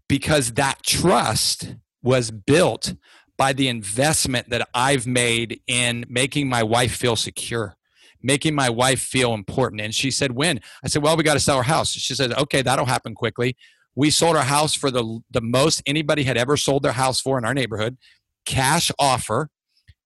because 0.07 0.53
that 0.53 0.83
trust 0.83 1.75
was 2.03 2.29
built 2.29 2.93
by 3.37 3.53
the 3.53 3.67
investment 3.67 4.49
that 4.49 4.67
I've 4.73 5.07
made 5.07 5.61
in 5.67 6.05
making 6.07 6.47
my 6.47 6.63
wife 6.63 6.95
feel 6.95 7.15
secure, 7.15 7.75
making 8.21 8.55
my 8.55 8.69
wife 8.69 9.01
feel 9.01 9.33
important. 9.33 9.81
And 9.81 9.93
she 9.95 10.11
said, 10.11 10.33
When? 10.33 10.59
I 10.83 10.87
said, 10.87 11.01
Well, 11.01 11.17
we 11.17 11.23
got 11.23 11.33
to 11.33 11.39
sell 11.39 11.57
our 11.57 11.63
house. 11.63 11.91
She 11.91 12.13
said, 12.13 12.33
Okay, 12.33 12.61
that'll 12.61 12.85
happen 12.85 13.15
quickly. 13.15 13.57
We 13.95 14.09
sold 14.09 14.35
our 14.35 14.43
house 14.43 14.73
for 14.73 14.89
the, 14.91 15.19
the 15.31 15.41
most 15.41 15.81
anybody 15.85 16.23
had 16.23 16.37
ever 16.37 16.57
sold 16.57 16.83
their 16.83 16.93
house 16.93 17.19
for 17.19 17.37
in 17.37 17.45
our 17.45 17.53
neighborhood, 17.53 17.97
cash 18.45 18.91
offer. 18.99 19.49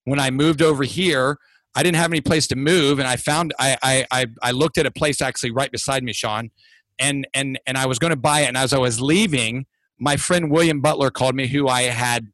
When 0.03 0.19
I 0.19 0.29
moved 0.29 0.61
over 0.61 0.83
here, 0.83 1.37
I 1.77 1.83
didn't 1.83 1.97
have 1.97 2.11
any 2.11 2.21
place 2.21 2.47
to 2.47 2.55
move, 2.55 2.97
and 2.97 3.07
I 3.07 3.17
found 3.17 3.53
I 3.59 4.05
I 4.11 4.25
I 4.41 4.51
looked 4.51 4.79
at 4.79 4.87
a 4.87 4.91
place 4.91 5.21
actually 5.21 5.51
right 5.51 5.71
beside 5.71 6.03
me, 6.03 6.11
Shawn, 6.11 6.49
and 6.97 7.27
and 7.35 7.59
and 7.67 7.77
I 7.77 7.85
was 7.85 7.99
going 7.99 8.09
to 8.09 8.17
buy 8.17 8.41
it. 8.41 8.47
And 8.47 8.57
as 8.57 8.73
I 8.73 8.79
was 8.79 8.99
leaving, 8.99 9.67
my 9.99 10.17
friend 10.17 10.49
William 10.49 10.81
Butler 10.81 11.11
called 11.11 11.35
me, 11.35 11.45
who 11.45 11.67
I 11.67 11.83
had 11.83 12.31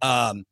um, 0.00 0.44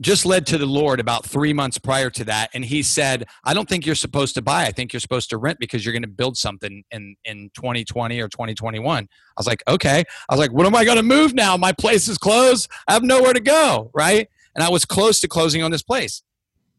just 0.00 0.24
led 0.24 0.46
to 0.46 0.56
the 0.56 0.64
Lord 0.64 1.00
about 1.00 1.26
three 1.26 1.52
months 1.52 1.76
prior 1.76 2.08
to 2.08 2.24
that. 2.24 2.48
And 2.54 2.64
he 2.64 2.82
said, 2.82 3.26
I 3.44 3.52
don't 3.52 3.68
think 3.68 3.84
you're 3.84 3.94
supposed 3.94 4.34
to 4.36 4.42
buy. 4.42 4.64
I 4.64 4.70
think 4.70 4.94
you're 4.94 5.00
supposed 5.00 5.28
to 5.30 5.36
rent 5.36 5.58
because 5.58 5.84
you're 5.84 5.92
going 5.92 6.02
to 6.02 6.08
build 6.08 6.38
something 6.38 6.82
in, 6.92 7.16
in 7.26 7.50
2020 7.56 8.20
or 8.20 8.28
2021. 8.28 9.04
I 9.04 9.06
was 9.36 9.46
like, 9.46 9.62
okay. 9.68 10.04
I 10.30 10.34
was 10.34 10.38
like, 10.38 10.52
what 10.52 10.66
am 10.66 10.74
I 10.74 10.84
going 10.84 10.96
to 10.96 11.02
move 11.02 11.34
now? 11.34 11.56
My 11.56 11.72
place 11.72 12.08
is 12.08 12.16
closed. 12.16 12.70
I 12.86 12.92
have 12.92 13.02
nowhere 13.02 13.34
to 13.34 13.40
go. 13.40 13.90
Right. 13.92 14.28
And 14.54 14.64
I 14.64 14.70
was 14.70 14.84
close 14.84 15.20
to 15.20 15.28
closing 15.28 15.62
on 15.62 15.70
this 15.70 15.82
place. 15.82 16.22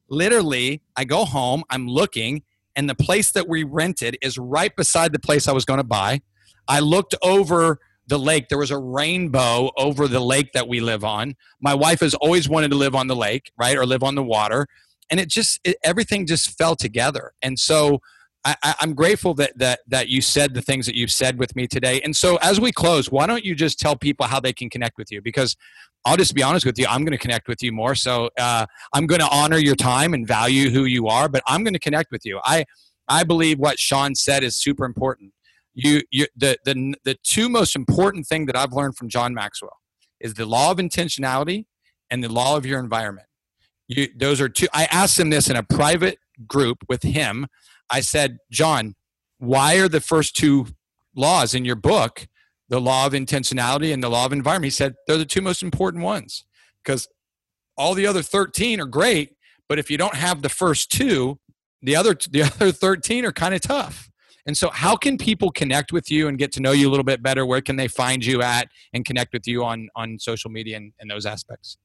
Literally, 0.09 0.81
I 0.95 1.05
go 1.05 1.25
home, 1.25 1.63
I'm 1.69 1.87
looking, 1.87 2.43
and 2.75 2.89
the 2.89 2.95
place 2.95 3.31
that 3.31 3.47
we 3.47 3.63
rented 3.63 4.17
is 4.21 4.37
right 4.37 4.75
beside 4.75 5.11
the 5.11 5.19
place 5.19 5.47
I 5.47 5.51
was 5.51 5.65
going 5.65 5.79
to 5.79 5.83
buy. 5.83 6.21
I 6.67 6.79
looked 6.79 7.15
over 7.21 7.79
the 8.07 8.17
lake. 8.17 8.49
There 8.49 8.57
was 8.57 8.71
a 8.71 8.77
rainbow 8.77 9.71
over 9.77 10.07
the 10.07 10.19
lake 10.19 10.51
that 10.53 10.67
we 10.67 10.79
live 10.79 11.03
on. 11.03 11.35
My 11.61 11.73
wife 11.73 11.99
has 11.99 12.13
always 12.15 12.49
wanted 12.49 12.71
to 12.71 12.77
live 12.77 12.95
on 12.95 13.07
the 13.07 13.15
lake, 13.15 13.51
right, 13.57 13.77
or 13.77 13.85
live 13.85 14.03
on 14.03 14.15
the 14.15 14.23
water, 14.23 14.67
and 15.09 15.19
it 15.19 15.29
just 15.29 15.59
it, 15.63 15.77
everything 15.83 16.25
just 16.25 16.57
fell 16.57 16.75
together. 16.75 17.33
And 17.41 17.59
so 17.59 18.01
I, 18.45 18.75
am 18.81 18.93
grateful 18.93 19.33
that 19.35 19.57
that 19.57 19.81
that 19.87 20.07
you 20.07 20.21
said 20.21 20.53
the 20.53 20.61
things 20.61 20.85
that 20.85 20.95
you've 20.95 21.11
said 21.11 21.37
with 21.39 21.55
me 21.55 21.67
today. 21.67 21.99
And 22.01 22.15
so, 22.15 22.37
as 22.37 22.59
we 22.59 22.71
close, 22.71 23.11
why 23.11 23.27
don't 23.27 23.43
you 23.43 23.53
just 23.53 23.79
tell 23.79 23.95
people 23.95 24.27
how 24.27 24.39
they 24.39 24.53
can 24.53 24.69
connect 24.69 24.97
with 24.97 25.11
you? 25.11 25.21
Because 25.21 25.57
I'll 26.05 26.17
just 26.17 26.33
be 26.33 26.43
honest 26.43 26.65
with 26.65 26.79
you, 26.79 26.85
I'm 26.87 27.01
going 27.03 27.11
to 27.11 27.17
connect 27.17 27.47
with 27.47 27.61
you 27.61 27.71
more. 27.71 27.93
So 27.93 28.29
uh, 28.39 28.65
I'm 28.93 29.05
going 29.05 29.21
to 29.21 29.29
honor 29.29 29.57
your 29.57 29.75
time 29.75 30.13
and 30.13 30.27
value 30.27 30.69
who 30.69 30.85
you 30.85 31.07
are, 31.07 31.27
but 31.27 31.43
I'm 31.47 31.63
going 31.63 31.73
to 31.73 31.79
connect 31.79 32.11
with 32.11 32.25
you. 32.25 32.39
I 32.43 32.65
I 33.07 33.23
believe 33.23 33.59
what 33.59 33.79
Shawn 33.79 34.15
said 34.15 34.43
is 34.43 34.55
super 34.55 34.85
important. 34.85 35.33
You, 35.73 36.01
you 36.11 36.27
the 36.35 36.57
the 36.65 36.95
the 37.03 37.17
two 37.23 37.49
most 37.49 37.75
important 37.75 38.27
thing 38.27 38.45
that 38.47 38.55
I've 38.55 38.73
learned 38.73 38.97
from 38.97 39.09
John 39.09 39.33
Maxwell 39.33 39.77
is 40.19 40.35
the 40.35 40.45
law 40.45 40.71
of 40.71 40.77
intentionality 40.77 41.65
and 42.09 42.23
the 42.23 42.31
law 42.31 42.57
of 42.57 42.65
your 42.65 42.79
environment. 42.79 43.27
You, 43.87 44.07
those 44.15 44.39
are 44.41 44.49
two. 44.49 44.67
I 44.73 44.85
asked 44.85 45.19
him 45.19 45.29
this 45.29 45.49
in 45.49 45.55
a 45.55 45.63
private 45.63 46.17
group 46.47 46.77
with 46.87 47.03
him 47.03 47.47
I 47.89 48.01
said, 48.01 48.37
John, 48.51 48.95
why 49.39 49.77
are 49.77 49.89
the 49.89 50.01
first 50.01 50.35
two 50.35 50.67
laws 51.15 51.53
in 51.53 51.65
your 51.65 51.75
book, 51.75 52.27
the 52.69 52.79
law 52.79 53.05
of 53.05 53.13
intentionality 53.13 53.93
and 53.93 54.03
the 54.03 54.09
law 54.09 54.25
of 54.25 54.33
environment? 54.33 54.65
He 54.65 54.71
said, 54.71 54.95
they're 55.07 55.17
the 55.17 55.25
two 55.25 55.41
most 55.41 55.63
important 55.63 56.03
ones 56.03 56.45
because 56.83 57.07
all 57.77 57.93
the 57.93 58.07
other 58.07 58.21
13 58.21 58.79
are 58.79 58.85
great, 58.85 59.35
but 59.67 59.79
if 59.79 59.89
you 59.89 59.97
don't 59.97 60.15
have 60.15 60.41
the 60.41 60.49
first 60.49 60.91
two, 60.91 61.39
the 61.81 61.95
other 61.95 62.15
the 62.31 62.43
other 62.43 62.71
13 62.71 63.25
are 63.25 63.31
kind 63.31 63.53
of 63.53 63.61
tough. 63.61 64.09
And 64.45 64.57
so 64.57 64.69
how 64.69 64.95
can 64.95 65.17
people 65.17 65.51
connect 65.51 65.91
with 65.91 66.09
you 66.09 66.27
and 66.27 66.37
get 66.37 66.51
to 66.53 66.59
know 66.59 66.71
you 66.71 66.89
a 66.89 66.91
little 66.91 67.03
bit 67.03 67.21
better? 67.21 67.45
Where 67.45 67.61
can 67.61 67.75
they 67.75 67.87
find 67.87 68.25
you 68.25 68.41
at 68.41 68.69
and 68.93 69.05
connect 69.05 69.33
with 69.33 69.47
you 69.47 69.63
on 69.63 69.89
on 69.95 70.17
social 70.19 70.49
media 70.49 70.77
and, 70.77 70.91
and 70.99 71.09
those 71.09 71.25
aspects? 71.25 71.77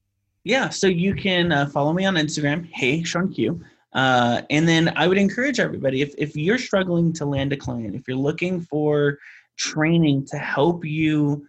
Yeah, 0.43 0.69
so 0.69 0.87
you 0.87 1.15
can 1.15 1.51
uh, 1.51 1.67
follow 1.67 1.91
me 1.91 2.05
on 2.05 2.15
Instagram, 2.15 2.69
hey 2.71 3.03
Shawn 3.03 3.31
Q. 3.31 3.61
Uh, 3.93 4.41
and 4.49 4.67
then 4.67 4.91
I 4.97 5.07
would 5.07 5.17
encourage 5.17 5.59
everybody 5.59 6.01
if, 6.01 6.13
if 6.17 6.35
you're 6.35 6.57
struggling 6.57 7.13
to 7.13 7.25
land 7.25 7.53
a 7.53 7.57
client, 7.57 7.95
if 7.95 8.07
you're 8.07 8.17
looking 8.17 8.59
for 8.59 9.17
training 9.57 10.25
to 10.27 10.37
help 10.37 10.85
you 10.85 11.45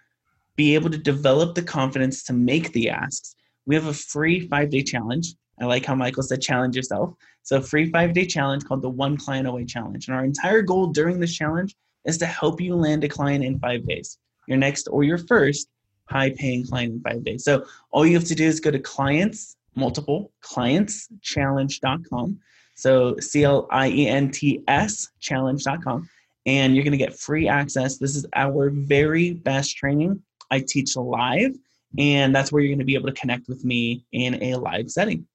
be 0.57 0.75
able 0.75 0.91
to 0.91 0.99
develop 0.99 1.55
the 1.55 1.63
confidence 1.63 2.23
to 2.25 2.33
make 2.33 2.73
the 2.73 2.89
asks, 2.89 3.35
we 3.67 3.75
have 3.75 3.87
a 3.87 3.93
free 3.93 4.49
five 4.49 4.71
day 4.71 4.83
challenge. 4.83 5.35
I 5.61 5.65
like 5.65 5.87
how 5.87 5.95
Michael 5.95 6.23
said 6.23 6.43
challenge 6.43 6.77
yourself. 6.77 7.15
So, 7.43 7.61
free 7.61 7.91
five 7.91 8.13
day 8.13 8.27
challenge 8.27 8.65
called 8.65 8.83
the 8.83 8.91
One 8.91 9.17
Client 9.17 9.47
Away 9.47 9.65
Challenge. 9.65 10.07
And 10.09 10.17
our 10.17 10.25
entire 10.25 10.63
goal 10.63 10.89
during 10.89 11.21
this 11.21 11.35
challenge 11.35 11.75
is 12.05 12.19
to 12.19 12.27
help 12.27 12.61
you 12.61 12.75
land 12.75 13.05
a 13.05 13.09
client 13.09 13.45
in 13.45 13.59
five 13.59 13.87
days, 13.87 14.19
your 14.47 14.59
next 14.59 14.89
or 14.91 15.05
your 15.05 15.19
first 15.19 15.69
high 16.09 16.31
paying 16.31 16.65
client 16.65 16.95
in 16.95 17.01
five 17.01 17.25
days. 17.25 17.45
So, 17.45 17.65
all 17.91 18.07
you 18.07 18.15
have 18.15 18.29
to 18.29 18.35
do 18.35 18.45
is 18.45 18.61
go 18.61 18.71
to 18.71 18.79
clients 18.79 19.57
multiple 19.77 20.33
clients 20.41 21.09
challenge.com. 21.23 22.41
So 22.75 23.17
C 23.19 23.45
L 23.45 23.69
I 23.71 23.89
E 23.89 24.09
N 24.09 24.31
T 24.31 24.63
S 24.67 25.09
challenge.com. 25.21 26.09
And 26.47 26.75
you're 26.75 26.85
going 26.85 26.93
to 26.93 26.99
get 26.99 27.19
free 27.19 27.49
access. 27.49 27.99
This 27.99 28.15
is 28.15 28.25
our 28.35 28.71
very 28.71 29.33
best 29.33 29.77
training. 29.77 30.23
I 30.51 30.61
teach 30.67 30.97
live, 30.97 31.57
and 31.99 32.35
that's 32.35 32.53
where 32.53 32.63
you're 32.63 32.71
going 32.71 32.79
to 32.79 32.85
be 32.85 32.95
able 32.95 33.09
to 33.09 33.15
connect 33.15 33.49
with 33.49 33.65
me 33.65 34.05
in 34.13 34.43
a 34.43 34.55
live 34.55 34.91
setting. 34.91 35.27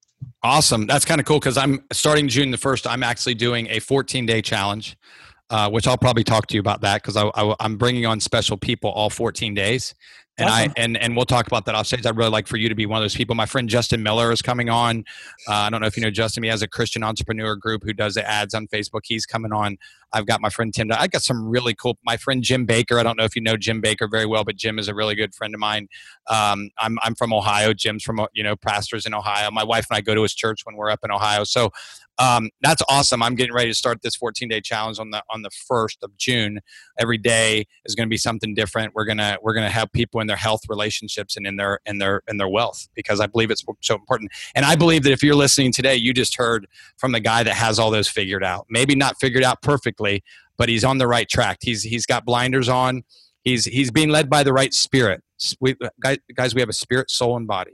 Awesome. 0.43 0.87
That's 0.87 1.03
kind 1.03 1.19
of 1.19 1.25
cool 1.25 1.39
because 1.39 1.57
I'm 1.57 1.83
starting 1.91 2.27
June 2.27 2.51
the 2.51 2.57
1st. 2.57 2.89
I'm 2.89 3.03
actually 3.03 3.33
doing 3.33 3.67
a 3.69 3.79
14 3.79 4.25
day 4.25 4.41
challenge, 4.41 4.95
uh, 5.49 5.69
which 5.69 5.87
I'll 5.87 5.97
probably 5.97 6.23
talk 6.23 6.47
to 6.47 6.53
you 6.53 6.59
about 6.59 6.81
that 6.81 7.01
because 7.01 7.17
I, 7.17 7.29
I, 7.35 7.55
I'm 7.59 7.77
bringing 7.77 8.05
on 8.05 8.19
special 8.19 8.55
people 8.55 8.91
all 8.91 9.09
14 9.09 9.53
days 9.53 9.93
and 10.37 10.49
awesome. 10.49 10.73
I 10.77 10.81
and 10.81 10.97
and 10.97 11.15
we'll 11.15 11.25
talk 11.25 11.47
about 11.47 11.65
that 11.65 11.75
off 11.75 11.87
stage. 11.87 12.05
I'd 12.05 12.17
really 12.17 12.29
like 12.29 12.47
for 12.47 12.57
you 12.57 12.69
to 12.69 12.75
be 12.75 12.85
one 12.85 12.97
of 12.97 13.03
those 13.03 13.15
people. 13.15 13.35
My 13.35 13.45
friend 13.45 13.69
Justin 13.69 14.01
Miller 14.01 14.31
is 14.31 14.41
coming 14.41 14.69
on. 14.69 15.03
Uh, 15.47 15.53
I 15.53 15.69
don't 15.69 15.81
know 15.81 15.87
if 15.87 15.97
you 15.97 16.03
know 16.03 16.11
Justin. 16.11 16.43
He 16.43 16.49
has 16.49 16.61
a 16.61 16.67
Christian 16.67 17.03
entrepreneur 17.03 17.55
group 17.55 17.83
who 17.83 17.93
does 17.93 18.15
the 18.15 18.27
ads 18.27 18.53
on 18.53 18.67
Facebook. 18.67 19.01
He's 19.03 19.25
coming 19.25 19.51
on. 19.51 19.77
I've 20.13 20.25
got 20.25 20.41
my 20.41 20.49
friend 20.49 20.73
Tim. 20.73 20.91
I 20.91 21.07
got 21.07 21.21
some 21.23 21.47
really 21.47 21.73
cool. 21.73 21.97
My 22.03 22.17
friend 22.17 22.43
Jim 22.43 22.65
Baker. 22.65 22.99
I 22.99 23.03
don't 23.03 23.17
know 23.17 23.23
if 23.23 23.35
you 23.35 23.41
know 23.41 23.57
Jim 23.57 23.81
Baker 23.81 24.07
very 24.07 24.25
well, 24.25 24.43
but 24.43 24.55
Jim 24.55 24.79
is 24.79 24.87
a 24.87 24.95
really 24.95 25.15
good 25.15 25.33
friend 25.33 25.53
of 25.53 25.59
mine. 25.59 25.87
Um, 26.27 26.69
I'm 26.77 26.97
I'm 27.03 27.15
from 27.15 27.33
Ohio. 27.33 27.73
Jim's 27.73 28.03
from 28.03 28.25
you 28.33 28.43
know 28.43 28.55
pastors 28.55 29.05
in 29.05 29.13
Ohio. 29.13 29.51
My 29.51 29.63
wife 29.63 29.87
and 29.89 29.97
I 29.97 30.01
go 30.01 30.15
to 30.15 30.21
his 30.21 30.33
church 30.33 30.61
when 30.65 30.75
we're 30.75 30.89
up 30.89 30.99
in 31.03 31.11
Ohio. 31.11 31.43
So 31.43 31.71
um, 32.17 32.49
that's 32.61 32.81
awesome. 32.89 33.23
I'm 33.23 33.35
getting 33.35 33.53
ready 33.53 33.69
to 33.69 33.75
start 33.75 34.01
this 34.01 34.15
14 34.15 34.47
day 34.47 34.61
challenge 34.61 34.99
on 34.99 35.11
the 35.11 35.23
on 35.29 35.41
the 35.41 35.49
first 35.49 36.03
of 36.03 36.15
June. 36.17 36.59
Every 36.99 37.17
day 37.17 37.65
is 37.85 37.95
going 37.95 38.07
to 38.07 38.09
be 38.09 38.17
something 38.17 38.53
different. 38.53 38.93
We're 38.93 39.05
gonna 39.05 39.37
we're 39.41 39.53
gonna 39.53 39.69
help 39.69 39.91
people 39.91 40.21
in 40.21 40.27
their 40.27 40.37
health, 40.37 40.61
relationships, 40.69 41.37
and 41.37 41.47
in 41.47 41.55
their 41.55 41.79
in 41.85 41.97
their 41.97 42.21
in 42.27 42.37
their 42.37 42.47
wealth 42.47 42.87
because 42.95 43.19
I 43.19 43.27
believe 43.27 43.49
it's 43.51 43.63
so 43.81 43.95
important. 43.95 44.31
And 44.55 44.65
I 44.65 44.75
believe 44.75 45.03
that 45.03 45.11
if 45.11 45.23
you're 45.23 45.35
listening 45.35 45.71
today, 45.71 45.95
you 45.95 46.13
just 46.13 46.37
heard 46.37 46.67
from 46.97 47.11
the 47.11 47.19
guy 47.19 47.43
that 47.43 47.53
has 47.53 47.79
all 47.79 47.91
those 47.91 48.07
figured 48.07 48.43
out. 48.43 48.65
Maybe 48.69 48.95
not 48.95 49.19
figured 49.19 49.43
out 49.43 49.61
perfectly, 49.61 50.00
but 50.57 50.69
he's 50.69 50.83
on 50.83 50.97
the 50.97 51.07
right 51.07 51.29
track. 51.29 51.59
He's 51.61 51.83
he's 51.83 52.05
got 52.05 52.25
blinders 52.25 52.69
on. 52.69 53.03
He's 53.43 53.65
he's 53.65 53.91
being 53.91 54.09
led 54.09 54.29
by 54.29 54.43
the 54.43 54.53
right 54.53 54.73
spirit. 54.73 55.23
We, 55.59 55.75
guys, 56.35 56.53
we 56.53 56.61
have 56.61 56.69
a 56.69 56.73
spirit, 56.73 57.09
soul, 57.09 57.35
and 57.35 57.47
body 57.47 57.73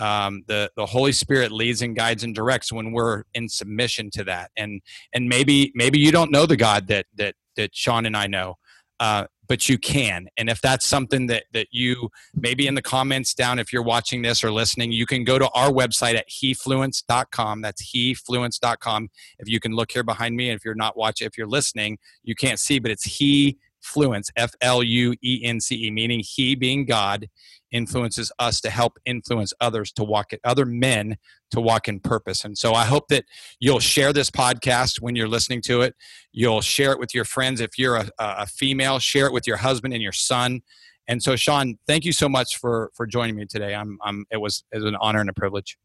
um, 0.00 0.42
the 0.48 0.70
the 0.76 0.86
Holy 0.86 1.12
Spirit 1.12 1.52
leads 1.52 1.82
and 1.82 1.94
guides 1.94 2.24
and 2.24 2.34
directs 2.34 2.72
when 2.72 2.92
we're 2.92 3.24
in 3.34 3.48
submission 3.48 4.10
to 4.12 4.24
that. 4.24 4.50
And 4.56 4.80
and 5.12 5.28
maybe 5.28 5.72
maybe 5.74 6.00
you 6.00 6.10
don't 6.10 6.32
know 6.32 6.46
the 6.46 6.56
God 6.56 6.88
that 6.88 7.06
that 7.16 7.34
that 7.56 7.74
Shawn 7.74 8.06
and 8.06 8.16
I 8.16 8.26
know, 8.26 8.56
uh, 8.98 9.26
but 9.50 9.68
you 9.68 9.76
can. 9.78 10.28
And 10.36 10.48
if 10.48 10.60
that's 10.60 10.86
something 10.86 11.26
that 11.26 11.42
that 11.52 11.66
you 11.72 12.08
maybe 12.32 12.68
in 12.68 12.76
the 12.76 12.82
comments 12.82 13.34
down, 13.34 13.58
if 13.58 13.72
you're 13.72 13.82
watching 13.82 14.22
this 14.22 14.44
or 14.44 14.52
listening, 14.52 14.92
you 14.92 15.06
can 15.06 15.24
go 15.24 15.40
to 15.40 15.48
our 15.50 15.70
website 15.70 16.14
at 16.14 16.28
hefluence.com. 16.28 17.60
That's 17.60 17.92
hefluence.com. 17.92 19.08
If 19.40 19.48
you 19.48 19.58
can 19.58 19.72
look 19.72 19.90
here 19.90 20.04
behind 20.04 20.36
me, 20.36 20.50
and 20.50 20.56
if 20.56 20.64
you're 20.64 20.76
not 20.76 20.96
watching, 20.96 21.26
if 21.26 21.36
you're 21.36 21.48
listening, 21.48 21.98
you 22.22 22.36
can't 22.36 22.60
see, 22.60 22.78
but 22.78 22.92
it's 22.92 23.02
he 23.02 23.58
fluence, 23.82 24.30
F 24.36 24.52
L 24.60 24.82
U 24.82 25.14
E 25.22 25.42
N 25.44 25.60
C 25.60 25.86
E, 25.86 25.90
meaning 25.90 26.20
He 26.24 26.54
being 26.54 26.84
God 26.84 27.28
influences 27.70 28.32
us 28.38 28.60
to 28.60 28.70
help 28.70 28.98
influence 29.04 29.52
others 29.60 29.92
to 29.92 30.04
walk 30.04 30.32
it, 30.32 30.40
other 30.44 30.66
men 30.66 31.16
to 31.52 31.60
walk 31.60 31.88
in 31.88 32.00
purpose. 32.00 32.44
And 32.44 32.56
so 32.56 32.74
I 32.74 32.84
hope 32.84 33.08
that 33.08 33.24
you'll 33.60 33.80
share 33.80 34.12
this 34.12 34.30
podcast 34.30 35.00
when 35.00 35.14
you're 35.14 35.28
listening 35.28 35.62
to 35.62 35.82
it. 35.82 35.94
You'll 36.32 36.62
share 36.62 36.92
it 36.92 36.98
with 36.98 37.14
your 37.14 37.24
friends. 37.24 37.60
If 37.60 37.78
you're 37.78 37.96
a, 37.96 38.10
a 38.18 38.46
female, 38.46 38.98
share 38.98 39.26
it 39.26 39.32
with 39.32 39.46
your 39.46 39.58
husband 39.58 39.94
and 39.94 40.02
your 40.02 40.12
son. 40.12 40.62
And 41.08 41.22
so, 41.22 41.36
Shawn, 41.36 41.78
thank 41.86 42.04
you 42.04 42.12
so 42.12 42.28
much 42.28 42.56
for 42.58 42.90
for 42.94 43.06
joining 43.06 43.36
me 43.36 43.46
today. 43.46 43.74
I'm, 43.74 43.98
I'm 44.02 44.26
it 44.30 44.36
was 44.36 44.64
it 44.72 44.76
was 44.76 44.84
an 44.84 44.96
honor 45.00 45.20
and 45.20 45.30
a 45.30 45.34
privilege. 45.34 45.76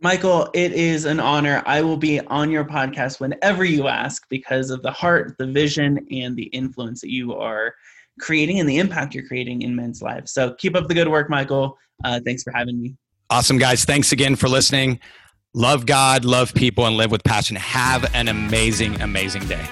Michael, 0.00 0.48
it 0.54 0.72
is 0.72 1.06
an 1.06 1.18
honor. 1.18 1.60
I 1.66 1.82
will 1.82 1.96
be 1.96 2.20
on 2.20 2.52
your 2.52 2.64
podcast 2.64 3.18
whenever 3.18 3.64
you 3.64 3.88
ask 3.88 4.28
because 4.28 4.70
of 4.70 4.80
the 4.82 4.92
heart, 4.92 5.34
the 5.38 5.46
vision, 5.46 6.06
and 6.12 6.36
the 6.36 6.44
influence 6.44 7.00
that 7.00 7.10
you 7.10 7.34
are 7.34 7.74
creating 8.20 8.60
and 8.60 8.68
the 8.68 8.78
impact 8.78 9.12
you're 9.12 9.26
creating 9.26 9.62
in 9.62 9.74
men's 9.74 10.00
lives. 10.00 10.32
So 10.32 10.54
keep 10.54 10.76
up 10.76 10.86
the 10.86 10.94
good 10.94 11.08
work, 11.08 11.28
Michael. 11.28 11.76
Uh, 12.04 12.20
thanks 12.24 12.44
for 12.44 12.52
having 12.52 12.80
me. 12.80 12.94
Awesome, 13.28 13.58
guys. 13.58 13.84
Thanks 13.84 14.12
again 14.12 14.36
for 14.36 14.48
listening. 14.48 15.00
Love 15.52 15.84
God, 15.84 16.24
love 16.24 16.54
people, 16.54 16.86
and 16.86 16.96
live 16.96 17.10
with 17.10 17.24
passion. 17.24 17.56
Have 17.56 18.14
an 18.14 18.28
amazing, 18.28 19.00
amazing 19.00 19.46
day. 19.48 19.66